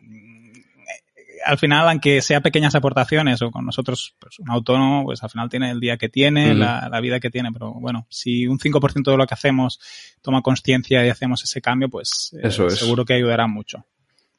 al 1.46 1.56
final, 1.56 1.88
aunque 1.88 2.20
sea 2.20 2.42
pequeñas 2.42 2.74
aportaciones 2.74 3.40
o 3.40 3.50
con 3.50 3.64
nosotros, 3.64 4.14
pues 4.18 4.38
un 4.38 4.50
autónomo, 4.50 5.04
pues 5.04 5.22
al 5.22 5.30
final 5.30 5.48
tiene 5.48 5.70
el 5.70 5.80
día 5.80 5.96
que 5.96 6.10
tiene, 6.10 6.50
uh 6.50 6.54
-huh. 6.54 6.58
la, 6.58 6.88
la, 6.90 7.00
vida 7.00 7.18
que 7.18 7.30
tiene, 7.30 7.50
pero 7.50 7.72
bueno, 7.72 8.06
si 8.10 8.46
un 8.46 8.58
5% 8.58 9.10
de 9.10 9.16
lo 9.16 9.26
que 9.26 9.32
hacemos 9.32 9.80
toma 10.20 10.42
conciencia 10.42 11.02
y 11.06 11.08
hacemos 11.08 11.42
ese 11.42 11.62
cambio, 11.62 11.88
pues 11.88 12.36
eh, 12.36 12.48
Eso 12.48 12.66
es. 12.66 12.78
seguro 12.78 13.06
que 13.06 13.14
ayudará 13.14 13.46
mucho. 13.46 13.86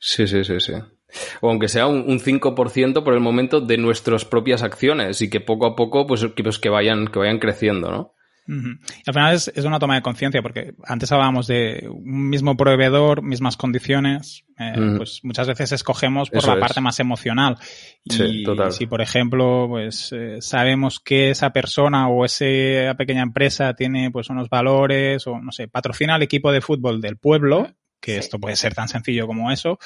Sí, 0.01 0.27
sí, 0.27 0.43
sí, 0.43 0.59
sí 0.59 0.73
o 1.41 1.49
aunque 1.49 1.67
sea 1.67 1.87
un, 1.87 2.05
un 2.07 2.19
5% 2.19 3.03
por 3.03 3.13
el 3.13 3.19
momento 3.19 3.61
de 3.61 3.77
nuestras 3.77 4.25
propias 4.25 4.63
acciones 4.63 5.21
y 5.21 5.29
que 5.29 5.41
poco 5.41 5.65
a 5.65 5.75
poco 5.75 6.07
pues, 6.07 6.25
que, 6.35 6.43
pues 6.43 6.59
que 6.59 6.69
vayan 6.69 7.07
que 7.07 7.19
vayan 7.19 7.39
creciendo, 7.39 7.91
¿no? 7.91 8.13
Uh 8.47 8.53
-huh. 8.53 8.79
Al 9.05 9.13
final 9.13 9.35
es, 9.35 9.51
es, 9.55 9.65
una 9.65 9.77
toma 9.77 9.95
de 9.95 10.01
conciencia 10.01 10.41
porque 10.41 10.73
antes 10.83 11.11
hablábamos 11.11 11.45
de 11.45 11.87
un 11.87 12.27
mismo 12.27 12.57
proveedor, 12.57 13.21
mismas 13.21 13.55
condiciones, 13.55 14.45
eh, 14.57 14.73
uh 14.75 14.81
-huh. 14.81 14.97
pues 14.97 15.19
muchas 15.23 15.47
veces 15.47 15.73
escogemos 15.73 16.31
por 16.31 16.39
Eso 16.39 16.55
la 16.55 16.59
parte 16.59 16.81
más 16.81 16.99
emocional. 16.99 17.57
Y 18.03 18.13
sí, 18.13 18.43
total. 18.43 18.71
si, 18.71 18.87
por 18.87 19.01
ejemplo, 19.01 19.67
pues 19.69 20.11
eh, 20.11 20.41
sabemos 20.41 20.99
que 20.99 21.29
esa 21.29 21.51
persona 21.51 22.09
o 22.09 22.25
esa 22.25 22.95
pequeña 22.97 23.21
empresa 23.21 23.75
tiene 23.75 24.09
pues 24.09 24.29
unos 24.31 24.49
valores 24.49 25.27
o 25.27 25.39
no 25.39 25.51
sé, 25.51 25.67
patrocina 25.67 26.15
al 26.15 26.23
equipo 26.23 26.51
de 26.51 26.61
fútbol 26.61 26.99
del 26.99 27.17
pueblo, 27.17 27.67
que 28.01 28.13
sí. 28.13 28.19
esto 28.19 28.39
puede 28.39 28.55
ser 28.55 28.73
tan 28.73 28.89
sencillo 28.89 29.27
como 29.27 29.51
eso, 29.51 29.79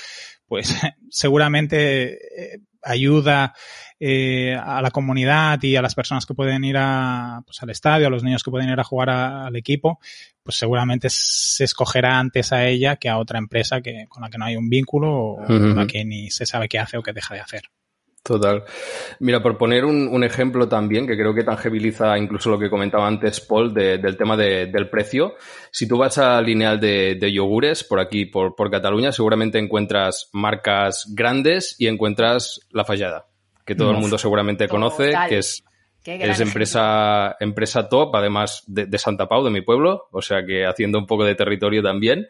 pues 0.47 0.73
seguramente 1.09 2.53
eh, 2.53 2.59
ayuda 2.81 3.53
eh, 3.99 4.55
a 4.55 4.81
la 4.81 4.91
comunidad 4.91 5.61
y 5.63 5.75
a 5.75 5.81
las 5.81 5.95
personas 5.95 6.25
que 6.25 6.33
pueden 6.33 6.63
ir 6.63 6.77
a, 6.77 7.41
pues, 7.45 7.61
al 7.61 7.69
estadio, 7.69 8.07
a 8.07 8.09
los 8.09 8.23
niños 8.23 8.43
que 8.43 8.51
pueden 8.51 8.69
ir 8.69 8.79
a 8.79 8.83
jugar 8.83 9.09
a, 9.09 9.47
al 9.47 9.55
equipo, 9.55 9.99
pues 10.43 10.57
seguramente 10.57 11.07
se 11.09 11.63
escogerá 11.63 12.19
antes 12.19 12.51
a 12.51 12.65
ella 12.65 12.97
que 12.97 13.09
a 13.09 13.17
otra 13.17 13.39
empresa 13.39 13.81
que, 13.81 14.05
con 14.07 14.21
la 14.21 14.29
que 14.29 14.37
no 14.37 14.45
hay 14.45 14.55
un 14.55 14.69
vínculo 14.69 15.13
o 15.13 15.33
uh 15.33 15.45
-huh. 15.45 15.47
con 15.47 15.75
la 15.75 15.87
que 15.87 16.05
ni 16.05 16.29
se 16.29 16.45
sabe 16.45 16.67
qué 16.67 16.79
hace 16.79 16.97
o 16.97 17.03
qué 17.03 17.13
deja 17.13 17.33
de 17.33 17.41
hacer. 17.41 17.63
Total. 18.25 18.63
Mira, 19.19 19.39
por 19.39 19.55
poner 19.55 19.85
un, 19.85 20.07
un, 20.07 20.23
ejemplo 20.23 20.67
también, 20.67 21.05
que 21.05 21.15
creo 21.15 21.35
que 21.35 21.43
tangibiliza 21.43 22.17
incluso 22.17 22.49
lo 22.49 22.57
que 22.57 22.71
comentaba 22.71 23.05
antes 23.05 23.39
Paul 23.39 23.71
de, 23.71 23.99
del 23.99 24.17
tema 24.17 24.35
de, 24.35 24.65
del 24.65 24.89
precio, 24.89 25.35
si 25.69 25.87
tú 25.87 25.99
vas 25.99 26.17
a 26.17 26.41
lineal 26.41 26.79
de, 26.79 27.17
de 27.19 27.31
yogures 27.31 27.83
por 27.83 27.99
aquí, 27.99 28.25
por, 28.25 28.55
por, 28.55 28.71
Cataluña, 28.71 29.11
seguramente 29.11 29.59
encuentras 29.59 30.31
marcas 30.33 31.05
grandes 31.13 31.75
y 31.77 31.85
encuentras 31.85 32.61
La 32.71 32.83
Fallada, 32.83 33.27
que 33.63 33.75
todo 33.75 33.89
Uf. 33.89 33.95
el 33.95 34.01
mundo 34.01 34.17
seguramente 34.17 34.67
conoce, 34.67 35.11
Total. 35.11 35.29
que 35.29 35.37
es, 35.37 35.63
es 36.03 36.39
empresa, 36.39 37.35
empresa 37.39 37.87
top, 37.87 38.15
además 38.15 38.63
de, 38.65 38.87
de 38.87 38.97
Santa 38.97 39.27
Pau, 39.27 39.43
de 39.43 39.51
mi 39.51 39.61
pueblo, 39.61 40.07
o 40.11 40.23
sea 40.23 40.43
que 40.43 40.65
haciendo 40.65 40.97
un 40.97 41.05
poco 41.05 41.25
de 41.25 41.35
territorio 41.35 41.83
también. 41.83 42.27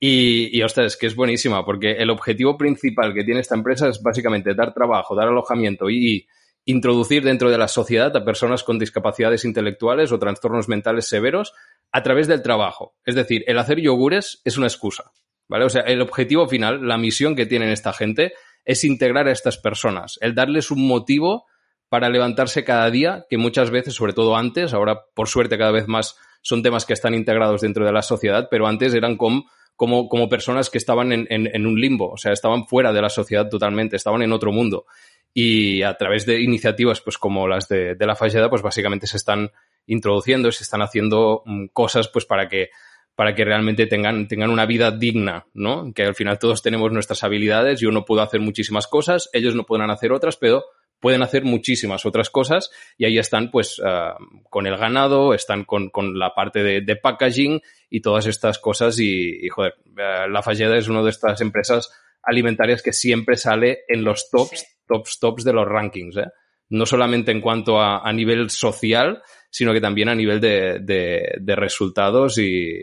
Y, 0.00 0.56
y 0.56 0.62
ostras, 0.62 0.96
que 0.96 1.06
es 1.06 1.16
buenísima, 1.16 1.64
porque 1.64 1.92
el 1.92 2.10
objetivo 2.10 2.58
principal 2.58 3.14
que 3.14 3.24
tiene 3.24 3.40
esta 3.40 3.54
empresa 3.54 3.88
es 3.88 4.02
básicamente 4.02 4.54
dar 4.54 4.74
trabajo, 4.74 5.14
dar 5.14 5.28
alojamiento 5.28 5.88
y 5.88 6.26
introducir 6.66 7.22
dentro 7.24 7.50
de 7.50 7.58
la 7.58 7.68
sociedad 7.68 8.14
a 8.16 8.24
personas 8.24 8.64
con 8.64 8.78
discapacidades 8.78 9.44
intelectuales 9.44 10.12
o 10.12 10.18
trastornos 10.18 10.68
mentales 10.68 11.06
severos 11.06 11.52
a 11.92 12.02
través 12.02 12.26
del 12.26 12.42
trabajo. 12.42 12.96
Es 13.04 13.14
decir, 13.14 13.44
el 13.46 13.58
hacer 13.58 13.80
yogures 13.80 14.40
es 14.44 14.56
una 14.56 14.66
excusa, 14.66 15.12
¿vale? 15.48 15.64
O 15.64 15.70
sea, 15.70 15.82
el 15.82 16.00
objetivo 16.00 16.48
final, 16.48 16.86
la 16.86 16.98
misión 16.98 17.36
que 17.36 17.46
tienen 17.46 17.68
esta 17.68 17.92
gente 17.92 18.32
es 18.64 18.84
integrar 18.84 19.28
a 19.28 19.32
estas 19.32 19.58
personas, 19.58 20.18
el 20.22 20.34
darles 20.34 20.70
un 20.70 20.86
motivo 20.86 21.44
para 21.90 22.08
levantarse 22.08 22.64
cada 22.64 22.90
día, 22.90 23.26
que 23.28 23.36
muchas 23.36 23.70
veces, 23.70 23.94
sobre 23.94 24.14
todo 24.14 24.36
antes, 24.36 24.72
ahora 24.72 25.02
por 25.14 25.28
suerte 25.28 25.58
cada 25.58 25.70
vez 25.70 25.86
más 25.86 26.16
son 26.40 26.62
temas 26.62 26.86
que 26.86 26.94
están 26.94 27.14
integrados 27.14 27.60
dentro 27.60 27.84
de 27.84 27.92
la 27.92 28.02
sociedad, 28.02 28.48
pero 28.50 28.66
antes 28.66 28.94
eran 28.94 29.16
como 29.16 29.44
como, 29.76 30.08
como 30.08 30.28
personas 30.28 30.70
que 30.70 30.78
estaban 30.78 31.12
en, 31.12 31.26
en, 31.30 31.48
en, 31.52 31.66
un 31.66 31.80
limbo, 31.80 32.10
o 32.12 32.16
sea, 32.16 32.32
estaban 32.32 32.66
fuera 32.66 32.92
de 32.92 33.02
la 33.02 33.08
sociedad 33.08 33.48
totalmente, 33.48 33.96
estaban 33.96 34.22
en 34.22 34.32
otro 34.32 34.52
mundo. 34.52 34.86
Y 35.32 35.82
a 35.82 35.94
través 35.94 36.26
de 36.26 36.40
iniciativas 36.40 37.00
pues 37.00 37.18
como 37.18 37.48
las 37.48 37.68
de, 37.68 37.94
de 37.96 38.06
la 38.06 38.14
fallada, 38.14 38.48
pues 38.48 38.62
básicamente 38.62 39.06
se 39.06 39.16
están 39.16 39.50
introduciendo, 39.86 40.50
se 40.52 40.62
están 40.62 40.82
haciendo 40.82 41.42
um, 41.44 41.68
cosas 41.68 42.08
pues 42.08 42.24
para 42.24 42.48
que 42.48 42.70
para 43.14 43.34
que 43.34 43.44
realmente 43.44 43.86
tengan, 43.86 44.26
tengan 44.26 44.50
una 44.50 44.66
vida 44.66 44.90
digna, 44.90 45.46
¿no? 45.54 45.92
Que 45.94 46.02
al 46.02 46.16
final 46.16 46.38
todos 46.38 46.62
tenemos 46.62 46.90
nuestras 46.90 47.22
habilidades, 47.22 47.80
yo 47.80 47.92
no 47.92 48.04
puedo 48.04 48.22
hacer 48.22 48.40
muchísimas 48.40 48.88
cosas, 48.88 49.30
ellos 49.32 49.54
no 49.54 49.64
podrán 49.66 49.92
hacer 49.92 50.12
otras, 50.12 50.36
pero 50.36 50.64
pueden 51.04 51.22
hacer 51.22 51.44
muchísimas 51.44 52.06
otras 52.06 52.30
cosas 52.30 52.70
y 52.96 53.04
ahí 53.04 53.18
están 53.18 53.50
pues 53.50 53.78
uh, 53.78 54.16
con 54.48 54.66
el 54.66 54.78
ganado, 54.78 55.34
están 55.34 55.66
con, 55.66 55.90
con 55.90 56.18
la 56.18 56.34
parte 56.34 56.62
de, 56.62 56.80
de, 56.80 56.96
packaging 56.96 57.60
y 57.90 58.00
todas 58.00 58.24
estas 58.24 58.58
cosas 58.58 58.98
y, 58.98 59.44
y 59.44 59.50
joder, 59.50 59.74
uh, 59.84 60.30
La 60.30 60.40
Falleda 60.42 60.78
es 60.78 60.88
una 60.88 61.02
de 61.02 61.10
estas 61.10 61.42
empresas 61.42 61.92
alimentarias 62.22 62.80
que 62.80 62.94
siempre 62.94 63.36
sale 63.36 63.80
en 63.86 64.02
los 64.02 64.30
tops, 64.30 64.60
sí. 64.60 64.66
tops, 64.88 65.18
tops 65.20 65.44
de 65.44 65.52
los 65.52 65.68
rankings, 65.68 66.16
¿eh? 66.16 66.30
No 66.70 66.86
solamente 66.86 67.32
en 67.32 67.42
cuanto 67.42 67.78
a, 67.78 67.98
a 67.98 68.10
nivel 68.10 68.48
social, 68.48 69.20
sino 69.50 69.74
que 69.74 69.82
también 69.82 70.08
a 70.08 70.14
nivel 70.14 70.40
de, 70.40 70.78
de, 70.80 71.34
de 71.38 71.54
resultados 71.54 72.38
y, 72.38 72.82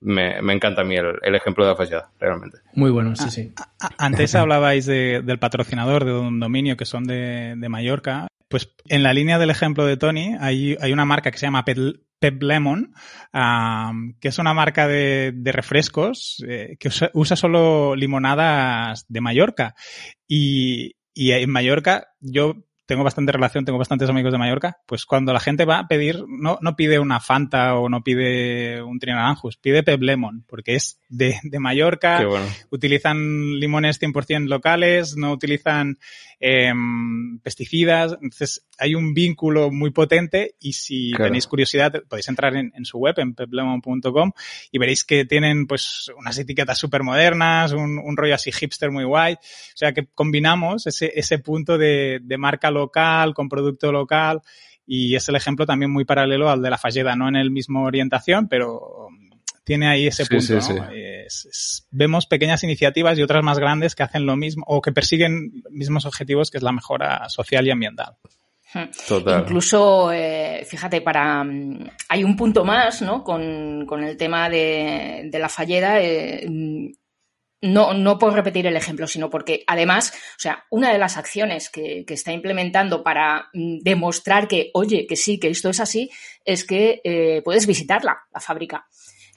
me, 0.00 0.40
me, 0.42 0.52
encanta 0.52 0.82
a 0.82 0.84
mí 0.84 0.96
el, 0.96 1.18
el, 1.22 1.34
ejemplo 1.34 1.64
de 1.64 1.70
la 1.70 1.76
fachada, 1.76 2.10
realmente. 2.18 2.58
Muy 2.74 2.90
bueno, 2.90 3.16
sí, 3.16 3.30
sí. 3.30 3.52
Antes 3.98 4.34
hablabais 4.34 4.86
de, 4.86 5.22
del 5.22 5.38
patrocinador 5.38 6.04
de 6.04 6.12
un 6.12 6.40
dominio 6.40 6.76
que 6.76 6.84
son 6.84 7.04
de, 7.04 7.54
de, 7.56 7.68
Mallorca. 7.68 8.28
Pues 8.48 8.72
en 8.88 9.02
la 9.02 9.12
línea 9.12 9.38
del 9.38 9.50
ejemplo 9.50 9.84
de 9.84 9.96
Tony 9.96 10.36
hay, 10.38 10.76
hay 10.80 10.92
una 10.92 11.04
marca 11.04 11.30
que 11.30 11.38
se 11.38 11.46
llama 11.46 11.64
Pep, 11.64 11.78
Pep 12.18 12.42
Lemon, 12.42 12.94
um, 13.32 14.14
que 14.20 14.28
es 14.28 14.38
una 14.38 14.54
marca 14.54 14.86
de, 14.86 15.32
de 15.34 15.52
refrescos 15.52 16.42
eh, 16.46 16.76
que 16.78 16.88
usa, 16.88 17.10
usa, 17.14 17.36
solo 17.36 17.96
limonadas 17.96 19.04
de 19.08 19.20
Mallorca. 19.20 19.74
Y, 20.28 20.96
y 21.12 21.32
en 21.32 21.50
Mallorca 21.50 22.08
yo 22.20 22.66
tengo 22.86 23.02
bastante 23.02 23.32
relación, 23.32 23.64
tengo 23.64 23.78
bastantes 23.78 24.08
amigos 24.08 24.32
de 24.32 24.38
Mallorca, 24.38 24.78
pues 24.86 25.04
cuando 25.06 25.32
la 25.32 25.40
gente 25.40 25.64
va 25.64 25.80
a 25.80 25.88
pedir, 25.88 26.24
no, 26.28 26.58
no 26.62 26.76
pide 26.76 27.00
una 27.00 27.20
Fanta 27.20 27.74
o 27.74 27.88
no 27.88 28.02
pide 28.02 28.80
un 28.80 29.00
Trinaranjus, 29.00 29.56
pide 29.56 29.82
Pep 29.82 30.00
Lemon, 30.00 30.44
porque 30.46 30.76
es 30.76 31.00
de, 31.08 31.38
de 31.42 31.58
Mallorca, 31.58 32.24
bueno. 32.24 32.46
utilizan 32.70 33.58
limones 33.58 34.00
100% 34.00 34.46
locales, 34.46 35.16
no 35.16 35.32
utilizan 35.32 35.98
eh, 36.38 36.72
pesticidas, 37.42 38.12
entonces 38.22 38.64
hay 38.78 38.94
un 38.94 39.14
vínculo 39.14 39.70
muy 39.70 39.90
potente 39.90 40.54
y 40.60 40.74
si 40.74 41.10
claro. 41.10 41.24
tenéis 41.24 41.46
curiosidad 41.46 42.02
podéis 42.08 42.28
entrar 42.28 42.54
en, 42.56 42.72
en 42.76 42.84
su 42.84 42.98
web, 42.98 43.14
en 43.18 43.34
peplemon.com 43.34 44.32
y 44.70 44.78
veréis 44.78 45.04
que 45.04 45.24
tienen 45.24 45.66
pues 45.66 46.12
unas 46.16 46.38
etiquetas 46.38 46.78
súper 46.78 47.02
modernas, 47.02 47.72
un, 47.72 47.98
un, 47.98 48.16
rollo 48.16 48.34
así 48.34 48.52
hipster 48.52 48.90
muy 48.90 49.04
guay, 49.04 49.34
o 49.34 49.76
sea 49.76 49.92
que 49.92 50.06
combinamos 50.06 50.86
ese, 50.86 51.10
ese 51.14 51.38
punto 51.38 51.78
de, 51.78 52.20
de 52.22 52.38
marca 52.38 52.70
local 52.76 53.34
con 53.34 53.48
producto 53.48 53.92
local 53.92 54.42
Y 54.86 55.16
es 55.16 55.28
el 55.28 55.36
ejemplo 55.36 55.66
también 55.66 55.90
muy 55.90 56.04
paralelo 56.04 56.48
al 56.48 56.62
de 56.62 56.70
la 56.70 56.78
Falleda, 56.78 57.16
no 57.16 57.28
en 57.28 57.36
el 57.36 57.50
mismo 57.50 57.84
orientación, 57.84 58.48
pero 58.48 59.08
tiene 59.64 59.88
ahí 59.88 60.06
ese 60.06 60.24
punto. 60.26 60.54
vemos 61.90 62.26
pequeñas 62.26 62.62
iniciativas 62.62 63.18
y 63.18 63.22
otras 63.22 63.42
más 63.42 63.58
grandes 63.58 63.96
que 63.96 64.04
hacen 64.04 64.24
lo 64.24 64.36
mismo 64.36 64.64
o 64.68 64.80
que 64.80 64.92
persiguen 64.92 65.64
mismos 65.70 66.06
objetivos, 66.06 66.52
que 66.52 66.58
es 66.58 66.62
la 66.62 66.70
mejora 66.70 67.28
social 67.28 67.66
y 67.66 67.72
ambiental. 67.72 68.14
Total. 69.08 69.40
Incluso, 69.40 70.12
eh, 70.12 70.64
fíjate, 70.68 71.00
para 71.00 71.42
mm, 71.42 71.90
hay 72.08 72.24
un 72.24 72.36
punto 72.36 72.64
más, 72.64 73.02
¿no? 73.02 73.24
Con, 73.24 73.86
el 74.04 74.16
tema 74.16 74.48
de, 74.48 75.28
la 75.32 75.48
fallera. 75.48 76.00
Eh, 76.00 76.48
no, 77.62 77.94
no 77.94 78.18
por 78.18 78.34
repetir 78.34 78.66
el 78.66 78.76
ejemplo, 78.76 79.06
sino 79.06 79.30
porque 79.30 79.64
además, 79.66 80.12
o 80.14 80.40
sea, 80.40 80.64
una 80.70 80.92
de 80.92 80.98
las 80.98 81.16
acciones 81.16 81.70
que, 81.70 82.04
está 82.08 82.32
implementando 82.32 83.02
para 83.02 83.48
mm, 83.52 83.78
demostrar 83.82 84.48
que, 84.48 84.70
oye, 84.74 85.06
que 85.06 85.16
sí, 85.16 85.38
que 85.38 85.48
esto 85.48 85.70
es 85.70 85.80
así, 85.80 86.10
es 86.44 86.64
que 86.64 87.00
eh, 87.04 87.42
puedes 87.44 87.66
visitarla, 87.66 88.26
la 88.32 88.40
fábrica. 88.40 88.86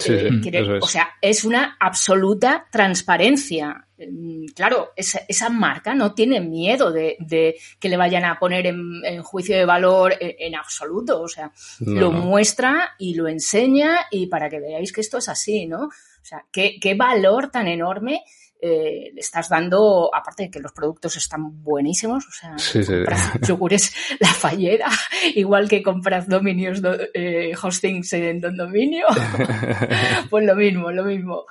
Eh, 0.06 0.80
o 0.82 0.88
sea, 0.88 1.10
es 1.22 1.44
una 1.44 1.76
absoluta 1.78 2.68
transparencia. 2.72 3.86
Mm, 3.98 4.46
claro, 4.56 4.92
esa, 4.96 5.50
marca 5.50 5.94
no 5.94 6.14
tiene 6.14 6.40
miedo 6.40 6.92
de, 6.92 7.58
que 7.80 7.90
le 7.90 7.98
vayan 7.98 8.24
a 8.24 8.40
poner 8.40 8.68
en, 8.68 9.22
juicio 9.24 9.58
de 9.58 9.66
valor 9.66 10.16
en, 10.20 10.56
absoluto. 10.56 11.22
O 11.22 11.28
sea, 11.28 11.52
lo 11.80 12.12
muestra 12.12 12.96
y 12.98 13.16
lo 13.16 13.28
enseña 13.28 14.08
y 14.10 14.28
para 14.28 14.50
que 14.50 14.62
veáis 14.62 14.94
que 14.94 15.02
esto 15.02 15.18
es 15.18 15.28
así, 15.28 15.66
¿no? 15.66 15.90
O 16.22 16.26
sea, 16.26 16.46
qué, 16.52 16.78
qué 16.80 16.96
valor 16.96 17.50
tan 17.50 17.68
enorme 17.68 18.24
eh, 18.62 19.12
le 19.14 19.22
estás 19.22 19.48
dando, 19.48 20.14
aparte 20.14 20.44
de 20.44 20.52
que 20.52 20.60
los 20.60 20.74
productos 20.74 21.16
están 21.16 21.64
buenísimos, 21.64 22.26
o 22.28 22.32
sea, 22.32 22.56
compras 22.86 23.40
yogures 23.48 23.96
la 24.20 24.34
fallera, 24.34 24.90
igual 25.34 25.70
que 25.70 25.82
compras 25.82 26.28
dominios, 26.28 26.82
eh, 27.14 27.54
hostings 27.62 28.12
en 28.12 28.42
Don 28.42 28.58
Dominio, 28.58 29.06
pues 30.30 30.46
lo 30.46 30.56
mismo, 30.58 30.92
lo 30.92 31.06
mismo. 31.06 31.46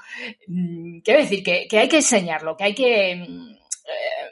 Mm, 0.48 0.98
quiero 0.98 1.20
decir 1.20 1.42
que, 1.42 1.66
hay 1.78 1.88
que 1.88 1.96
enseñarlo, 1.96 2.54
que 2.58 2.64
hay 2.64 2.74
que 2.74 3.24
mm, 3.26 3.52
eh, 3.52 4.30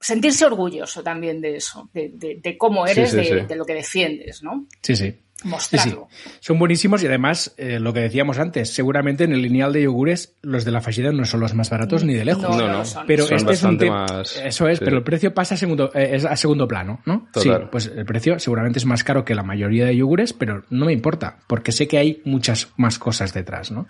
sentirse 0.00 0.46
orgulloso 0.46 1.02
también 1.02 1.42
de 1.42 1.56
eso, 1.56 1.90
de, 1.92 2.56
cómo 2.56 2.86
eres, 2.86 3.12
de, 3.12 3.54
lo 3.54 3.66
que 3.66 3.74
defiendes, 3.74 4.42
¿no? 4.42 4.66
Sí, 4.80 4.96
sí 4.96 5.20
mostrarlo. 5.44 6.08
Son 6.40 6.58
buenísimos 6.58 7.02
y 7.02 7.06
además, 7.06 7.54
eh, 7.58 7.78
lo 7.78 7.92
que 7.92 8.00
decíamos 8.00 8.38
antes, 8.38 8.72
seguramente 8.72 9.24
en 9.24 9.32
el 9.32 9.42
lineal 9.42 9.72
de 9.72 9.82
yogures 9.82 10.34
los 10.42 10.64
de 10.64 10.70
la 10.70 10.80
fallida 10.80 11.12
no 11.12 11.24
son 11.24 11.40
los 11.40 11.54
más 11.54 11.68
baratos 11.68 12.04
ni 12.04 12.14
de 12.14 12.24
lejos. 12.24 12.56
No, 12.56 12.68
no, 12.68 12.82
Pero 13.06 13.24
este 13.24 13.52
es 13.52 13.62
un 13.62 13.76
más... 13.76 14.36
Eso 14.36 14.68
es, 14.68 14.80
pero 14.80 14.96
el 14.96 15.02
precio 15.02 15.34
pasa 15.34 15.54
a 15.54 15.58
segundo, 15.58 15.90
eh, 15.94 16.10
es 16.12 16.24
a 16.24 16.36
segundo 16.36 16.66
plano, 16.66 17.00
¿no? 17.04 17.28
Sí, 17.34 17.50
pues 17.70 17.86
el 17.94 18.06
precio 18.06 18.38
seguramente 18.38 18.78
es 18.78 18.86
más 18.86 19.04
caro 19.04 19.24
que 19.24 19.34
la 19.34 19.42
mayoría 19.42 19.86
de 19.86 19.96
yogures, 19.96 20.32
pero 20.32 20.64
no 20.70 20.86
me 20.86 20.92
importa, 20.92 21.38
porque 21.46 21.72
sé 21.72 21.86
que 21.86 21.98
hay 21.98 22.22
muchas 22.24 22.68
más 22.76 22.98
cosas 22.98 23.34
detrás, 23.34 23.70
¿no? 23.70 23.86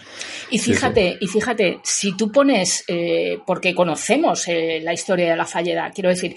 Y 0.51 0.59
fíjate, 0.59 1.17
y 1.21 1.27
fíjate, 1.29 1.79
si 1.85 2.17
tú 2.17 2.33
pones, 2.33 2.85
eh, 2.89 3.39
porque 3.47 3.75
conocemos 3.75 4.47
la 4.49 4.93
historia 4.93 5.31
de 5.31 5.37
la 5.37 5.47
falleda, 5.47 5.91
quiero 5.95 6.11
decir, 6.11 6.35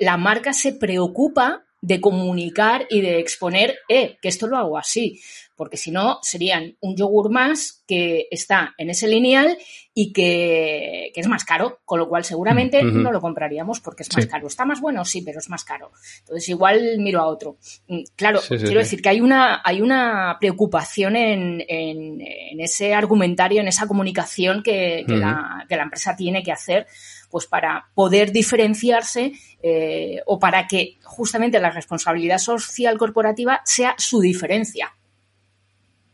la 0.00 0.16
marca 0.16 0.52
se 0.52 0.72
preocupa 0.72 1.63
de 1.84 2.00
comunicar 2.00 2.86
y 2.88 3.02
de 3.02 3.18
exponer, 3.18 3.76
eh, 3.90 4.16
que 4.22 4.28
esto 4.28 4.46
lo 4.46 4.56
hago 4.56 4.78
así, 4.78 5.20
porque 5.54 5.76
si 5.76 5.90
no 5.90 6.18
serían 6.22 6.76
un 6.80 6.96
yogur 6.96 7.30
más 7.30 7.82
que 7.86 8.26
está 8.30 8.74
en 8.78 8.88
ese 8.88 9.06
lineal 9.06 9.58
y 9.92 10.10
que, 10.14 11.12
es 11.14 11.28
más 11.28 11.44
caro, 11.44 11.80
con 11.84 11.98
lo 11.98 12.08
cual 12.08 12.24
seguramente 12.24 12.82
no 12.82 13.12
lo 13.12 13.20
compraríamos 13.20 13.80
porque 13.80 14.02
es 14.02 14.16
más 14.16 14.26
caro. 14.26 14.46
¿Está 14.46 14.64
más 14.64 14.80
bueno? 14.80 15.04
Sí, 15.04 15.20
pero 15.20 15.40
es 15.40 15.50
más 15.50 15.62
caro. 15.62 15.92
Entonces 16.20 16.48
igual 16.48 16.98
miro 16.98 17.20
a 17.20 17.26
otro. 17.26 17.58
Mm, 17.88 18.00
claro, 18.16 18.40
quiero 18.48 18.80
decir 18.80 19.02
que 19.02 19.10
hay 19.10 19.20
una, 19.20 19.60
hay 19.62 19.82
una 19.82 20.38
preocupación 20.40 21.16
en, 21.16 21.62
en, 21.68 22.60
ese 22.60 22.94
argumentario, 22.94 23.60
en 23.60 23.68
esa 23.68 23.86
comunicación 23.86 24.62
que, 24.62 25.04
la, 25.06 25.66
que 25.68 25.76
la 25.76 25.82
empresa 25.82 26.16
tiene 26.16 26.42
que 26.42 26.52
hacer 26.52 26.86
pues 27.34 27.46
para 27.46 27.88
poder 27.96 28.30
diferenciarse 28.30 29.32
eh, 29.60 30.20
o 30.24 30.38
para 30.38 30.68
que 30.68 30.98
justamente 31.02 31.58
la 31.58 31.70
responsabilidad 31.70 32.38
social 32.38 32.96
corporativa 32.96 33.60
sea 33.64 33.96
su 33.98 34.20
diferencia. 34.20 34.94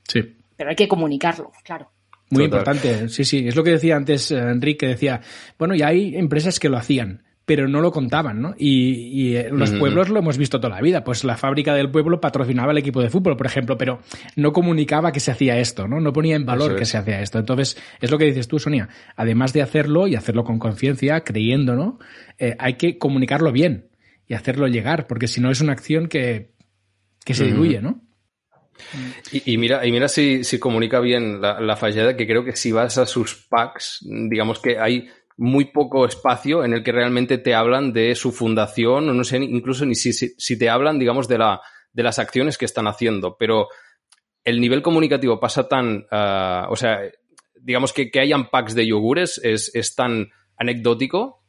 Sí. 0.08 0.34
Pero 0.56 0.70
hay 0.70 0.76
que 0.76 0.88
comunicarlo, 0.88 1.52
claro. 1.62 1.92
Muy 2.30 2.44
importante, 2.44 3.10
sí, 3.10 3.26
sí. 3.26 3.46
Es 3.46 3.54
lo 3.54 3.62
que 3.62 3.72
decía 3.72 3.96
antes 3.96 4.30
eh, 4.30 4.38
Enrique, 4.38 4.86
decía, 4.86 5.20
bueno, 5.58 5.74
ya 5.74 5.88
hay 5.88 6.16
empresas 6.16 6.58
que 6.58 6.70
lo 6.70 6.78
hacían 6.78 7.22
pero 7.50 7.66
no 7.66 7.80
lo 7.80 7.90
contaban, 7.90 8.40
¿no? 8.40 8.54
Y, 8.56 9.34
eh, 9.34 9.48
los 9.50 9.72
pueblos 9.72 10.08
lo 10.08 10.20
hemos 10.20 10.38
visto 10.38 10.60
toda 10.60 10.76
la 10.76 10.80
vida. 10.80 11.02
Pues 11.02 11.24
la 11.24 11.36
fábrica 11.36 11.74
del 11.74 11.90
pueblo 11.90 12.20
patrocinaba 12.20 12.70
el 12.70 12.78
equipo 12.78 13.02
de 13.02 13.10
fútbol, 13.10 13.36
por 13.36 13.44
ejemplo, 13.44 13.76
pero 13.76 14.02
no 14.36 14.52
comunicaba 14.52 15.10
que 15.10 15.18
se 15.18 15.32
hacía 15.32 15.58
esto, 15.58 15.88
¿no? 15.88 15.98
No 15.98 16.12
ponía 16.12 16.36
en 16.36 16.46
valor 16.46 16.76
que 16.76 16.84
se 16.84 16.96
hacía 16.96 17.20
esto. 17.20 17.40
Entonces, 17.40 17.76
es 18.00 18.08
lo 18.08 18.18
que 18.18 18.26
dices 18.26 18.46
tú, 18.46 18.60
Sonia. 18.60 18.88
Además 19.16 19.52
de 19.52 19.62
hacerlo 19.62 20.06
y 20.06 20.14
hacerlo 20.14 20.44
con 20.44 20.60
conciencia, 20.60 21.24
creyendo, 21.24 21.74
¿no? 21.74 21.98
Eh, 22.38 22.54
hay 22.56 22.74
que 22.74 22.98
comunicarlo 22.98 23.50
bien 23.50 23.88
y 24.28 24.34
hacerlo 24.34 24.68
llegar, 24.68 25.08
porque 25.08 25.26
si 25.26 25.40
no 25.40 25.50
es 25.50 25.60
una 25.60 25.72
acción 25.72 26.06
que, 26.06 26.52
se 27.26 27.46
diluye, 27.46 27.82
¿no? 27.82 28.00
Y, 29.32 29.58
mira, 29.58 29.84
y 29.84 29.90
mira 29.90 30.06
si, 30.06 30.44
comunica 30.60 31.00
bien 31.00 31.40
la, 31.40 31.60
la 31.60 31.74
fallada, 31.74 32.16
que 32.16 32.28
creo 32.28 32.44
que 32.44 32.54
si 32.54 32.70
vas 32.70 32.96
a 32.96 33.06
sus 33.06 33.34
packs, 33.34 34.06
digamos 34.08 34.60
que 34.60 34.78
hay 34.78 35.08
muy 35.40 35.64
poco 35.64 36.04
espacio 36.04 36.66
en 36.66 36.74
el 36.74 36.82
que 36.82 36.92
realmente 36.92 37.38
te 37.38 37.54
hablan 37.54 37.94
de 37.94 38.14
su 38.14 38.30
fundación, 38.30 39.08
o 39.08 39.14
no 39.14 39.24
sé 39.24 39.38
incluso 39.38 39.86
ni 39.86 39.94
si, 39.94 40.12
si, 40.12 40.58
te 40.58 40.68
hablan, 40.68 40.98
digamos, 40.98 41.28
de, 41.28 41.38
la, 41.38 41.62
de 41.94 42.02
las 42.02 42.18
acciones 42.18 42.58
que 42.58 42.66
están 42.66 42.86
haciendo. 42.86 43.38
Pero 43.38 43.68
el 44.44 44.60
nivel 44.60 44.82
comunicativo 44.82 45.40
pasa 45.40 45.66
tan. 45.66 46.06
Ah, 46.10 46.66
o 46.68 46.76
sea, 46.76 47.00
digamos 47.58 47.94
que, 47.94 48.10
que 48.10 48.20
hayan 48.20 48.50
packs 48.50 48.74
de 48.74 48.86
yogures 48.86 49.40
es, 49.42 49.74
es 49.74 49.94
tan 49.94 50.28
anecdótico 50.58 51.42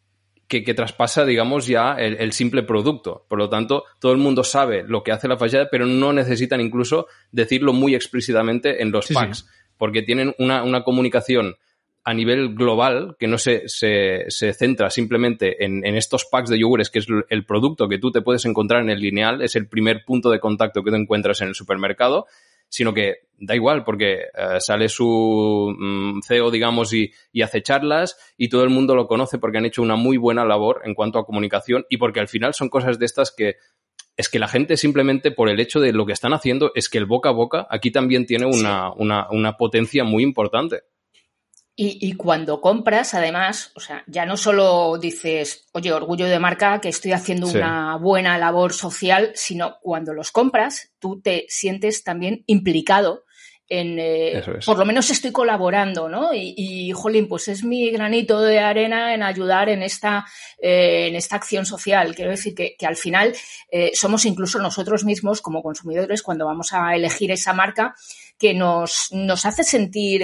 que, 0.48 0.64
que, 0.64 0.74
traspasa, 0.74 1.26
digamos, 1.26 1.68
ya 1.68 1.96
el, 1.96 2.32
simple 2.32 2.64
producto. 2.64 3.26
Por 3.28 3.39
lo 3.39 3.50
tanto, 3.50 3.84
todo 4.00 4.14
el 4.14 4.20
mundo 4.20 4.46
sabe 4.46 4.86
lo 4.88 5.04
que 5.04 5.12
hace 5.12 5.28
la 5.28 5.36
fachada, 5.36 5.68
pero 5.70 5.86
no 5.86 6.14
necesitan 6.14 6.62
incluso 6.62 7.08
decirlo 7.34 7.74
muy 7.74 7.94
explícitamente 7.94 8.82
en 8.82 8.94
los 8.94 9.10
packs, 9.10 9.50
porque 9.76 10.02
tienen 10.02 10.34
una, 10.39 10.64
una 10.64 10.86
comunicación 10.86 11.56
a 12.04 12.14
nivel 12.14 12.56
global, 12.56 13.16
que 13.20 13.28
no 13.28 13.38
se, 13.38 13.68
se, 13.68 14.26
se 14.30 14.54
centra 14.54 14.89
simplemente 14.89 15.64
en, 15.64 15.86
en, 15.86 15.95
estos 15.95 16.26
packs 16.26 16.49
de 16.49 16.60
yogures, 16.60 16.89
que 16.89 16.99
es 16.99 17.08
el 17.30 17.45
producto 17.45 17.88
que 17.88 17.99
tú 17.99 18.12
te 18.12 18.22
puedes 18.22 18.45
encontrar 18.45 18.82
en 18.82 18.89
el 18.89 18.99
lineal, 18.99 19.41
es 19.41 19.56
el 19.56 19.68
primer 19.68 20.04
punto 20.04 20.32
de 20.32 20.39
contacto 20.39 20.84
que 20.84 20.91
te 20.91 20.97
encuentras 20.97 21.41
en 21.41 21.49
el 21.49 21.56
supermercado, 21.56 22.26
sino 22.70 22.93
que 22.93 23.28
da 23.38 23.54
igual, 23.54 23.84
porque 23.84 24.14
eh, 24.14 24.60
sale 24.60 24.88
su 24.88 25.76
mm, 25.78 26.22
CEO, 26.26 26.49
digamos, 26.49 26.93
y, 26.93 27.12
y, 27.32 27.41
hace 27.41 27.62
charlas 27.62 28.18
y 28.38 28.49
todo 28.49 28.64
el 28.64 28.70
mundo 28.70 28.95
lo 28.95 29.08
conoce 29.08 29.38
porque 29.38 29.58
han 29.58 29.66
hecho 29.66 29.82
una 29.82 29.95
muy 29.95 30.18
buena 30.18 30.45
labor 30.45 30.82
en 30.86 30.95
cuanto 30.95 31.20
a 31.20 31.26
comunicación 31.26 31.86
y 31.89 31.97
porque 31.97 32.22
al 32.22 32.30
final 32.30 32.54
son 32.54 32.70
cosas 32.70 32.97
de 32.97 33.06
estas 33.06 33.32
que 33.36 33.58
es 34.18 34.30
que 34.30 34.39
la 34.39 34.47
gente 34.47 34.78
simplemente 34.78 35.32
por 35.32 35.49
el 35.49 35.60
hecho 35.60 35.80
de 35.80 35.93
lo 35.93 36.06
que 36.06 36.14
están 36.14 36.34
haciendo 36.34 36.72
es 36.76 36.89
que 36.89 36.97
el 36.97 37.06
boca 37.06 37.30
a 37.30 37.34
boca 37.34 37.68
aquí 37.70 37.91
también 37.91 38.26
tiene 38.26 38.45
una, 38.45 38.91
una, 38.93 39.28
una 39.32 39.58
potencia 39.58 40.04
muy 40.04 40.24
importante. 40.24 40.82
Y, 41.84 42.14
cuando 42.14 42.62
compras, 42.62 43.16
además, 43.16 43.72
o 43.74 43.80
sea, 43.80 44.04
ya 44.06 44.24
no 44.28 44.38
solo 44.38 45.00
dices, 45.00 45.68
oye, 45.72 45.92
orgullo 45.92 46.28
de 46.28 46.38
marca, 46.38 46.80
que 46.80 46.90
estoy 46.90 47.12
haciendo 47.12 47.48
una 47.48 47.96
buena 47.96 48.38
labor 48.38 48.72
social, 48.72 49.32
sino 49.34 49.78
cuando 49.82 50.14
los 50.14 50.32
compras, 50.32 50.92
tú 51.00 51.22
te 51.22 51.46
sientes 51.50 52.04
también 52.04 52.44
implicado 52.46 53.24
en, 53.68 53.98
eh, 54.00 54.44
por 54.64 54.78
lo 54.78 54.86
menos 54.86 55.10
estoy 55.10 55.32
colaborando, 55.32 56.08
¿no? 56.08 56.36
Y, 56.36 56.54
y, 56.56 56.92
jolín, 56.92 57.28
pues 57.28 57.48
es 57.48 57.64
mi 57.64 57.90
granito 57.90 58.42
de 58.42 58.60
arena 58.60 59.16
en 59.16 59.24
ayudar 59.24 59.70
en 59.70 59.82
esta, 59.82 60.26
eh, 60.62 61.08
en 61.08 61.16
esta 61.16 61.38
acción 61.38 61.66
social. 61.66 62.14
Quiero 62.14 62.30
decir 62.30 62.54
que, 62.54 62.76
al 62.86 62.98
final 62.98 63.34
eh, 63.72 63.90
somos 63.96 64.26
incluso 64.26 64.60
nosotros 64.60 65.04
mismos 65.04 65.42
como 65.42 65.64
consumidores 65.64 66.22
cuando 66.22 66.46
vamos 66.46 66.74
a 66.74 66.96
elegir 66.96 67.32
esa 67.32 67.54
marca 67.54 67.96
que 68.38 68.54
nos, 68.54 69.08
nos 69.14 69.46
hace 69.46 69.64
sentir 69.64 70.22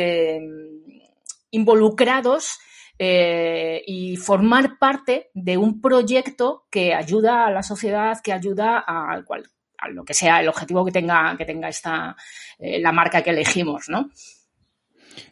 involucrados 1.52 2.60
eh, 3.00 3.84
y 3.86 4.16
formar 4.16 4.80
parte 4.80 5.30
de 5.34 5.58
un 5.58 5.82
proyecto 5.82 6.66
que 6.72 6.94
ayuda 6.94 7.46
a 7.46 7.52
la 7.52 7.64
sociedad, 7.64 8.20
que 8.24 8.34
ayuda 8.34 8.84
a, 8.88 9.24
cual, 9.24 9.46
a 9.78 9.90
lo 9.90 10.04
que 10.04 10.14
sea 10.14 10.42
el 10.42 10.50
objetivo 10.50 10.84
que 10.84 10.92
tenga, 10.92 11.36
que 11.38 11.46
tenga 11.46 11.70
esta, 11.70 12.16
eh, 12.58 12.80
la 12.80 12.92
marca 12.92 13.22
que 13.22 13.30
elegimos, 13.30 13.90
¿no? 13.90 14.10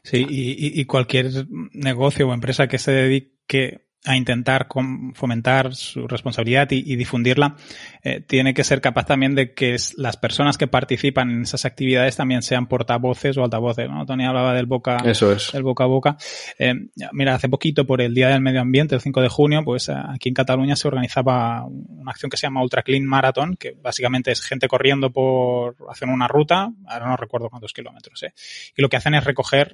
Sí, 0.03 0.25
y, 0.27 0.79
y, 0.79 0.85
cualquier 0.85 1.27
negocio 1.73 2.27
o 2.27 2.33
empresa 2.33 2.67
que 2.67 2.79
se 2.79 2.91
dedique 2.91 3.84
a 4.05 4.15
intentar 4.15 4.67
fomentar 5.13 5.73
su 5.75 6.07
responsabilidad 6.07 6.67
y, 6.71 6.95
difundirla, 6.95 7.55
eh, 8.03 8.21
tiene 8.21 8.53
que 8.53 8.63
ser 8.63 8.81
capaz 8.81 9.05
también 9.05 9.35
de 9.35 9.53
que 9.53 9.75
las 9.97 10.17
personas 10.17 10.57
que 10.57 10.67
participan 10.67 11.31
en 11.31 11.41
esas 11.41 11.65
actividades 11.65 12.15
también 12.15 12.41
sean 12.41 12.67
portavoces 12.67 13.37
o 13.37 13.43
altavoces. 13.43 13.89
¿no? 13.89 14.05
Tony 14.05 14.25
hablaba 14.25 14.53
del 14.53 14.65
boca, 14.65 14.97
Eso 15.05 15.31
es. 15.31 15.51
del 15.51 15.63
boca 15.63 15.85
a 15.85 15.87
boca. 15.87 16.17
Eh, 16.59 16.73
mira, 17.11 17.35
hace 17.35 17.49
poquito, 17.49 17.85
por 17.85 18.01
el 18.01 18.13
Día 18.13 18.29
del 18.29 18.41
Medio 18.41 18.61
Ambiente, 18.61 18.95
el 18.95 19.01
5 19.01 19.21
de 19.21 19.29
junio, 19.29 19.63
pues 19.63 19.89
aquí 19.89 20.29
en 20.29 20.35
Cataluña 20.35 20.75
se 20.75 20.87
organizaba 20.87 21.65
una 21.65 22.11
acción 22.11 22.29
que 22.29 22.37
se 22.37 22.47
llama 22.47 22.61
Ultra 22.61 22.83
Clean 22.83 23.05
Marathon, 23.05 23.55
que 23.55 23.75
básicamente 23.81 24.31
es 24.31 24.41
gente 24.41 24.67
corriendo 24.67 25.11
por 25.11 25.75
hacer 25.89 26.07
una 26.07 26.27
ruta, 26.27 26.69
ahora 26.87 27.07
no 27.07 27.17
recuerdo 27.17 27.49
cuántos 27.49 27.73
kilómetros, 27.73 28.21
¿eh? 28.23 28.33
y 28.75 28.81
lo 28.81 28.89
que 28.89 28.97
hacen 28.97 29.15
es 29.15 29.23
recoger 29.23 29.73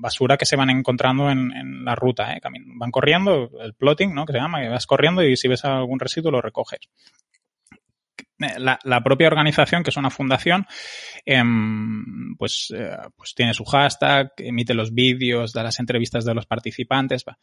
basura 0.00 0.36
que 0.36 0.46
se 0.46 0.56
van 0.56 0.70
encontrando 0.70 1.30
en, 1.30 1.52
en 1.52 1.84
la 1.84 1.94
ruta. 1.94 2.32
¿eh? 2.32 2.40
Van 2.76 2.90
corriendo, 2.90 3.50
el 3.60 3.74
plotting, 3.74 4.14
¿no? 4.14 4.24
Que 4.26 4.32
se 4.32 4.38
llama, 4.38 4.60
que 4.60 4.68
vas 4.68 4.86
corriendo 4.86 5.22
y 5.22 5.36
si 5.36 5.48
ves 5.48 5.64
algún 5.64 5.98
residuo 5.98 6.30
lo 6.30 6.40
recoges. 6.40 6.80
Eh, 8.38 8.58
la, 8.58 9.02
propia 9.02 9.28
organización, 9.28 9.82
que 9.82 9.90
es 9.90 9.96
una 9.96 10.10
fundación, 10.10 10.66
eh, 11.24 11.42
pues, 12.38 12.72
eh, 12.76 12.96
pues 13.16 13.34
tiene 13.34 13.54
su 13.54 13.64
hashtag, 13.64 14.32
emite 14.38 14.74
los 14.74 14.92
vídeos, 14.92 15.52
da 15.52 15.62
las 15.62 15.80
entrevistas 15.80 16.24
de 16.24 16.34
los 16.34 16.46
participantes. 16.46 17.24
Va. 17.26 17.38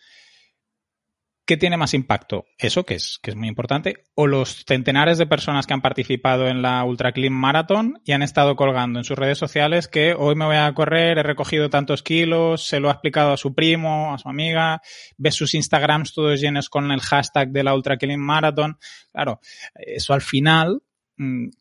¿Qué 1.45 1.57
tiene 1.57 1.75
más 1.75 1.93
impacto? 1.93 2.45
Eso, 2.57 2.85
que 2.85 2.95
es, 2.95 3.19
que 3.21 3.31
es 3.31 3.35
muy 3.35 3.49
importante, 3.49 4.05
o 4.15 4.27
los 4.27 4.63
centenares 4.65 5.17
de 5.17 5.25
personas 5.25 5.67
que 5.67 5.73
han 5.73 5.81
participado 5.81 6.47
en 6.47 6.61
la 6.61 6.85
Ultra 6.85 7.11
Clean 7.11 7.33
Marathon 7.33 7.99
y 8.05 8.13
han 8.13 8.21
estado 8.21 8.55
colgando 8.55 8.99
en 8.99 9.03
sus 9.03 9.17
redes 9.17 9.39
sociales 9.39 9.89
que 9.89 10.13
hoy 10.13 10.35
me 10.35 10.45
voy 10.45 10.55
a 10.55 10.73
correr, 10.73 11.17
he 11.17 11.23
recogido 11.23 11.69
tantos 11.69 12.01
kilos, 12.01 12.65
se 12.65 12.79
lo 12.79 12.87
ha 12.87 12.93
explicado 12.93 13.33
a 13.33 13.37
su 13.37 13.53
primo, 13.53 14.13
a 14.13 14.19
su 14.19 14.29
amiga, 14.29 14.81
ves 15.17 15.35
sus 15.35 15.53
Instagrams 15.53 16.13
todos 16.13 16.39
llenos 16.39 16.69
con 16.69 16.89
el 16.91 17.01
hashtag 17.01 17.49
de 17.49 17.63
la 17.63 17.75
Ultra 17.75 17.97
Clean 17.97 18.21
Marathon. 18.21 18.77
Claro, 19.11 19.41
eso 19.75 20.13
al 20.13 20.21
final 20.21 20.81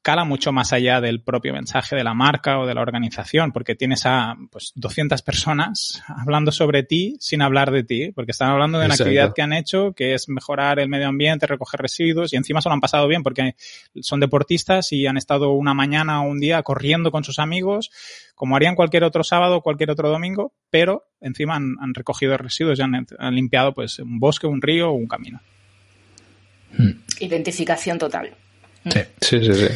cala 0.00 0.24
mucho 0.24 0.50
más 0.50 0.72
allá 0.72 1.02
del 1.02 1.22
propio 1.22 1.52
mensaje 1.52 1.94
de 1.94 2.04
la 2.04 2.14
marca 2.14 2.58
o 2.58 2.66
de 2.66 2.74
la 2.74 2.80
organización, 2.80 3.52
porque 3.52 3.74
tienes 3.74 4.06
a 4.06 4.34
pues, 4.50 4.72
200 4.76 5.20
personas 5.22 6.02
hablando 6.08 6.52
sobre 6.52 6.82
ti 6.82 7.16
sin 7.20 7.42
hablar 7.42 7.70
de 7.70 7.84
ti, 7.84 8.12
porque 8.12 8.30
están 8.30 8.48
hablando 8.48 8.78
de 8.78 8.86
una 8.86 8.94
actividad 8.94 9.34
que 9.34 9.42
han 9.42 9.52
hecho, 9.52 9.92
que 9.92 10.14
es 10.14 10.28
mejorar 10.28 10.80
el 10.80 10.88
medio 10.88 11.08
ambiente, 11.08 11.46
recoger 11.46 11.80
residuos, 11.80 12.32
y 12.32 12.36
encima 12.36 12.62
se 12.62 12.70
lo 12.70 12.74
han 12.74 12.80
pasado 12.80 13.06
bien, 13.08 13.22
porque 13.22 13.54
son 14.00 14.20
deportistas 14.20 14.90
y 14.92 15.06
han 15.06 15.18
estado 15.18 15.52
una 15.52 15.74
mañana 15.74 16.22
o 16.22 16.28
un 16.28 16.40
día 16.40 16.62
corriendo 16.62 17.10
con 17.10 17.22
sus 17.22 17.38
amigos, 17.38 17.90
como 18.34 18.56
harían 18.56 18.74
cualquier 18.74 19.04
otro 19.04 19.22
sábado 19.22 19.56
o 19.56 19.62
cualquier 19.62 19.90
otro 19.90 20.08
domingo, 20.08 20.54
pero 20.70 21.04
encima 21.20 21.56
han, 21.56 21.94
recogido 21.94 22.36
residuos 22.38 22.78
y 22.78 22.82
han, 22.82 23.06
han 23.18 23.34
limpiado 23.34 23.74
pues 23.74 23.98
un 23.98 24.18
bosque, 24.18 24.46
un 24.46 24.62
río 24.62 24.90
o 24.90 24.94
un 24.94 25.06
camino. 25.06 25.40
Identificación 27.20 27.98
total. 27.98 28.34
Sí, 29.20 29.40
sí, 29.40 29.54
sí. 29.54 29.66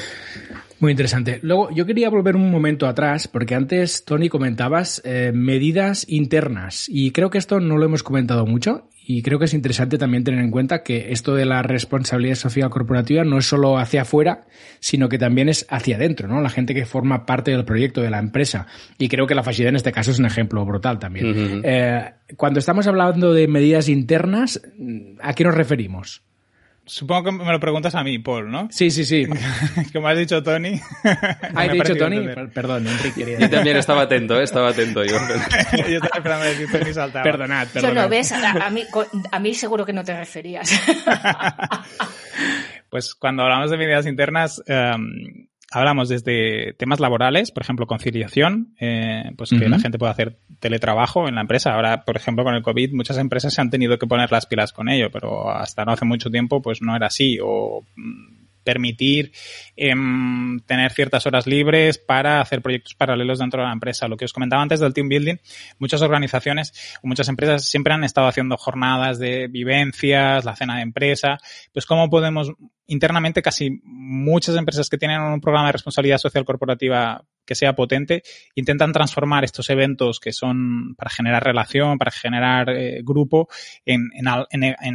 Muy 0.78 0.90
interesante. 0.90 1.38
Luego, 1.42 1.70
yo 1.70 1.86
quería 1.86 2.10
volver 2.10 2.36
un 2.36 2.50
momento 2.50 2.86
atrás, 2.86 3.28
porque 3.28 3.54
antes, 3.54 4.04
Tony, 4.04 4.28
comentabas 4.28 5.00
eh, 5.04 5.32
medidas 5.34 6.04
internas, 6.08 6.86
y 6.88 7.12
creo 7.12 7.30
que 7.30 7.38
esto 7.38 7.60
no 7.60 7.78
lo 7.78 7.86
hemos 7.86 8.02
comentado 8.02 8.44
mucho, 8.44 8.88
y 9.08 9.22
creo 9.22 9.38
que 9.38 9.46
es 9.46 9.54
interesante 9.54 9.96
también 9.96 10.24
tener 10.24 10.40
en 10.40 10.50
cuenta 10.50 10.82
que 10.82 11.12
esto 11.12 11.34
de 11.34 11.46
la 11.46 11.62
responsabilidad 11.62 12.34
social 12.34 12.68
corporativa 12.68 13.24
no 13.24 13.38
es 13.38 13.46
solo 13.46 13.78
hacia 13.78 14.02
afuera, 14.02 14.46
sino 14.80 15.08
que 15.08 15.16
también 15.16 15.48
es 15.48 15.64
hacia 15.70 15.96
adentro, 15.96 16.28
¿no? 16.28 16.42
La 16.42 16.50
gente 16.50 16.74
que 16.74 16.84
forma 16.84 17.24
parte 17.24 17.52
del 17.52 17.64
proyecto 17.64 18.02
de 18.02 18.10
la 18.10 18.18
empresa. 18.18 18.66
Y 18.98 19.08
creo 19.08 19.26
que 19.26 19.36
la 19.36 19.44
facilidad 19.44 19.70
en 19.70 19.76
este 19.76 19.92
caso 19.92 20.10
es 20.10 20.18
un 20.18 20.26
ejemplo 20.26 20.64
brutal 20.66 20.98
también. 20.98 21.62
Eh, 21.64 22.10
cuando 22.36 22.58
estamos 22.58 22.86
hablando 22.88 23.32
de 23.32 23.46
medidas 23.46 23.88
internas, 23.88 24.60
¿a 25.22 25.34
qué 25.34 25.44
nos 25.44 25.54
referimos? 25.54 26.25
Supongo 26.88 27.24
que 27.24 27.32
me 27.32 27.50
lo 27.50 27.58
preguntas 27.58 27.96
a 27.96 28.04
mí, 28.04 28.20
Paul, 28.20 28.48
¿no? 28.48 28.68
Sí, 28.70 28.92
sí, 28.92 29.04
sí. 29.04 29.26
Como 29.92 30.06
has 30.06 30.16
dicho 30.16 30.40
Tony. 30.40 30.80
¿Has 31.54 31.72
dicho 31.72 31.96
Tony? 31.96 32.28
Perdón, 32.54 32.86
Enrique. 32.86 33.36
Yo 33.40 33.50
también 33.50 33.76
estaba 33.76 34.02
atento, 34.02 34.38
¿eh? 34.38 34.44
estaba 34.44 34.68
atento. 34.68 35.04
Yo, 35.04 35.16
yo 35.88 35.96
estaba 35.96 36.18
esperando 36.18 36.44
a 36.44 36.48
decir 36.48 36.70
Tony 36.70 36.94
saltaba. 36.94 37.24
Perdonad, 37.24 37.66
perdonad. 37.68 37.94
Yo 37.94 38.02
no, 38.02 38.08
¿ves? 38.08 38.30
A, 38.30 38.70
mí, 38.70 38.84
a 39.32 39.38
mí 39.40 39.54
seguro 39.54 39.84
que 39.84 39.92
no 39.92 40.04
te 40.04 40.16
referías. 40.16 40.70
pues 42.88 43.16
cuando 43.16 43.42
hablamos 43.42 43.72
de 43.72 43.78
medidas 43.78 44.06
internas, 44.06 44.62
um, 44.68 45.45
hablamos 45.76 46.08
desde 46.08 46.72
temas 46.78 47.00
laborales, 47.00 47.50
por 47.50 47.62
ejemplo, 47.62 47.86
conciliación, 47.86 48.74
eh, 48.80 49.30
pues 49.36 49.50
que 49.50 49.68
la 49.68 49.78
gente 49.78 49.98
pueda 49.98 50.12
hacer 50.12 50.38
teletrabajo 50.58 51.28
en 51.28 51.34
la 51.34 51.42
empresa. 51.42 51.74
Ahora, 51.74 52.02
por 52.04 52.16
ejemplo, 52.16 52.44
con 52.44 52.54
el 52.54 52.62
COVID, 52.62 52.94
muchas 52.94 53.18
empresas 53.18 53.52
se 53.52 53.60
han 53.60 53.68
tenido 53.68 53.98
que 53.98 54.06
poner 54.06 54.32
las 54.32 54.46
pilas 54.46 54.72
con 54.72 54.88
ello, 54.88 55.10
pero 55.12 55.50
hasta 55.50 55.84
no 55.84 55.92
hace 55.92 56.06
mucho 56.06 56.30
tiempo, 56.30 56.62
pues 56.62 56.80
no 56.80 56.96
era 56.96 57.08
así. 57.08 57.38
O 57.42 57.84
mm, 57.94 58.45
permitir 58.66 59.32
eh, 59.76 59.94
tener 60.66 60.92
ciertas 60.92 61.24
horas 61.24 61.46
libres 61.46 61.98
para 61.98 62.40
hacer 62.40 62.60
proyectos 62.60 62.96
paralelos 62.96 63.38
dentro 63.38 63.62
de 63.62 63.68
la 63.68 63.72
empresa. 63.72 64.08
Lo 64.08 64.16
que 64.16 64.24
os 64.24 64.32
comentaba 64.32 64.60
antes 64.60 64.80
del 64.80 64.92
team 64.92 65.08
building, 65.08 65.36
muchas 65.78 66.02
organizaciones 66.02 66.98
o 67.02 67.06
muchas 67.06 67.28
empresas 67.28 67.64
siempre 67.64 67.94
han 67.94 68.02
estado 68.02 68.26
haciendo 68.26 68.56
jornadas 68.56 69.20
de 69.20 69.46
vivencias, 69.46 70.44
la 70.44 70.56
cena 70.56 70.76
de 70.76 70.82
empresa. 70.82 71.38
Pues 71.72 71.86
cómo 71.86 72.10
podemos 72.10 72.52
internamente 72.88 73.42
casi 73.42 73.80
muchas 73.84 74.56
empresas 74.56 74.88
que 74.88 74.98
tienen 74.98 75.20
un 75.20 75.40
programa 75.40 75.68
de 75.68 75.72
responsabilidad 75.72 76.18
social 76.18 76.44
corporativa 76.44 77.24
que 77.44 77.54
sea 77.54 77.74
potente, 77.74 78.22
intentan 78.56 78.92
transformar 78.92 79.44
estos 79.44 79.70
eventos 79.70 80.18
que 80.18 80.32
son 80.32 80.94
para 80.96 81.10
generar 81.10 81.44
relación, 81.44 81.96
para 81.96 82.10
generar 82.10 82.70
eh, 82.70 83.00
grupo, 83.04 83.48
en, 83.84 84.26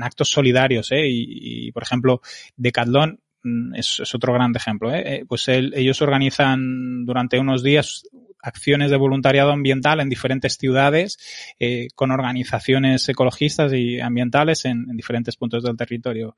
actos 0.03 0.30
solidarios. 0.30 0.91
¿eh? 0.91 1.07
Y, 1.07 1.67
y, 1.67 1.72
por 1.72 1.84
ejemplo, 1.84 2.22
Decathlon 2.57 3.22
Mm, 3.43 3.75
es, 3.75 4.13
otro 4.13 4.33
gran 4.33 4.55
ejemplo. 4.55 4.93
¿eh? 4.93 5.03
eh 5.05 5.25
pues 5.27 5.47
ellos 5.47 6.01
organizan 6.01 7.05
durante 7.05 7.39
unos 7.39 7.63
días 7.63 8.03
acciones 8.43 8.89
de 8.89 8.97
voluntariado 8.97 9.51
ambiental 9.51 9.99
en 9.99 10.09
diferentes 10.09 10.57
ciudades 10.57 11.19
eh, 11.59 11.89
con 11.95 12.11
organizaciones 12.11 13.07
ecologistas 13.07 13.71
y 13.73 13.99
ambientales 13.99 14.65
en, 14.65 14.85
diferentes 14.95 15.35
puntos 15.37 15.63
del 15.63 15.77
territorio. 15.77 16.35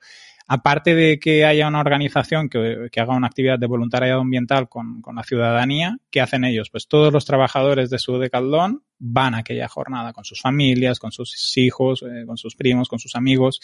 Aparte 0.48 0.94
de 0.94 1.20
que 1.20 1.46
haya 1.46 1.68
una 1.68 1.80
organización 1.80 2.50
que, 2.50 2.90
haga 2.98 3.16
una 3.16 3.28
actividad 3.28 3.58
de 3.58 3.68
voluntariado 3.68 4.22
ambiental 4.22 4.68
con, 4.68 5.02
con, 5.02 5.16
la 5.16 5.24
ciudadanía, 5.24 5.98
¿qué 6.12 6.20
hacen 6.20 6.44
ellos? 6.44 6.70
Pues 6.70 6.88
todos 6.88 7.14
los 7.14 7.24
trabajadores 7.26 7.90
de 7.90 8.00
su 8.00 8.18
decaldón 8.18 8.84
van 9.06 9.36
a 9.36 9.40
aquella 9.40 9.68
jornada 9.68 10.14
con 10.14 10.24
sus 10.24 10.40
familias, 10.40 10.98
con 10.98 11.12
sus 11.12 11.58
hijos, 11.58 12.04
eh, 12.04 12.26
con 12.26 12.38
sus 12.38 12.56
primos, 12.56 12.88
con 12.88 13.00
sus 13.00 13.16
amigos. 13.16 13.60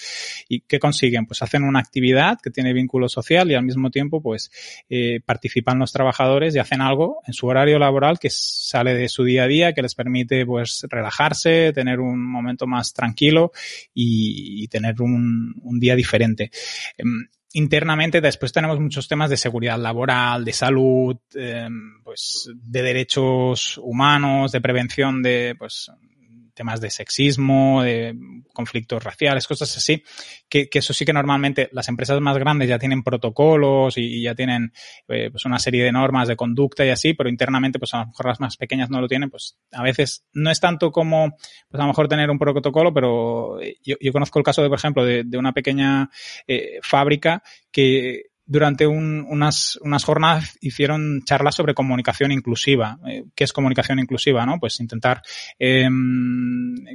¿Y 0.50 0.62
qué 0.62 0.80
consiguen? 0.80 1.26
Pues 1.26 1.42
hacen 1.42 1.64
una 1.64 1.80
actividad 1.80 2.40
que 2.44 2.52
tiene 2.52 2.74
vínculo 2.74 3.08
social 3.08 3.50
y 3.50 3.56
al 3.56 3.64
mismo 3.64 3.90
tiempo 3.90 4.22
pues 4.22 4.52
eh, 4.90 5.22
participan 5.26 5.80
los 5.80 5.94
trabajadores 5.94 6.56
y 6.56 6.60
hacen 6.60 6.82
algo 6.82 7.22
en 7.26 7.34
su 7.34 7.48
horario 7.48 7.80
laboral 7.80 8.20
que 8.20 8.30
sale 8.30 8.94
de 8.94 9.08
su 9.08 9.24
día 9.24 9.44
a 9.44 9.48
día, 9.48 9.74
que 9.74 9.82
les 9.82 9.96
permite 9.96 10.46
pues 10.46 10.86
relajarse, 10.90 11.72
tener 11.72 12.02
un 12.02 12.22
momento 12.22 12.68
más 12.68 12.94
tranquilo 12.94 13.52
y, 13.94 14.68
tener 14.68 15.02
un, 15.02 15.80
día 15.80 15.96
diferente. 15.96 16.52
Em, 16.98 17.28
internamente 17.54 18.22
después 18.22 18.52
tenemos 18.52 18.80
muchos 18.80 19.08
temas 19.08 19.30
de 19.30 19.38
seguridad 19.38 19.80
laboral, 19.80 20.46
de 20.46 20.54
salud, 20.54 21.18
eh, 21.36 21.68
pues 22.04 22.50
de 22.54 22.82
derechos 22.82 23.80
humanos, 23.82 24.52
de 24.52 24.62
prevención 24.62 25.22
de 25.22 25.56
pues 25.58 25.92
temas 26.60 26.82
de 26.82 26.90
sexismo, 26.90 27.84
de 27.84 28.14
conflictos 28.54 29.02
raciales, 29.02 29.48
cosas 29.48 29.78
así, 29.78 30.04
que, 30.50 30.68
que, 30.68 30.80
eso 30.80 30.92
sí 30.92 31.06
que 31.06 31.14
normalmente 31.14 31.70
las 31.72 31.88
empresas 31.88 32.20
más 32.20 32.38
grandes 32.38 32.68
ya 32.68 32.78
tienen 32.78 33.02
protocolos 33.02 33.98
y, 33.98 34.24
ya 34.24 34.36
tienen 34.36 34.74
eh, 35.08 35.30
pues 35.32 35.46
una 35.46 35.58
serie 35.58 35.86
de 35.86 35.94
normas 35.94 36.28
de 36.28 36.36
conducta 36.36 36.86
y 36.86 36.90
así, 36.90 37.14
pero 37.14 37.30
internamente 37.30 37.80
pues 37.80 37.94
a 37.94 38.00
lo 38.00 38.08
mejor 38.08 38.26
las 38.26 38.42
más 38.42 38.58
pequeñas 38.58 38.90
no 38.90 39.00
lo 39.00 39.08
tienen, 39.08 39.30
pues 39.30 39.58
a 39.72 39.84
veces 39.84 40.26
no 40.34 40.52
es 40.52 40.60
tanto 40.60 40.92
como 40.92 41.30
pues 41.70 41.80
a 41.80 41.84
lo 41.84 41.88
mejor 41.88 42.10
tener 42.10 42.30
un 42.30 42.38
protocolo, 42.38 42.94
pero 42.94 43.62
yo, 43.82 43.96
yo 44.02 44.12
conozco 44.12 44.38
el 44.38 44.44
caso 44.44 44.62
de, 44.62 44.68
por 44.68 44.80
ejemplo, 44.80 45.06
de, 45.06 45.24
de 45.24 45.38
una 45.38 45.54
pequeña 45.54 46.10
eh, 46.46 46.80
fábrica 46.82 47.42
que 47.72 48.29
durante 48.50 48.88
un, 48.88 49.28
unas, 49.30 49.78
unas 49.84 50.04
jornadas 50.04 50.58
hicieron 50.60 51.22
charlas 51.24 51.54
sobre 51.54 51.76
comunicación 51.76 52.32
inclusiva. 52.32 52.98
Eh, 53.08 53.26
¿Qué 53.36 53.44
es 53.44 53.54
comunicación 53.54 54.00
inclusiva? 54.00 54.44
¿no? 54.44 54.60
Pues 54.60 54.80
intentar 54.80 55.22
eh, 55.60 55.88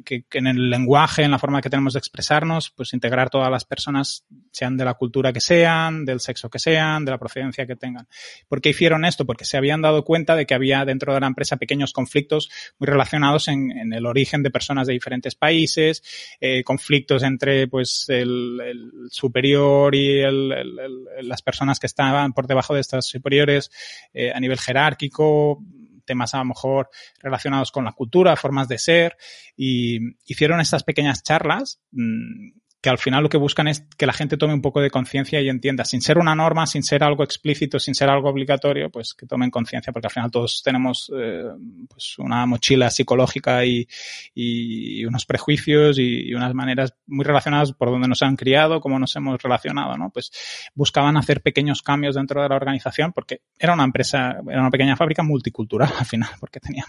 que, 0.04 0.24
en 0.32 0.48
el 0.48 0.68
lenguaje, 0.68 1.22
en 1.22 1.30
la 1.30 1.38
forma 1.38 1.62
que 1.62 1.70
tenemos 1.70 1.92
de 1.92 2.00
expresarnos, 2.00 2.70
pues 2.70 2.92
integrar 2.92 3.30
todas 3.30 3.52
las 3.52 3.64
personas, 3.64 4.24
sean 4.50 4.76
de 4.76 4.84
la 4.84 4.94
cultura 4.94 5.32
que 5.32 5.40
sean, 5.40 6.04
del 6.04 6.18
sexo 6.18 6.50
que 6.50 6.58
sean, 6.58 7.04
de 7.04 7.12
la 7.12 7.18
procedencia 7.18 7.66
que 7.66 7.76
tengan. 7.76 8.08
¿Por 8.48 8.60
qué 8.60 8.70
hicieron 8.70 9.04
esto? 9.04 9.24
Porque 9.24 9.44
se 9.44 9.56
habían 9.56 9.80
dado 9.80 10.02
cuenta 10.04 10.34
de 10.34 10.46
que 10.46 10.54
había 10.54 10.84
dentro 10.84 11.14
de 11.14 11.20
la 11.20 11.28
empresa 11.28 11.56
pequeños 11.56 11.92
conflictos 11.92 12.50
muy 12.80 12.88
relacionados 12.88 13.46
en, 13.46 13.92
el 13.92 14.06
origen 14.06 14.42
de 14.42 14.50
personas 14.50 14.88
de 14.88 14.92
diferentes 14.92 15.36
países, 15.36 16.02
eh, 16.40 16.64
conflictos 16.64 17.22
entre 17.22 17.68
pues 17.68 18.06
el, 18.08 18.60
el 18.60 18.90
superior 19.10 19.94
y 19.94 20.18
el, 20.20 20.50
el, 20.50 21.28
las 21.28 21.43
personas 21.44 21.78
que 21.78 21.86
estaban 21.86 22.32
por 22.32 22.46
debajo 22.46 22.74
de 22.74 22.80
estas 22.80 23.06
superiores 23.06 23.70
eh, 24.12 24.32
a 24.32 24.40
nivel 24.40 24.58
jerárquico, 24.58 25.62
temas 26.04 26.34
a 26.34 26.38
lo 26.38 26.46
mejor 26.46 26.90
relacionados 27.20 27.70
con 27.70 27.84
la 27.84 27.92
cultura, 27.92 28.36
formas 28.36 28.68
de 28.68 28.78
ser, 28.78 29.16
y 29.56 30.16
hicieron 30.26 30.60
estas 30.60 30.82
pequeñas 30.82 31.22
charlas 31.22 31.80
mmm, 31.92 32.50
que 32.84 32.90
al 32.90 32.98
final 32.98 33.22
lo 33.22 33.30
que 33.30 33.38
buscan 33.38 33.66
es 33.66 33.80
que 33.96 34.04
la 34.04 34.12
gente 34.12 34.36
tome 34.36 34.52
un 34.52 34.60
poco 34.60 34.78
de 34.78 34.90
conciencia 34.90 35.40
y 35.40 35.48
entienda, 35.48 35.86
sin 35.86 36.02
ser 36.02 36.18
una 36.18 36.34
norma, 36.34 36.66
sin 36.66 36.82
ser 36.82 37.02
algo 37.02 37.24
explícito, 37.24 37.78
sin 37.78 37.94
ser 37.94 38.10
algo 38.10 38.28
obligatorio, 38.28 38.90
pues 38.90 39.14
que 39.14 39.24
tomen 39.24 39.50
conciencia, 39.50 39.90
porque 39.90 40.08
al 40.08 40.12
final 40.12 40.30
todos 40.30 40.60
tenemos 40.62 41.10
eh, 41.16 41.44
pues 41.88 42.18
una 42.18 42.44
mochila 42.44 42.90
psicológica 42.90 43.64
y, 43.64 43.88
y 44.34 45.02
unos 45.06 45.24
prejuicios 45.24 45.98
y, 45.98 46.34
unas 46.34 46.52
maneras 46.52 46.92
muy 47.06 47.24
relacionadas 47.24 47.72
por 47.72 47.88
donde 47.88 48.06
nos 48.06 48.20
han 48.20 48.36
criado, 48.36 48.82
cómo 48.82 48.98
nos 48.98 49.16
hemos 49.16 49.40
relacionado, 49.42 49.96
¿no? 49.96 50.10
Pues 50.10 50.30
buscaban 50.74 51.16
hacer 51.16 51.40
pequeños 51.40 51.80
cambios 51.80 52.16
dentro 52.16 52.42
de 52.42 52.50
la 52.50 52.56
organización 52.56 53.14
porque 53.14 53.40
era 53.58 53.72
una 53.72 53.84
empresa, 53.84 54.42
era 54.46 54.60
una 54.60 54.70
pequeña 54.70 54.94
fábrica 54.94 55.22
multicultural 55.22 55.90
al 55.98 56.04
final, 56.04 56.28
porque 56.38 56.60
tenían 56.60 56.84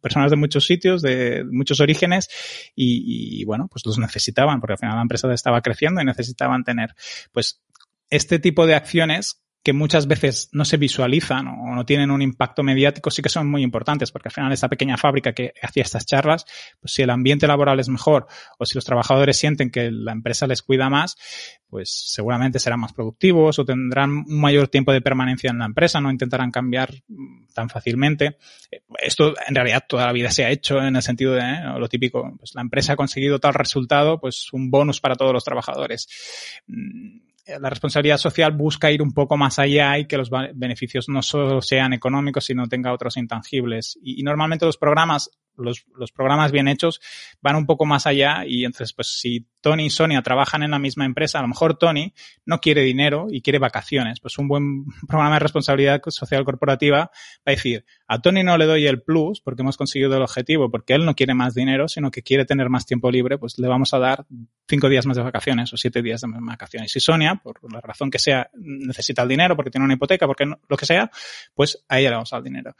personas 0.00 0.30
de 0.30 0.36
muchos 0.36 0.64
sitios, 0.64 1.02
de 1.02 1.44
muchos 1.50 1.80
orígenes 1.80 2.28
y, 2.76 3.40
y 3.40 3.44
bueno, 3.44 3.66
pues 3.68 3.84
los 3.84 3.98
necesitaban, 3.98 4.60
porque 4.60 4.74
al 4.74 4.78
final 4.78 4.94
la 4.94 5.02
empresa 5.02 5.26
de 5.26 5.39
estaba 5.40 5.62
creciendo 5.62 6.00
y 6.00 6.04
necesitaban 6.04 6.62
tener, 6.64 6.94
pues, 7.32 7.60
este 8.10 8.38
tipo 8.38 8.66
de 8.66 8.74
acciones 8.74 9.39
que 9.62 9.72
muchas 9.74 10.06
veces 10.06 10.48
no 10.52 10.64
se 10.64 10.78
visualizan 10.78 11.46
o 11.46 11.74
no 11.74 11.84
tienen 11.84 12.10
un 12.10 12.22
impacto 12.22 12.62
mediático, 12.62 13.10
sí 13.10 13.20
que 13.20 13.28
son 13.28 13.50
muy 13.50 13.62
importantes, 13.62 14.10
porque 14.10 14.28
al 14.28 14.32
final 14.32 14.52
esa 14.52 14.68
pequeña 14.68 14.96
fábrica 14.96 15.32
que 15.34 15.52
hacía 15.62 15.82
estas 15.82 16.06
charlas, 16.06 16.46
pues 16.80 16.94
si 16.94 17.02
el 17.02 17.10
ambiente 17.10 17.46
laboral 17.46 17.78
es 17.78 17.88
mejor 17.88 18.26
o 18.58 18.64
si 18.64 18.74
los 18.74 18.84
trabajadores 18.84 19.38
sienten 19.38 19.70
que 19.70 19.90
la 19.90 20.12
empresa 20.12 20.46
les 20.46 20.62
cuida 20.62 20.88
más, 20.88 21.16
pues 21.68 21.90
seguramente 21.90 22.58
serán 22.58 22.80
más 22.80 22.94
productivos 22.94 23.58
o 23.58 23.64
tendrán 23.64 24.10
un 24.10 24.40
mayor 24.40 24.68
tiempo 24.68 24.92
de 24.92 25.02
permanencia 25.02 25.50
en 25.50 25.58
la 25.58 25.66
empresa, 25.66 26.00
no 26.00 26.10
intentarán 26.10 26.50
cambiar 26.50 26.90
tan 27.54 27.68
fácilmente. 27.68 28.38
Esto 28.98 29.34
en 29.46 29.54
realidad 29.54 29.84
toda 29.86 30.06
la 30.06 30.12
vida 30.12 30.30
se 30.30 30.44
ha 30.44 30.50
hecho 30.50 30.80
en 30.82 30.96
el 30.96 31.02
sentido 31.02 31.34
de 31.34 31.40
¿eh? 31.42 31.62
lo 31.78 31.88
típico, 31.88 32.34
pues 32.38 32.54
la 32.54 32.62
empresa 32.62 32.94
ha 32.94 32.96
conseguido 32.96 33.38
tal 33.38 33.52
resultado, 33.52 34.18
pues 34.18 34.52
un 34.52 34.70
bonus 34.70 35.00
para 35.00 35.16
todos 35.16 35.34
los 35.34 35.44
trabajadores 35.44 36.08
la 37.58 37.70
responsabilidad 37.70 38.18
social 38.18 38.52
busca 38.52 38.90
ir 38.90 39.02
un 39.02 39.12
poco 39.12 39.36
más 39.36 39.58
allá 39.58 39.98
y 39.98 40.06
que 40.06 40.16
los 40.16 40.30
beneficios 40.30 41.08
no 41.08 41.22
solo 41.22 41.62
sean 41.62 41.92
económicos, 41.92 42.44
sino 42.44 42.68
tenga 42.68 42.92
otros 42.92 43.16
intangibles. 43.16 43.98
Y, 44.02 44.20
y 44.20 44.22
normalmente 44.22 44.66
los 44.66 44.76
programas 44.76 45.30
los, 45.60 45.84
los, 45.96 46.12
programas 46.12 46.52
bien 46.52 46.68
hechos 46.68 47.00
van 47.40 47.56
un 47.56 47.66
poco 47.66 47.86
más 47.86 48.06
allá 48.06 48.44
y 48.46 48.64
entonces, 48.64 48.92
pues 48.92 49.08
si 49.08 49.46
Tony 49.60 49.86
y 49.86 49.90
Sonia 49.90 50.22
trabajan 50.22 50.62
en 50.62 50.70
la 50.70 50.78
misma 50.78 51.04
empresa, 51.04 51.38
a 51.38 51.42
lo 51.42 51.48
mejor 51.48 51.76
Tony 51.76 52.14
no 52.44 52.60
quiere 52.60 52.82
dinero 52.82 53.26
y 53.30 53.42
quiere 53.42 53.58
vacaciones. 53.58 54.20
Pues 54.20 54.38
un 54.38 54.48
buen 54.48 54.84
programa 55.08 55.34
de 55.34 55.40
responsabilidad 55.40 56.00
social 56.08 56.44
corporativa 56.44 56.98
va 56.98 57.10
a 57.46 57.50
decir, 57.50 57.84
a 58.06 58.20
Tony 58.20 58.42
no 58.42 58.56
le 58.56 58.66
doy 58.66 58.86
el 58.86 59.02
plus 59.02 59.40
porque 59.40 59.62
hemos 59.62 59.76
conseguido 59.76 60.16
el 60.16 60.22
objetivo, 60.22 60.70
porque 60.70 60.94
él 60.94 61.04
no 61.04 61.14
quiere 61.14 61.34
más 61.34 61.54
dinero, 61.54 61.88
sino 61.88 62.10
que 62.10 62.22
quiere 62.22 62.44
tener 62.44 62.68
más 62.68 62.86
tiempo 62.86 63.10
libre, 63.10 63.38
pues 63.38 63.58
le 63.58 63.68
vamos 63.68 63.92
a 63.94 63.98
dar 63.98 64.26
cinco 64.68 64.88
días 64.88 65.06
más 65.06 65.16
de 65.16 65.22
vacaciones 65.22 65.72
o 65.72 65.76
siete 65.76 66.02
días 66.02 66.20
de 66.20 66.28
vacaciones. 66.30 66.94
Y 66.96 67.00
Sonia, 67.00 67.40
por 67.42 67.60
la 67.72 67.80
razón 67.80 68.10
que 68.10 68.18
sea, 68.18 68.50
necesita 68.54 69.22
el 69.22 69.28
dinero 69.28 69.56
porque 69.56 69.70
tiene 69.70 69.84
una 69.84 69.94
hipoteca, 69.94 70.26
porque 70.26 70.46
no, 70.46 70.60
lo 70.68 70.76
que 70.76 70.86
sea, 70.86 71.10
pues 71.54 71.84
a 71.88 71.98
ella 71.98 72.10
le 72.10 72.16
vamos 72.16 72.32
a 72.32 72.36
dar 72.36 72.42
dinero. 72.42 72.74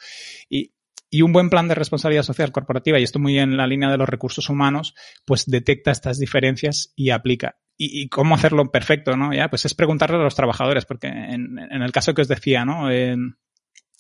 Y 0.49 0.73
y 1.11 1.23
un 1.23 1.33
buen 1.33 1.51
plan 1.51 1.69
de 1.69 1.75
responsabilidad 1.75 2.23
social 2.23 2.53
corporativa, 2.53 2.99
y 2.99 3.03
esto 3.03 3.19
muy 3.19 3.39
en 3.39 3.57
la 3.57 3.67
línea 3.67 3.91
de 3.91 3.99
los 3.99 4.09
recursos 4.09 4.49
humanos, 4.49 4.95
pues 5.25 5.45
detecta 5.47 5.91
estas 5.91 6.19
diferencias 6.19 6.93
y 6.97 7.11
aplica. 7.11 7.59
¿Y, 7.77 8.03
y 8.03 8.09
cómo 8.09 8.35
hacerlo 8.35 8.71
perfecto, 8.71 9.17
no? 9.17 9.33
Ya, 9.33 9.49
pues 9.49 9.65
es 9.65 9.75
preguntarle 9.75 10.17
a 10.17 10.23
los 10.23 10.37
trabajadores, 10.37 10.85
porque 10.85 11.09
en, 11.09 11.59
en 11.59 11.83
el 11.83 11.93
caso 11.93 12.15
que 12.15 12.23
os 12.23 12.29
decía, 12.29 12.65
¿no? 12.65 12.91
En, 12.91 13.37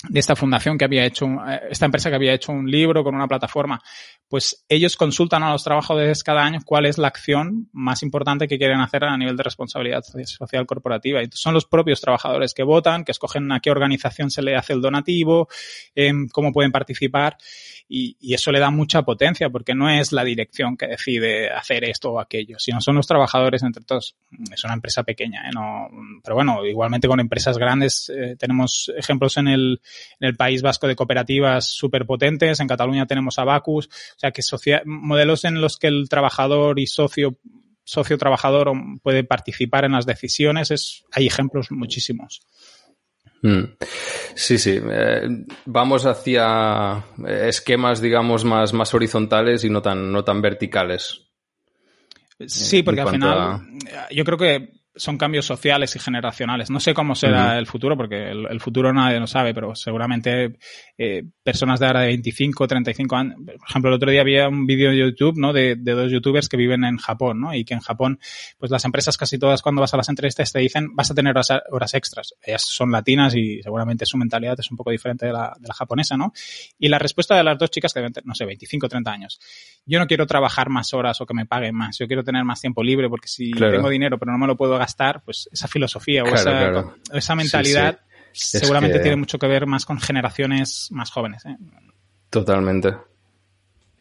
de 0.08 0.18
esta 0.18 0.34
fundación 0.34 0.78
que 0.78 0.86
había 0.86 1.04
hecho, 1.04 1.26
esta 1.68 1.84
empresa 1.84 2.08
que 2.08 2.16
había 2.16 2.32
hecho 2.32 2.52
un 2.52 2.70
libro 2.70 3.04
con 3.04 3.14
una 3.14 3.28
plataforma, 3.28 3.82
pues 4.28 4.64
ellos 4.68 4.96
consultan 4.96 5.42
a 5.42 5.50
los 5.52 5.62
trabajadores 5.62 6.24
cada 6.24 6.42
año 6.42 6.60
cuál 6.64 6.86
es 6.86 6.96
la 6.96 7.08
acción 7.08 7.68
más 7.72 8.02
importante 8.02 8.48
que 8.48 8.56
quieren 8.56 8.80
hacer 8.80 9.04
a 9.04 9.18
nivel 9.18 9.36
de 9.36 9.42
responsabilidad 9.42 10.02
social 10.24 10.66
corporativa. 10.66 11.22
Y 11.22 11.28
son 11.32 11.52
los 11.52 11.66
propios 11.66 12.00
trabajadores 12.00 12.54
que 12.54 12.62
votan, 12.62 13.04
que 13.04 13.12
escogen 13.12 13.52
a 13.52 13.60
qué 13.60 13.70
organización 13.70 14.30
se 14.30 14.40
le 14.40 14.56
hace 14.56 14.72
el 14.72 14.80
donativo, 14.80 15.48
eh, 15.94 16.12
cómo 16.32 16.52
pueden 16.52 16.72
participar 16.72 17.36
y, 17.86 18.16
y, 18.20 18.34
eso 18.34 18.52
le 18.52 18.60
da 18.60 18.70
mucha 18.70 19.02
potencia 19.02 19.50
porque 19.50 19.74
no 19.74 19.90
es 19.90 20.12
la 20.12 20.22
dirección 20.22 20.76
que 20.76 20.86
decide 20.86 21.50
hacer 21.50 21.82
esto 21.82 22.12
o 22.12 22.20
aquello, 22.20 22.56
sino 22.60 22.80
son 22.80 22.94
los 22.94 23.06
trabajadores 23.08 23.64
entre 23.64 23.82
todos. 23.82 24.14
Es 24.54 24.62
una 24.62 24.74
empresa 24.74 25.02
pequeña, 25.02 25.48
¿eh? 25.48 25.50
no, 25.52 25.88
pero 26.22 26.36
bueno, 26.36 26.64
igualmente 26.64 27.08
con 27.08 27.18
empresas 27.18 27.58
grandes 27.58 28.08
eh, 28.08 28.36
tenemos 28.38 28.92
ejemplos 28.96 29.36
en 29.38 29.48
el, 29.48 29.80
en 30.18 30.28
el 30.28 30.36
País 30.36 30.62
Vasco 30.62 30.86
de 30.86 30.96
cooperativas 30.96 31.66
súper 31.66 32.06
potentes, 32.06 32.60
en 32.60 32.68
Cataluña 32.68 33.06
tenemos 33.06 33.38
Abacus, 33.38 33.86
o 33.86 34.18
sea 34.18 34.30
que 34.30 34.42
modelos 34.84 35.44
en 35.44 35.60
los 35.60 35.76
que 35.76 35.88
el 35.88 36.08
trabajador 36.08 36.78
y 36.78 36.86
socio 36.86 37.38
socio 37.84 38.18
trabajador 38.18 38.70
puede 39.02 39.24
participar 39.24 39.84
en 39.84 39.92
las 39.92 40.06
decisiones, 40.06 40.70
es, 40.70 41.04
hay 41.10 41.26
ejemplos 41.26 41.70
muchísimos. 41.70 42.40
Mm. 43.42 43.64
Sí, 44.34 44.58
sí. 44.58 44.78
Eh, 44.80 45.28
vamos 45.64 46.06
hacia 46.06 47.04
eh, 47.26 47.46
esquemas, 47.48 48.00
digamos, 48.00 48.44
más, 48.44 48.72
más 48.72 48.94
horizontales 48.94 49.64
y 49.64 49.70
no 49.70 49.82
tan, 49.82 50.12
no 50.12 50.22
tan 50.22 50.40
verticales. 50.40 51.26
Sí, 52.46 52.82
porque 52.82 53.00
al 53.00 53.10
final 53.10 53.38
a... 53.38 54.08
yo 54.10 54.24
creo 54.24 54.38
que 54.38 54.79
son 54.94 55.16
cambios 55.16 55.46
sociales 55.46 55.94
y 55.94 55.98
generacionales. 55.98 56.70
No 56.70 56.80
sé 56.80 56.94
cómo 56.94 57.14
será 57.14 57.46
uh 57.46 57.48
-huh. 57.50 57.58
el 57.58 57.66
futuro, 57.66 57.96
porque 57.96 58.30
el, 58.30 58.46
el, 58.50 58.60
futuro 58.60 58.92
nadie 58.92 59.20
lo 59.20 59.26
sabe, 59.26 59.54
pero 59.54 59.74
seguramente 59.74 60.58
eh, 60.98 61.22
personas 61.42 61.78
de 61.78 61.86
ahora 61.86 62.00
de 62.00 62.08
25, 62.08 62.66
35 62.66 63.16
años. 63.16 63.34
Por 63.44 63.68
ejemplo, 63.68 63.90
el 63.90 63.94
otro 63.94 64.10
día 64.10 64.20
había 64.20 64.48
un 64.48 64.66
vídeo 64.66 64.90
de 64.90 64.98
YouTube, 64.98 65.38
¿no? 65.38 65.52
De, 65.52 65.76
de, 65.76 65.92
dos 65.92 66.10
youtubers 66.10 66.48
que 66.48 66.56
viven 66.56 66.84
en 66.84 66.96
Japón, 66.96 67.40
¿no? 67.40 67.54
Y 67.54 67.64
que 67.64 67.74
en 67.74 67.80
Japón, 67.80 68.18
pues 68.58 68.70
las 68.70 68.84
empresas 68.84 69.16
casi 69.16 69.38
todas 69.38 69.62
cuando 69.62 69.80
vas 69.80 69.94
a 69.94 69.96
las 69.96 70.08
entrevistas 70.08 70.52
te 70.52 70.58
dicen 70.58 70.94
vas 70.94 71.10
a 71.10 71.14
tener 71.14 71.30
horas, 71.30 71.52
horas 71.70 71.94
extras. 71.94 72.34
Ellas 72.42 72.62
son 72.66 72.90
latinas 72.90 73.34
y 73.36 73.62
seguramente 73.62 74.06
su 74.06 74.16
mentalidad 74.16 74.58
es 74.58 74.70
un 74.70 74.76
poco 74.76 74.90
diferente 74.90 75.26
de 75.26 75.32
la, 75.32 75.54
de 75.58 75.68
la 75.68 75.74
japonesa, 75.74 76.16
¿no? 76.16 76.32
Y 76.78 76.88
la 76.88 76.98
respuesta 76.98 77.36
de 77.36 77.44
las 77.44 77.58
dos 77.58 77.70
chicas 77.70 77.94
que 77.94 78.00
deben 78.00 78.12
tener, 78.12 78.26
no 78.26 78.34
sé, 78.34 78.44
25, 78.44 78.88
30 78.88 79.10
años. 79.10 79.40
Yo 79.86 79.98
no 79.98 80.06
quiero 80.06 80.26
trabajar 80.26 80.68
más 80.68 80.92
horas 80.94 81.20
o 81.20 81.26
que 81.26 81.34
me 81.34 81.46
paguen 81.46 81.74
más. 81.74 81.98
Yo 81.98 82.06
quiero 82.06 82.24
tener 82.24 82.44
más 82.44 82.60
tiempo 82.60 82.82
libre 82.82 83.08
porque 83.08 83.28
si 83.28 83.52
claro. 83.52 83.72
tengo 83.76 83.88
dinero 83.88 84.18
pero 84.18 84.32
no 84.32 84.38
me 84.38 84.46
lo 84.46 84.56
puedo 84.56 84.79
gastar, 84.80 85.22
pues 85.24 85.48
esa 85.52 85.68
filosofía 85.68 86.22
claro, 86.22 86.36
o 86.36 86.40
esa, 86.40 86.50
claro. 86.50 86.96
esa 87.12 87.34
mentalidad 87.34 88.00
sí, 88.32 88.58
sí. 88.58 88.58
seguramente 88.58 88.98
que... 88.98 89.02
tiene 89.02 89.16
mucho 89.16 89.38
que 89.38 89.46
ver 89.46 89.66
más 89.66 89.86
con 89.86 90.00
generaciones 90.00 90.88
más 90.90 91.10
jóvenes. 91.10 91.44
¿eh? 91.46 91.56
Totalmente. 92.30 92.96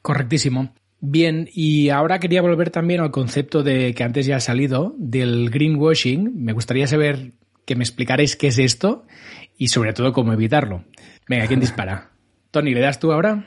Correctísimo. 0.01 0.73
Bien, 1.01 1.49
y 1.53 1.89
ahora 1.89 2.19
quería 2.19 2.41
volver 2.41 2.71
también 2.71 2.99
al 2.99 3.11
concepto 3.11 3.63
de 3.63 3.93
que 3.93 4.03
antes 4.03 4.25
ya 4.25 4.37
ha 4.37 4.41
salido, 4.41 4.95
del 4.97 5.49
greenwashing. 5.49 6.43
Me 6.43 6.53
gustaría 6.53 6.87
saber 6.87 7.33
que 7.65 7.75
me 7.75 7.83
explicarais 7.83 8.35
qué 8.35 8.47
es 8.47 8.57
esto 8.57 9.05
y 9.57 9.69
sobre 9.69 9.93
todo 9.93 10.11
cómo 10.11 10.33
evitarlo. 10.33 10.83
Venga, 11.27 11.47
¿quién 11.47 11.59
dispara? 11.59 12.11
Tony, 12.51 12.73
¿le 12.73 12.81
das 12.81 12.99
tú 12.99 13.11
ahora? 13.11 13.45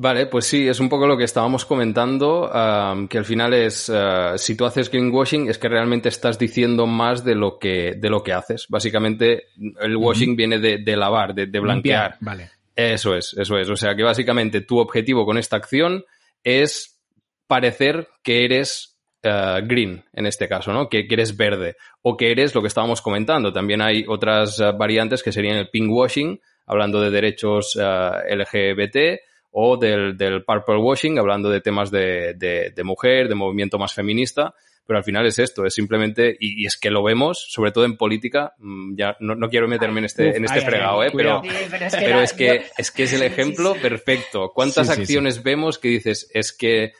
Vale, 0.00 0.26
pues 0.26 0.44
sí, 0.46 0.68
es 0.68 0.78
un 0.78 0.88
poco 0.88 1.08
lo 1.08 1.16
que 1.16 1.24
estábamos 1.24 1.64
comentando, 1.64 2.48
um, 2.48 3.08
que 3.08 3.18
al 3.18 3.24
final 3.24 3.52
es, 3.52 3.88
uh, 3.88 4.38
si 4.38 4.56
tú 4.56 4.64
haces 4.64 4.92
greenwashing, 4.92 5.48
es 5.48 5.58
que 5.58 5.68
realmente 5.68 6.08
estás 6.08 6.38
diciendo 6.38 6.86
más 6.86 7.24
de 7.24 7.34
lo 7.34 7.58
que, 7.58 7.94
de 7.96 8.08
lo 8.08 8.22
que 8.22 8.32
haces. 8.32 8.66
Básicamente, 8.68 9.48
el 9.80 9.96
washing 9.96 10.30
uh 10.30 10.32
-huh. 10.34 10.36
viene 10.36 10.60
de, 10.60 10.78
de, 10.78 10.96
lavar, 10.96 11.34
de, 11.34 11.46
de 11.46 11.58
blanquear. 11.58 12.12
Limpiar, 12.12 12.16
vale. 12.20 12.50
Eso 12.76 13.16
es, 13.16 13.34
eso 13.36 13.58
es. 13.58 13.68
O 13.70 13.74
sea 13.74 13.96
que 13.96 14.04
básicamente 14.04 14.60
tu 14.60 14.78
objetivo 14.78 15.26
con 15.26 15.36
esta 15.36 15.56
acción 15.56 16.04
es 16.44 17.00
parecer 17.48 18.06
que 18.22 18.44
eres 18.44 19.00
uh, 19.24 19.66
green, 19.66 20.04
en 20.12 20.26
este 20.26 20.46
caso, 20.46 20.72
¿no? 20.72 20.88
Que, 20.88 21.08
que, 21.08 21.14
eres 21.16 21.36
verde. 21.36 21.74
O 22.02 22.16
que 22.16 22.30
eres 22.30 22.54
lo 22.54 22.60
que 22.60 22.68
estábamos 22.68 23.02
comentando. 23.02 23.52
También 23.52 23.82
hay 23.82 24.04
otras 24.06 24.60
uh, 24.60 24.76
variantes 24.78 25.24
que 25.24 25.32
serían 25.32 25.56
el 25.56 25.70
pink 25.70 25.90
washing, 25.90 26.40
hablando 26.66 27.00
de 27.00 27.10
derechos 27.10 27.76
LGBT, 27.76 29.26
o 29.60 29.76
del, 29.76 30.16
del 30.16 30.44
purple 30.44 30.76
washing, 30.76 31.18
hablando 31.18 31.50
de 31.50 31.60
temas 31.60 31.90
de, 31.90 32.34
de, 32.34 32.70
de, 32.70 32.84
mujer, 32.84 33.28
de 33.28 33.34
movimiento 33.34 33.76
más 33.76 33.92
feminista, 33.92 34.54
pero 34.86 34.98
al 34.98 35.04
final 35.04 35.26
es 35.26 35.40
esto, 35.40 35.66
es 35.66 35.74
simplemente, 35.74 36.36
y, 36.38 36.62
y 36.62 36.66
es 36.66 36.76
que 36.76 36.92
lo 36.92 37.02
vemos, 37.02 37.44
sobre 37.50 37.72
todo 37.72 37.84
en 37.84 37.96
política, 37.96 38.54
mm, 38.58 38.94
ya 38.96 39.16
no, 39.18 39.34
no 39.34 39.48
quiero 39.48 39.66
meterme 39.66 39.98
en 39.98 40.04
este, 40.04 40.36
en 40.36 40.44
este 40.44 40.60
ay, 40.60 40.64
fregado, 40.64 41.00
ay, 41.00 41.08
¿eh? 41.08 41.12
pero, 41.12 41.42
sí, 41.42 41.48
pero, 41.50 41.86
es 41.86 41.92
que, 41.92 42.04
pero 42.04 42.20
es, 42.20 42.32
que 42.32 42.46
yo... 42.46 42.52
es, 42.78 42.90
que, 42.92 43.02
es 43.02 43.12
el 43.14 43.22
ejemplo 43.22 43.72
sí, 43.72 43.80
sí, 43.80 43.88
perfecto. 43.88 44.52
¿Cuántas 44.54 44.90
acciones 44.90 45.42
vemos 45.42 45.80
que 45.80 45.88
dices, 45.88 46.30
es 46.32 46.52
que 46.52 46.92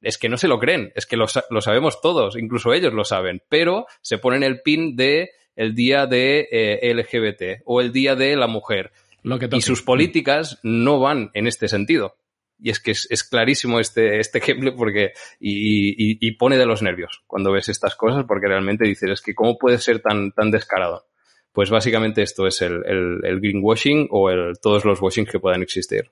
es 0.00 0.16
que 0.16 0.28
no 0.28 0.36
se 0.36 0.46
lo 0.46 0.60
creen, 0.60 0.92
es 0.94 1.06
que 1.06 1.16
lo, 1.16 1.26
lo, 1.50 1.60
sabemos 1.62 2.00
todos, 2.00 2.36
incluso 2.38 2.74
ellos 2.74 2.92
lo 2.92 3.04
saben, 3.04 3.42
pero 3.48 3.86
se 4.02 4.18
ponen 4.18 4.44
el 4.44 4.60
pin 4.60 4.94
de 4.94 5.30
el 5.56 5.74
día 5.74 6.06
de 6.06 6.46
eh, 6.52 6.94
LGBT 6.94 7.62
o 7.64 7.80
el 7.80 7.90
día 7.90 8.14
de 8.14 8.36
la 8.36 8.46
mujer 8.46 8.92
lo 9.24 9.38
que 9.38 9.48
y 9.50 9.62
sus 9.62 9.82
políticas 9.82 10.60
no 10.62 11.00
van 11.00 11.30
en 11.32 11.46
este 11.46 11.66
sentido. 11.66 12.16
Y 12.58 12.70
es 12.70 12.78
que 12.78 12.92
es, 12.92 13.08
es 13.10 13.24
clarísimo 13.24 13.80
este, 13.80 14.20
este 14.20 14.38
ejemplo 14.38 14.76
porque 14.76 15.12
y, 15.40 15.90
y, 15.90 16.18
y, 16.20 16.32
pone 16.32 16.56
de 16.56 16.66
los 16.66 16.82
nervios 16.82 17.24
cuando 17.26 17.50
ves 17.50 17.68
estas 17.68 17.96
cosas 17.96 18.26
porque 18.28 18.46
realmente 18.46 18.86
dices, 18.86 19.10
es 19.10 19.22
que 19.22 19.34
cómo 19.34 19.58
puede 19.58 19.78
ser 19.78 20.00
tan, 20.00 20.30
tan 20.32 20.50
descarado. 20.50 21.06
Pues 21.52 21.70
básicamente 21.70 22.22
esto 22.22 22.46
es 22.46 22.62
el, 22.62 22.84
el, 22.84 23.20
el 23.24 23.40
greenwashing 23.40 24.08
o 24.10 24.30
el, 24.30 24.58
todos 24.60 24.84
los 24.84 25.00
washing 25.00 25.26
que 25.26 25.40
puedan 25.40 25.62
existir. 25.62 26.10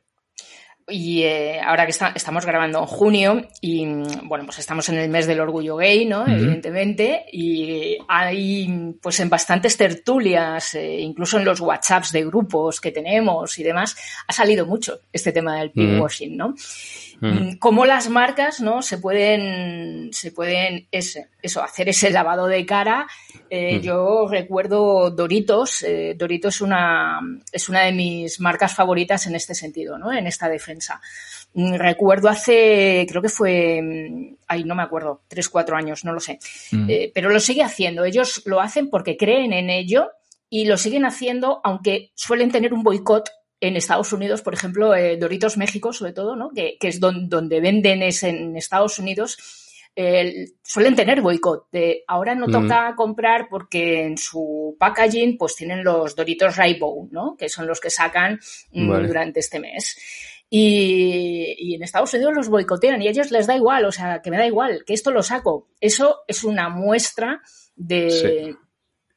Y 0.92 1.22
eh, 1.22 1.60
ahora 1.60 1.86
que 1.86 1.92
estamos 2.14 2.44
grabando 2.44 2.80
en 2.80 2.86
junio 2.86 3.48
y 3.60 3.86
bueno, 4.24 4.44
pues 4.44 4.58
estamos 4.58 4.88
en 4.90 4.96
el 4.96 5.08
mes 5.08 5.26
del 5.26 5.40
orgullo 5.40 5.76
gay, 5.76 6.04
¿no? 6.04 6.26
Evidentemente, 6.26 7.24
y 7.32 7.96
hay 8.08 8.94
pues 9.00 9.18
en 9.20 9.30
bastantes 9.30 9.76
tertulias, 9.76 10.74
eh, 10.74 11.00
incluso 11.00 11.38
en 11.38 11.44
los 11.44 11.60
WhatsApps 11.60 12.12
de 12.12 12.24
grupos 12.24 12.80
que 12.80 12.92
tenemos 12.92 13.58
y 13.58 13.62
demás, 13.62 13.96
ha 14.28 14.32
salido 14.32 14.66
mucho 14.66 15.00
este 15.12 15.32
tema 15.32 15.58
del 15.58 15.70
pinkwashing, 15.70 16.36
¿no? 16.36 16.54
Mm, 17.22 17.58
cómo 17.58 17.86
las 17.86 18.08
marcas 18.08 18.60
no 18.60 18.82
se 18.82 18.98
pueden 18.98 20.12
se 20.12 20.32
pueden 20.32 20.88
ese, 20.90 21.28
eso 21.40 21.62
hacer 21.62 21.88
ese 21.88 22.10
lavado 22.10 22.48
de 22.48 22.66
cara. 22.66 23.06
Eh, 23.48 23.80
yo 23.80 24.26
recuerdo 24.28 25.08
Doritos 25.12 25.84
eh, 25.84 26.16
Doritos 26.18 26.56
es 26.56 26.60
una 26.62 27.20
es 27.52 27.68
una 27.68 27.82
de 27.82 27.92
mis 27.92 28.40
marcas 28.40 28.74
favoritas 28.74 29.24
en 29.28 29.36
este 29.36 29.54
sentido 29.54 29.98
no 29.98 30.12
en 30.12 30.26
esta 30.26 30.48
defensa. 30.48 31.00
Mm, 31.54 31.74
recuerdo 31.74 32.28
hace 32.28 33.06
creo 33.08 33.22
que 33.22 33.28
fue 33.28 33.80
mm, 33.80 34.36
ay 34.48 34.64
no 34.64 34.74
me 34.74 34.82
acuerdo 34.82 35.22
tres 35.28 35.48
cuatro 35.48 35.76
años 35.76 36.04
no 36.04 36.12
lo 36.12 36.18
sé. 36.18 36.40
Eh, 36.88 37.12
pero 37.14 37.30
lo 37.30 37.38
sigue 37.38 37.62
haciendo. 37.62 38.04
Ellos 38.04 38.42
lo 38.46 38.60
hacen 38.60 38.90
porque 38.90 39.16
creen 39.16 39.52
en 39.52 39.70
ello 39.70 40.10
y 40.50 40.64
lo 40.64 40.76
siguen 40.76 41.04
haciendo 41.04 41.60
aunque 41.62 42.10
suelen 42.16 42.50
tener 42.50 42.74
un 42.74 42.82
boicot 42.82 43.30
en 43.62 43.76
Estados 43.76 44.12
Unidos, 44.12 44.42
por 44.42 44.54
ejemplo, 44.54 44.92
eh, 44.92 45.16
Doritos 45.16 45.56
México, 45.56 45.92
sobre 45.92 46.12
todo, 46.12 46.34
¿no? 46.34 46.50
que, 46.50 46.76
es 46.80 46.98
donde 46.98 47.60
venden 47.60 48.02
es 48.02 48.24
en 48.24 48.56
Estados 48.56 48.98
Unidos, 48.98 49.38
suelen 50.64 50.96
tener 50.96 51.20
boicot. 51.20 51.70
De 51.70 52.02
ahora 52.08 52.34
no 52.34 52.48
toca 52.48 52.94
comprar 52.96 53.46
porque 53.48 54.02
en 54.02 54.18
su 54.18 54.76
packaging 54.80 55.38
pues 55.38 55.54
tienen 55.54 55.84
los 55.84 56.16
Doritos 56.16 56.56
Rainbow, 56.56 57.08
¿no? 57.12 57.36
que 57.36 57.48
son 57.48 57.68
los 57.68 57.80
que 57.80 57.90
sacan 57.90 58.40
mm, 58.72 59.06
durante 59.06 59.38
este 59.38 59.60
mes. 59.60 59.96
Y, 60.50 61.76
en 61.76 61.82
Estados 61.84 62.12
Unidos 62.14 62.34
los 62.34 62.48
boicotean 62.48 63.00
y 63.00 63.06
a 63.06 63.10
ellos 63.10 63.30
les 63.30 63.46
da 63.46 63.56
igual, 63.56 63.84
o 63.84 63.92
sea, 63.92 64.20
que 64.22 64.30
me 64.30 64.38
da 64.38 64.46
igual, 64.46 64.82
que 64.84 64.92
esto 64.92 65.12
lo 65.12 65.22
saco. 65.22 65.68
Eso 65.80 66.24
es 66.26 66.42
una 66.42 66.68
muestra 66.68 67.40
de, 67.76 68.56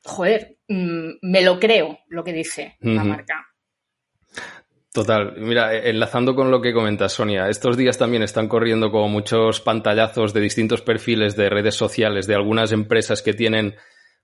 joder, 0.03 0.59
mm, 0.67 1.13
me 1.23 1.41
lo 1.41 1.59
creo 1.59 1.97
lo 2.09 2.23
que 2.23 2.31
dice 2.31 2.77
la 2.79 3.03
marca. 3.03 3.54
Total, 4.95 5.33
mira, 5.35 5.75
e, 5.75 5.89
enlazando 5.89 6.33
con 6.35 6.49
lo 6.49 6.61
que 6.61 6.71
comentas, 6.71 7.11
Sonia, 7.11 7.49
estos 7.49 7.75
días 7.75 7.97
también 7.97 8.23
están 8.23 8.47
corriendo 8.47 8.91
como 8.91 9.09
muchos 9.09 9.59
pantallazos 9.59 10.33
de 10.33 10.39
distintos 10.39 10.81
perfiles 10.81 11.35
de 11.35 11.49
redes 11.49 11.75
sociales 11.75 12.27
de 12.27 12.35
algunas 12.35 12.71
empresas 12.71 13.21
que 13.21 13.33
tienen, 13.33 13.75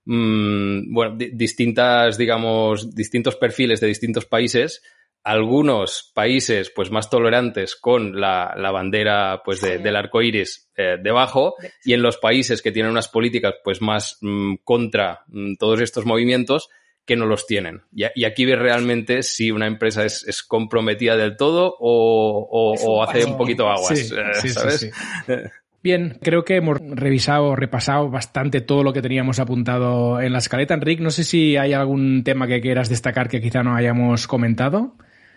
mm, 0.06 0.94
bueno, 0.94 1.18
distintas, 1.34 2.16
digamos, 2.16 2.94
distintos 2.94 3.36
perfiles 3.36 3.82
de 3.82 3.88
distintos 3.88 4.24
países. 4.24 4.82
Algunos 5.22 6.10
países, 6.14 6.72
pues, 6.74 6.90
más 6.90 7.10
tolerantes 7.10 7.76
con 7.76 8.18
la, 8.18 8.54
bandera, 8.72 9.42
pues, 9.44 9.60
del 9.60 9.94
arco 9.94 10.22
iris 10.22 10.70
eh, 10.74 10.96
debajo, 10.98 11.54
y 11.84 11.92
en 11.92 12.00
los 12.00 12.16
países 12.16 12.62
que 12.62 12.72
tienen 12.72 12.92
unas 12.92 13.08
políticas, 13.08 13.56
pues, 13.62 13.82
más 13.82 14.16
mm, 14.22 14.54
contra 14.64 15.20
mm, 15.26 15.56
todos 15.58 15.82
estos 15.82 16.06
movimientos, 16.06 16.70
que 17.04 17.16
no 17.16 17.26
los 17.26 17.46
tienen. 17.46 17.82
Y, 17.92 18.24
aquí 18.24 18.44
ves 18.44 18.58
realmente 18.58 19.22
si 19.22 19.50
una 19.50 19.66
empresa 19.66 20.04
es, 20.04 20.42
comprometida 20.42 21.16
del 21.16 21.36
todo 21.36 21.76
o, 21.78 23.02
hace 23.02 23.24
un 23.24 23.36
poquito 23.36 23.68
aguas, 23.68 24.12
eh, 24.12 24.48
¿sabes? 24.48 24.90
Bien, 25.82 26.16
creo 26.22 26.44
que 26.44 26.54
hemos 26.54 26.78
revisado, 26.80 27.56
repasado 27.56 28.08
bastante 28.08 28.60
todo 28.60 28.84
lo 28.84 28.92
que 28.92 29.02
teníamos 29.02 29.40
apuntado 29.40 30.20
en 30.20 30.32
la 30.32 30.38
escaleta. 30.38 30.74
Enrique, 30.74 31.02
no 31.02 31.10
sé 31.10 31.24
si 31.24 31.56
hay 31.56 31.72
algún 31.72 32.22
tema 32.22 32.46
que 32.46 32.60
quieras 32.60 32.88
destacar 32.88 33.28
que 33.28 33.40
quizá 33.40 33.64
no 33.64 33.74
hayamos 33.74 34.28
comentado. 34.28 34.94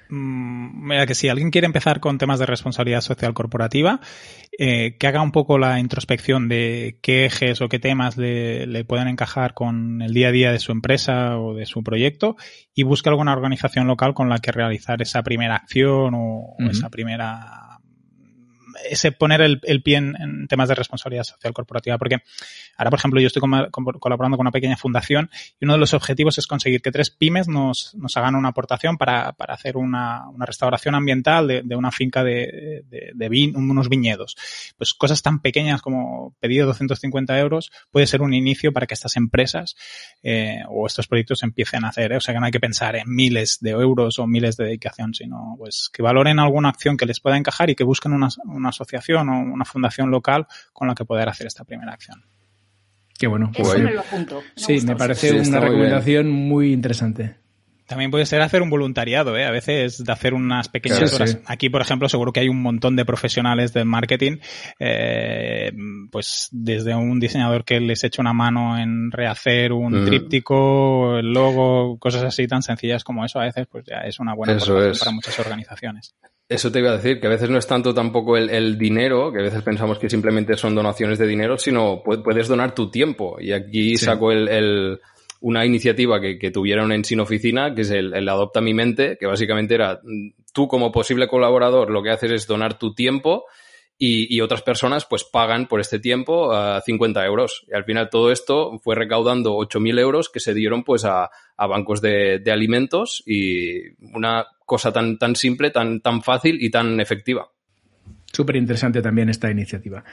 Mm, 0.09 0.87
mira 0.87 1.05
que 1.05 1.15
si 1.15 1.29
alguien 1.29 1.51
quiere 1.51 1.65
empezar 1.65 1.99
con 1.99 2.17
temas 2.17 2.39
de 2.39 2.45
responsabilidad 2.45 3.01
social 3.01 3.33
corporativa, 3.33 3.99
eh, 4.57 4.97
que 4.97 5.07
haga 5.07 5.21
un 5.21 5.31
poco 5.31 5.57
la 5.57 5.79
introspección 5.79 6.47
de 6.47 6.99
qué 7.01 7.25
ejes 7.25 7.61
o 7.61 7.69
qué 7.69 7.79
temas 7.79 8.17
le, 8.17 8.85
pueden 8.85 9.07
encajar 9.07 9.53
con 9.53 10.01
el 10.01 10.13
día 10.13 10.29
a 10.29 10.31
día 10.31 10.51
de 10.51 10.59
su 10.59 10.71
empresa 10.71 11.39
o 11.39 11.53
de 11.53 11.65
su 11.65 11.83
proyecto 11.83 12.35
y 12.73 12.83
busque 12.83 13.09
alguna 13.09 13.33
organización 13.33 13.87
local 13.87 14.13
con 14.13 14.29
la 14.29 14.37
que 14.37 14.51
realizar 14.51 15.01
esa 15.01 15.23
primera 15.23 15.55
acción 15.55 16.13
o 16.13 16.55
esa 16.69 16.89
primera 16.89 17.64
ese 18.89 19.11
poner 19.11 19.41
el, 19.41 19.81
pie 19.83 19.97
en, 19.97 20.47
temas 20.47 20.69
de 20.69 20.75
responsabilidad 20.75 21.23
social 21.23 21.53
corporativa. 21.53 21.97
Porque 21.97 22.17
ahora, 22.77 22.89
por 22.89 22.99
ejemplo, 22.99 23.21
yo 23.21 23.27
estoy 23.27 23.41
colaborando 23.71 24.37
con 24.37 24.45
una 24.45 24.51
pequeña 24.51 24.77
fundación 24.77 25.29
y 25.59 25.65
uno 25.65 25.73
de 25.73 25.79
los 25.79 25.93
objetivos 25.93 26.37
es 26.37 26.47
conseguir 26.47 26.81
que 26.81 26.91
tres 26.91 27.09
pymes 27.09 27.47
nos, 27.47 27.95
nos 27.95 28.15
hagan 28.17 28.35
una 28.35 28.49
aportación 28.49 28.97
para, 28.97 29.33
para 29.33 29.53
hacer 29.53 29.77
una, 29.77 30.27
una, 30.29 30.45
restauración 30.45 30.95
ambiental 30.95 31.47
de, 31.47 31.61
de 31.63 31.75
una 31.75 31.91
finca 31.91 32.23
de, 32.23 32.83
de, 32.89 33.11
de 33.13 33.51
unos 33.55 33.89
viñedos. 33.89 34.35
Pues 34.77 34.93
cosas 34.93 35.21
tan 35.21 35.39
pequeñas 35.39 35.81
como 35.81 36.35
pedir 36.39 36.65
250 36.65 37.37
euros 37.39 37.71
puede 37.91 38.07
ser 38.07 38.21
un 38.21 38.33
inicio 38.33 38.73
para 38.73 38.87
que 38.87 38.93
estas 38.93 39.17
empresas 39.17 39.75
eh, 40.23 40.59
o 40.69 40.87
estos 40.87 41.07
proyectos 41.07 41.43
empiecen 41.43 41.85
a 41.85 41.89
hacer. 41.89 42.11
¿eh? 42.11 42.17
O 42.17 42.21
sea, 42.21 42.33
que 42.33 42.39
no 42.39 42.45
hay 42.45 42.51
que 42.51 42.59
pensar 42.59 42.95
en 42.95 43.13
miles 43.13 43.59
de 43.61 43.71
euros 43.71 44.19
o 44.19 44.27
miles 44.27 44.57
de 44.57 44.65
dedicación, 44.65 45.13
sino 45.13 45.55
pues 45.57 45.89
que 45.91 46.01
valoren 46.01 46.39
alguna 46.39 46.69
acción 46.69 46.97
que 46.97 47.05
les 47.05 47.19
pueda 47.19 47.37
encajar 47.37 47.69
y 47.69 47.75
que 47.75 47.83
busquen 47.83 48.13
una, 48.13 48.29
una 48.45 48.64
asociación 48.69 49.29
o 49.29 49.39
una 49.39 49.65
fundación 49.65 50.11
local 50.11 50.47
con 50.73 50.87
la 50.87 50.95
que 50.95 51.05
poder 51.05 51.29
hacer 51.29 51.47
esta 51.47 51.63
primera 51.63 51.93
acción. 51.93 52.23
Qué 53.17 53.27
bueno. 53.27 53.51
Eso 53.53 53.79
me 53.79 53.93
lo 53.93 54.01
apunto. 54.01 54.41
sí, 54.55 54.81
me 54.85 54.95
parece 54.95 55.39
una 55.39 55.59
recomendación 55.59 56.29
muy 56.29 56.73
interesante. 56.73 57.37
También 57.87 58.09
puede 58.09 58.25
ser 58.25 58.41
hacer 58.41 58.63
un 58.63 58.69
voluntariado, 58.71 59.37
¿eh? 59.37 59.45
A 59.45 59.51
veces 59.51 60.03
de 60.03 60.11
hacer 60.11 60.33
unas 60.33 60.69
pequeñas 60.69 61.13
horas. 61.13 61.37
Aquí, 61.45 61.69
por 61.69 61.81
ejemplo, 61.81 62.09
seguro 62.09 62.33
que 62.33 62.39
hay 62.39 62.49
un 62.49 62.61
montón 62.61 62.95
de 62.95 63.05
profesionales 63.05 63.73
del 63.73 63.85
marketing, 63.85 64.37
eh, 64.79 65.71
pues 66.11 66.49
desde 66.51 66.95
un 66.95 67.19
diseñador 67.19 67.63
que 67.63 67.79
les 67.79 68.03
eche 68.03 68.21
una 68.21 68.33
mano 68.33 68.77
en 68.79 69.11
rehacer 69.11 69.71
un 69.71 70.03
tríptico, 70.03 71.17
el 71.17 71.31
logo, 71.31 71.99
cosas 71.99 72.23
así 72.23 72.47
tan 72.47 72.63
sencillas 72.63 73.03
como 73.03 73.23
eso, 73.23 73.39
a 73.39 73.45
veces 73.45 73.67
pues 73.67 73.85
ya 73.85 73.97
es 73.97 74.19
una 74.19 74.33
buena 74.33 74.53
es. 74.53 74.99
para 74.99 75.11
muchas 75.11 75.37
organizaciones. 75.39 76.15
Eso 76.47 76.71
te 76.71 76.79
iba 76.79 76.91
a 76.91 76.97
decir, 76.97 77.19
que 77.19 77.25
a 77.25 77.31
veces 77.31 77.49
no 77.49 77.57
es 77.57 77.65
tanto 77.65 77.93
tampoco 77.93 78.37
el, 78.37 78.77
dinero, 78.77 79.31
que 79.31 79.39
a 79.39 79.43
veces 79.43 79.63
pensamos 79.63 79.97
que 79.97 80.09
simplemente 80.09 80.55
son 80.55 80.75
donaciones 80.75 81.17
de 81.17 81.25
dinero, 81.25 81.57
sino 81.57 82.03
puedes 82.03 82.47
donar 82.47 82.75
tu 82.75 82.91
tiempo. 82.91 83.37
Y 83.39 83.51
aquí 83.51 83.97
saco 83.97 84.31
el, 84.31 84.99
una 85.41 85.65
iniciativa 85.65 86.21
que, 86.21 86.51
tuvieron 86.51 86.91
en 86.91 87.03
Sin 87.03 87.19
Oficina, 87.19 87.73
que 87.73 87.81
es 87.81 87.89
el, 87.89 88.13
el, 88.13 88.29
Adopta 88.29 88.61
Mi 88.61 88.75
Mente, 88.75 89.17
que 89.19 89.25
básicamente 89.25 89.73
era 89.73 89.99
tú 90.53 90.67
como 90.67 90.91
posible 90.91 91.27
colaborador 91.27 91.89
lo 91.89 92.03
que 92.03 92.11
haces 92.11 92.31
es 92.31 92.47
donar 92.47 92.77
tu 92.77 92.93
tiempo 92.93 93.45
y, 93.97 94.41
otras 94.41 94.61
personas 94.61 95.05
pues 95.05 95.23
pagan 95.23 95.67
por 95.67 95.79
este 95.79 95.99
tiempo 95.99 96.51
a 96.51 96.81
50 96.81 97.25
euros. 97.25 97.65
Y 97.67 97.73
al 97.73 97.85
final 97.85 98.09
todo 98.09 98.31
esto 98.31 98.79
fue 98.83 98.95
recaudando 98.95 99.55
8.000 99.57 99.99
euros 99.99 100.29
que 100.29 100.39
se 100.39 100.53
dieron 100.53 100.83
pues 100.83 101.05
a, 101.05 101.29
bancos 101.57 102.01
de, 102.01 102.41
alimentos 102.51 103.23
y 103.25 103.93
una 104.13 104.45
cosa 104.65 104.91
tan, 104.91 105.17
tan 105.17 105.35
simple, 105.35 105.71
tan, 105.71 106.01
tan 106.01 106.21
fácil 106.21 106.61
y 106.61 106.69
tan 106.69 106.99
efectiva. 106.99 107.49
Súper 108.31 108.57
interesante 108.57 109.01
también 109.01 109.29
esta 109.29 109.49
iniciativa. 109.49 110.03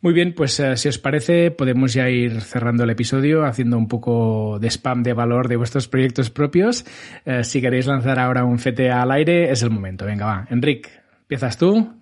Muy 0.00 0.12
bien, 0.12 0.32
pues 0.32 0.60
eh, 0.60 0.76
si 0.76 0.88
os 0.88 0.98
parece, 0.98 1.50
podemos 1.50 1.92
ya 1.92 2.08
ir 2.08 2.40
cerrando 2.40 2.84
el 2.84 2.90
episodio, 2.90 3.44
haciendo 3.44 3.76
un 3.76 3.88
poco 3.88 4.60
de 4.60 4.68
spam 4.70 5.02
de 5.02 5.12
valor 5.12 5.48
de 5.48 5.56
vuestros 5.56 5.88
proyectos 5.88 6.30
propios. 6.30 6.84
Eh, 7.24 7.42
si 7.42 7.60
queréis 7.60 7.88
lanzar 7.88 8.20
ahora 8.20 8.44
un 8.44 8.60
FT 8.60 8.92
al 8.92 9.10
aire, 9.10 9.50
es 9.50 9.60
el 9.64 9.70
momento. 9.70 10.06
Venga, 10.06 10.26
va. 10.26 10.46
Enric, 10.50 10.88
¿empiezas 11.22 11.58
tú? 11.58 11.98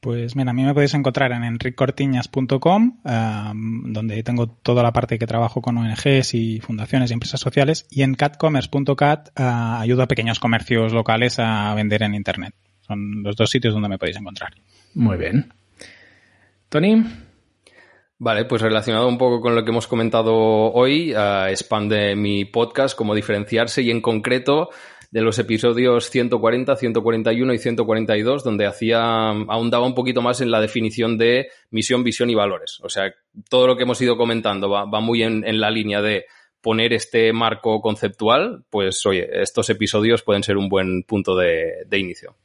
Pues 0.00 0.36
mira, 0.36 0.52
a 0.52 0.54
mí 0.54 0.62
me 0.62 0.74
podéis 0.74 0.94
encontrar 0.94 1.32
en 1.32 1.42
enriccortiñas.com, 1.42 2.98
donde 3.02 4.22
tengo 4.22 4.46
toda 4.46 4.84
la 4.84 4.92
parte 4.92 5.18
que 5.18 5.26
trabajo 5.26 5.60
con 5.60 5.76
ONGs 5.76 6.34
y 6.34 6.60
fundaciones 6.60 7.10
y 7.10 7.14
empresas 7.14 7.40
sociales, 7.40 7.86
y 7.90 8.02
en 8.02 8.14
catcommerce.cat 8.14 9.30
uh, 9.38 9.42
ayudo 9.80 10.02
a 10.02 10.06
pequeños 10.06 10.38
comercios 10.38 10.92
locales 10.92 11.40
a 11.40 11.74
vender 11.74 12.04
en 12.04 12.14
Internet. 12.14 12.54
Son 12.80 13.22
los 13.24 13.34
dos 13.34 13.50
sitios 13.50 13.74
donde 13.74 13.88
me 13.88 13.98
podéis 13.98 14.18
encontrar. 14.18 14.54
Muy 14.94 15.16
bien. 15.16 15.52
Tony. 16.68 17.04
Vale, 18.20 18.44
pues 18.46 18.62
relacionado 18.62 19.08
un 19.08 19.18
poco 19.18 19.40
con 19.40 19.54
lo 19.54 19.64
que 19.64 19.70
hemos 19.70 19.86
comentado 19.86 20.34
hoy, 20.34 21.14
uh, 21.14 21.46
expande 21.48 22.14
mi 22.14 22.44
podcast, 22.44 22.96
cómo 22.96 23.14
diferenciarse 23.14 23.82
y 23.82 23.90
en 23.90 24.00
concreto 24.00 24.70
de 25.10 25.22
los 25.22 25.38
episodios 25.38 26.10
140, 26.10 26.76
141 26.76 27.54
y 27.54 27.58
142, 27.58 28.44
donde 28.44 28.66
hacía, 28.66 29.00
ahondaba 29.00 29.86
un 29.86 29.94
poquito 29.94 30.20
más 30.20 30.40
en 30.40 30.50
la 30.50 30.60
definición 30.60 31.16
de 31.16 31.48
misión, 31.70 32.04
visión 32.04 32.28
y 32.30 32.34
valores. 32.34 32.78
O 32.82 32.88
sea, 32.88 33.14
todo 33.48 33.66
lo 33.66 33.76
que 33.76 33.84
hemos 33.84 34.00
ido 34.02 34.16
comentando 34.16 34.68
va, 34.68 35.00
muy 35.00 35.22
en, 35.22 35.60
la 35.60 35.70
línea 35.70 36.02
de 36.02 36.26
poner 36.60 36.92
este 36.92 37.32
marco 37.32 37.80
conceptual, 37.80 38.64
pues 38.68 39.04
oye, 39.06 39.28
estos 39.40 39.70
episodios 39.70 40.22
pueden 40.22 40.42
ser 40.42 40.56
un 40.56 40.68
buen 40.68 41.04
punto 41.04 41.36
de, 41.36 41.86
inicio. 41.92 42.36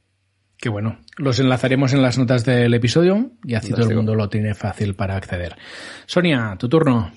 Qué 0.57 0.69
bueno. 0.69 0.99
Los 1.17 1.39
enlazaremos 1.39 1.91
en 1.91 2.01
las 2.01 2.17
notas 2.17 2.45
del 2.45 2.73
episodio 2.73 3.31
y 3.43 3.55
así 3.55 3.71
todo 3.71 3.89
el 3.89 3.95
mundo 3.95 4.15
lo 4.15 4.29
tiene 4.29 4.53
fácil 4.53 4.95
para 4.95 5.17
acceder. 5.17 5.57
Sonia, 6.05 6.55
tu 6.57 6.69
turno. 6.69 7.11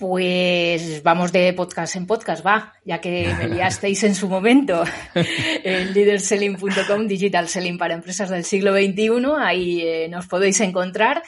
Pues 0.00 1.02
vamos 1.02 1.30
de 1.30 1.52
podcast 1.52 1.94
en 1.94 2.06
podcast, 2.06 2.44
va, 2.44 2.72
ya 2.86 3.02
que 3.02 3.34
me 3.38 3.48
liasteis 3.54 4.02
en 4.04 4.14
su 4.14 4.30
momento. 4.30 4.82
en 5.14 5.92
leaderselling.com, 5.92 7.06
digital 7.06 7.46
selling 7.48 7.76
para 7.76 7.92
empresas 7.92 8.30
del 8.30 8.44
siglo 8.44 8.72
XXI, 8.72 9.10
ahí 9.38 9.82
eh, 9.82 10.08
nos 10.08 10.26
podéis 10.26 10.58
encontrar. 10.60 11.22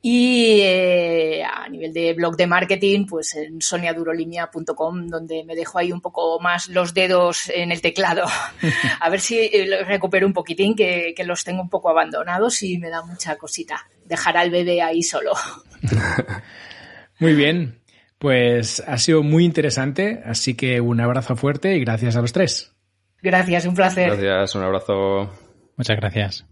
Y 0.00 0.60
eh, 0.62 1.44
a 1.44 1.68
nivel 1.68 1.92
de 1.92 2.14
blog 2.14 2.34
de 2.38 2.46
marketing, 2.46 3.04
pues 3.04 3.34
en 3.34 3.60
soniadurolimia.com, 3.60 5.08
donde 5.08 5.44
me 5.44 5.54
dejo 5.54 5.78
ahí 5.78 5.92
un 5.92 6.00
poco 6.00 6.40
más 6.40 6.68
los 6.68 6.94
dedos 6.94 7.50
en 7.54 7.72
el 7.72 7.82
teclado. 7.82 8.24
a 9.00 9.10
ver 9.10 9.20
si 9.20 9.38
eh, 9.38 9.84
recupero 9.84 10.26
un 10.26 10.32
poquitín, 10.32 10.74
que, 10.74 11.12
que 11.14 11.24
los 11.24 11.44
tengo 11.44 11.60
un 11.60 11.68
poco 11.68 11.90
abandonados 11.90 12.62
y 12.62 12.78
me 12.78 12.88
da 12.88 13.04
mucha 13.04 13.36
cosita. 13.36 13.86
Dejar 14.06 14.38
al 14.38 14.48
bebé 14.48 14.80
ahí 14.80 15.02
solo. 15.02 15.34
Muy 17.18 17.34
bien, 17.34 17.77
pues 18.18 18.82
ha 18.86 18.98
sido 18.98 19.22
muy 19.22 19.44
interesante, 19.44 20.22
así 20.24 20.54
que 20.54 20.80
un 20.80 21.00
abrazo 21.00 21.36
fuerte 21.36 21.76
y 21.76 21.80
gracias 21.80 22.16
a 22.16 22.20
los 22.20 22.32
tres. 22.32 22.74
Gracias, 23.22 23.66
un 23.66 23.74
placer. 23.74 24.08
Gracias, 24.16 24.54
un 24.54 24.62
abrazo. 24.62 25.30
Muchas 25.76 25.96
gracias. 25.96 26.46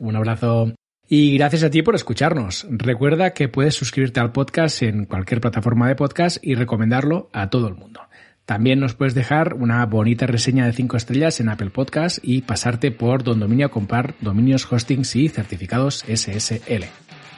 Un 0.00 0.16
abrazo. 0.16 0.72
Y 1.08 1.38
gracias 1.38 1.62
a 1.62 1.70
ti 1.70 1.82
por 1.82 1.94
escucharnos. 1.94 2.66
Recuerda 2.68 3.32
que 3.32 3.48
puedes 3.48 3.74
suscribirte 3.74 4.20
al 4.20 4.32
podcast 4.32 4.82
en 4.82 5.04
cualquier 5.04 5.40
plataforma 5.40 5.88
de 5.88 5.94
podcast 5.94 6.38
y 6.42 6.54
recomendarlo 6.54 7.30
a 7.32 7.48
todo 7.48 7.68
el 7.68 7.74
mundo. 7.74 8.00
También 8.44 8.78
nos 8.78 8.94
puedes 8.94 9.14
dejar 9.14 9.54
una 9.54 9.84
bonita 9.86 10.26
reseña 10.26 10.66
de 10.66 10.72
5 10.72 10.96
estrellas 10.96 11.40
en 11.40 11.48
Apple 11.48 11.70
Podcast 11.70 12.18
y 12.22 12.42
pasarte 12.42 12.92
por 12.92 13.24
Don 13.24 13.40
Dominio 13.40 13.66
a 13.66 13.70
comprar 13.70 14.14
dominios, 14.20 14.70
hostings 14.70 15.16
y 15.16 15.28
certificados 15.28 16.04
SSL. 16.06 16.84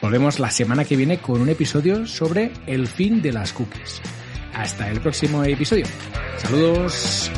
Volvemos 0.01 0.39
la 0.39 0.51
semana 0.51 0.85
que 0.85 0.97
viene 0.97 1.19
con 1.19 1.41
un 1.41 1.49
episodio 1.49 2.07
sobre 2.07 2.53
el 2.67 2.87
fin 2.87 3.21
de 3.21 3.33
las 3.33 3.53
cookies. 3.53 4.01
Hasta 4.55 4.89
el 4.91 5.01
próximo 5.01 5.43
episodio. 5.43 5.87
Saludos. 6.37 7.31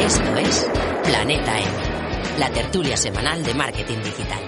Esto 0.00 0.36
es 0.36 0.70
Planeta 1.04 1.58
M, 1.58 1.68
la 2.38 2.50
tertulia 2.50 2.96
semanal 2.96 3.44
de 3.44 3.54
marketing 3.54 3.98
digital. 3.98 4.47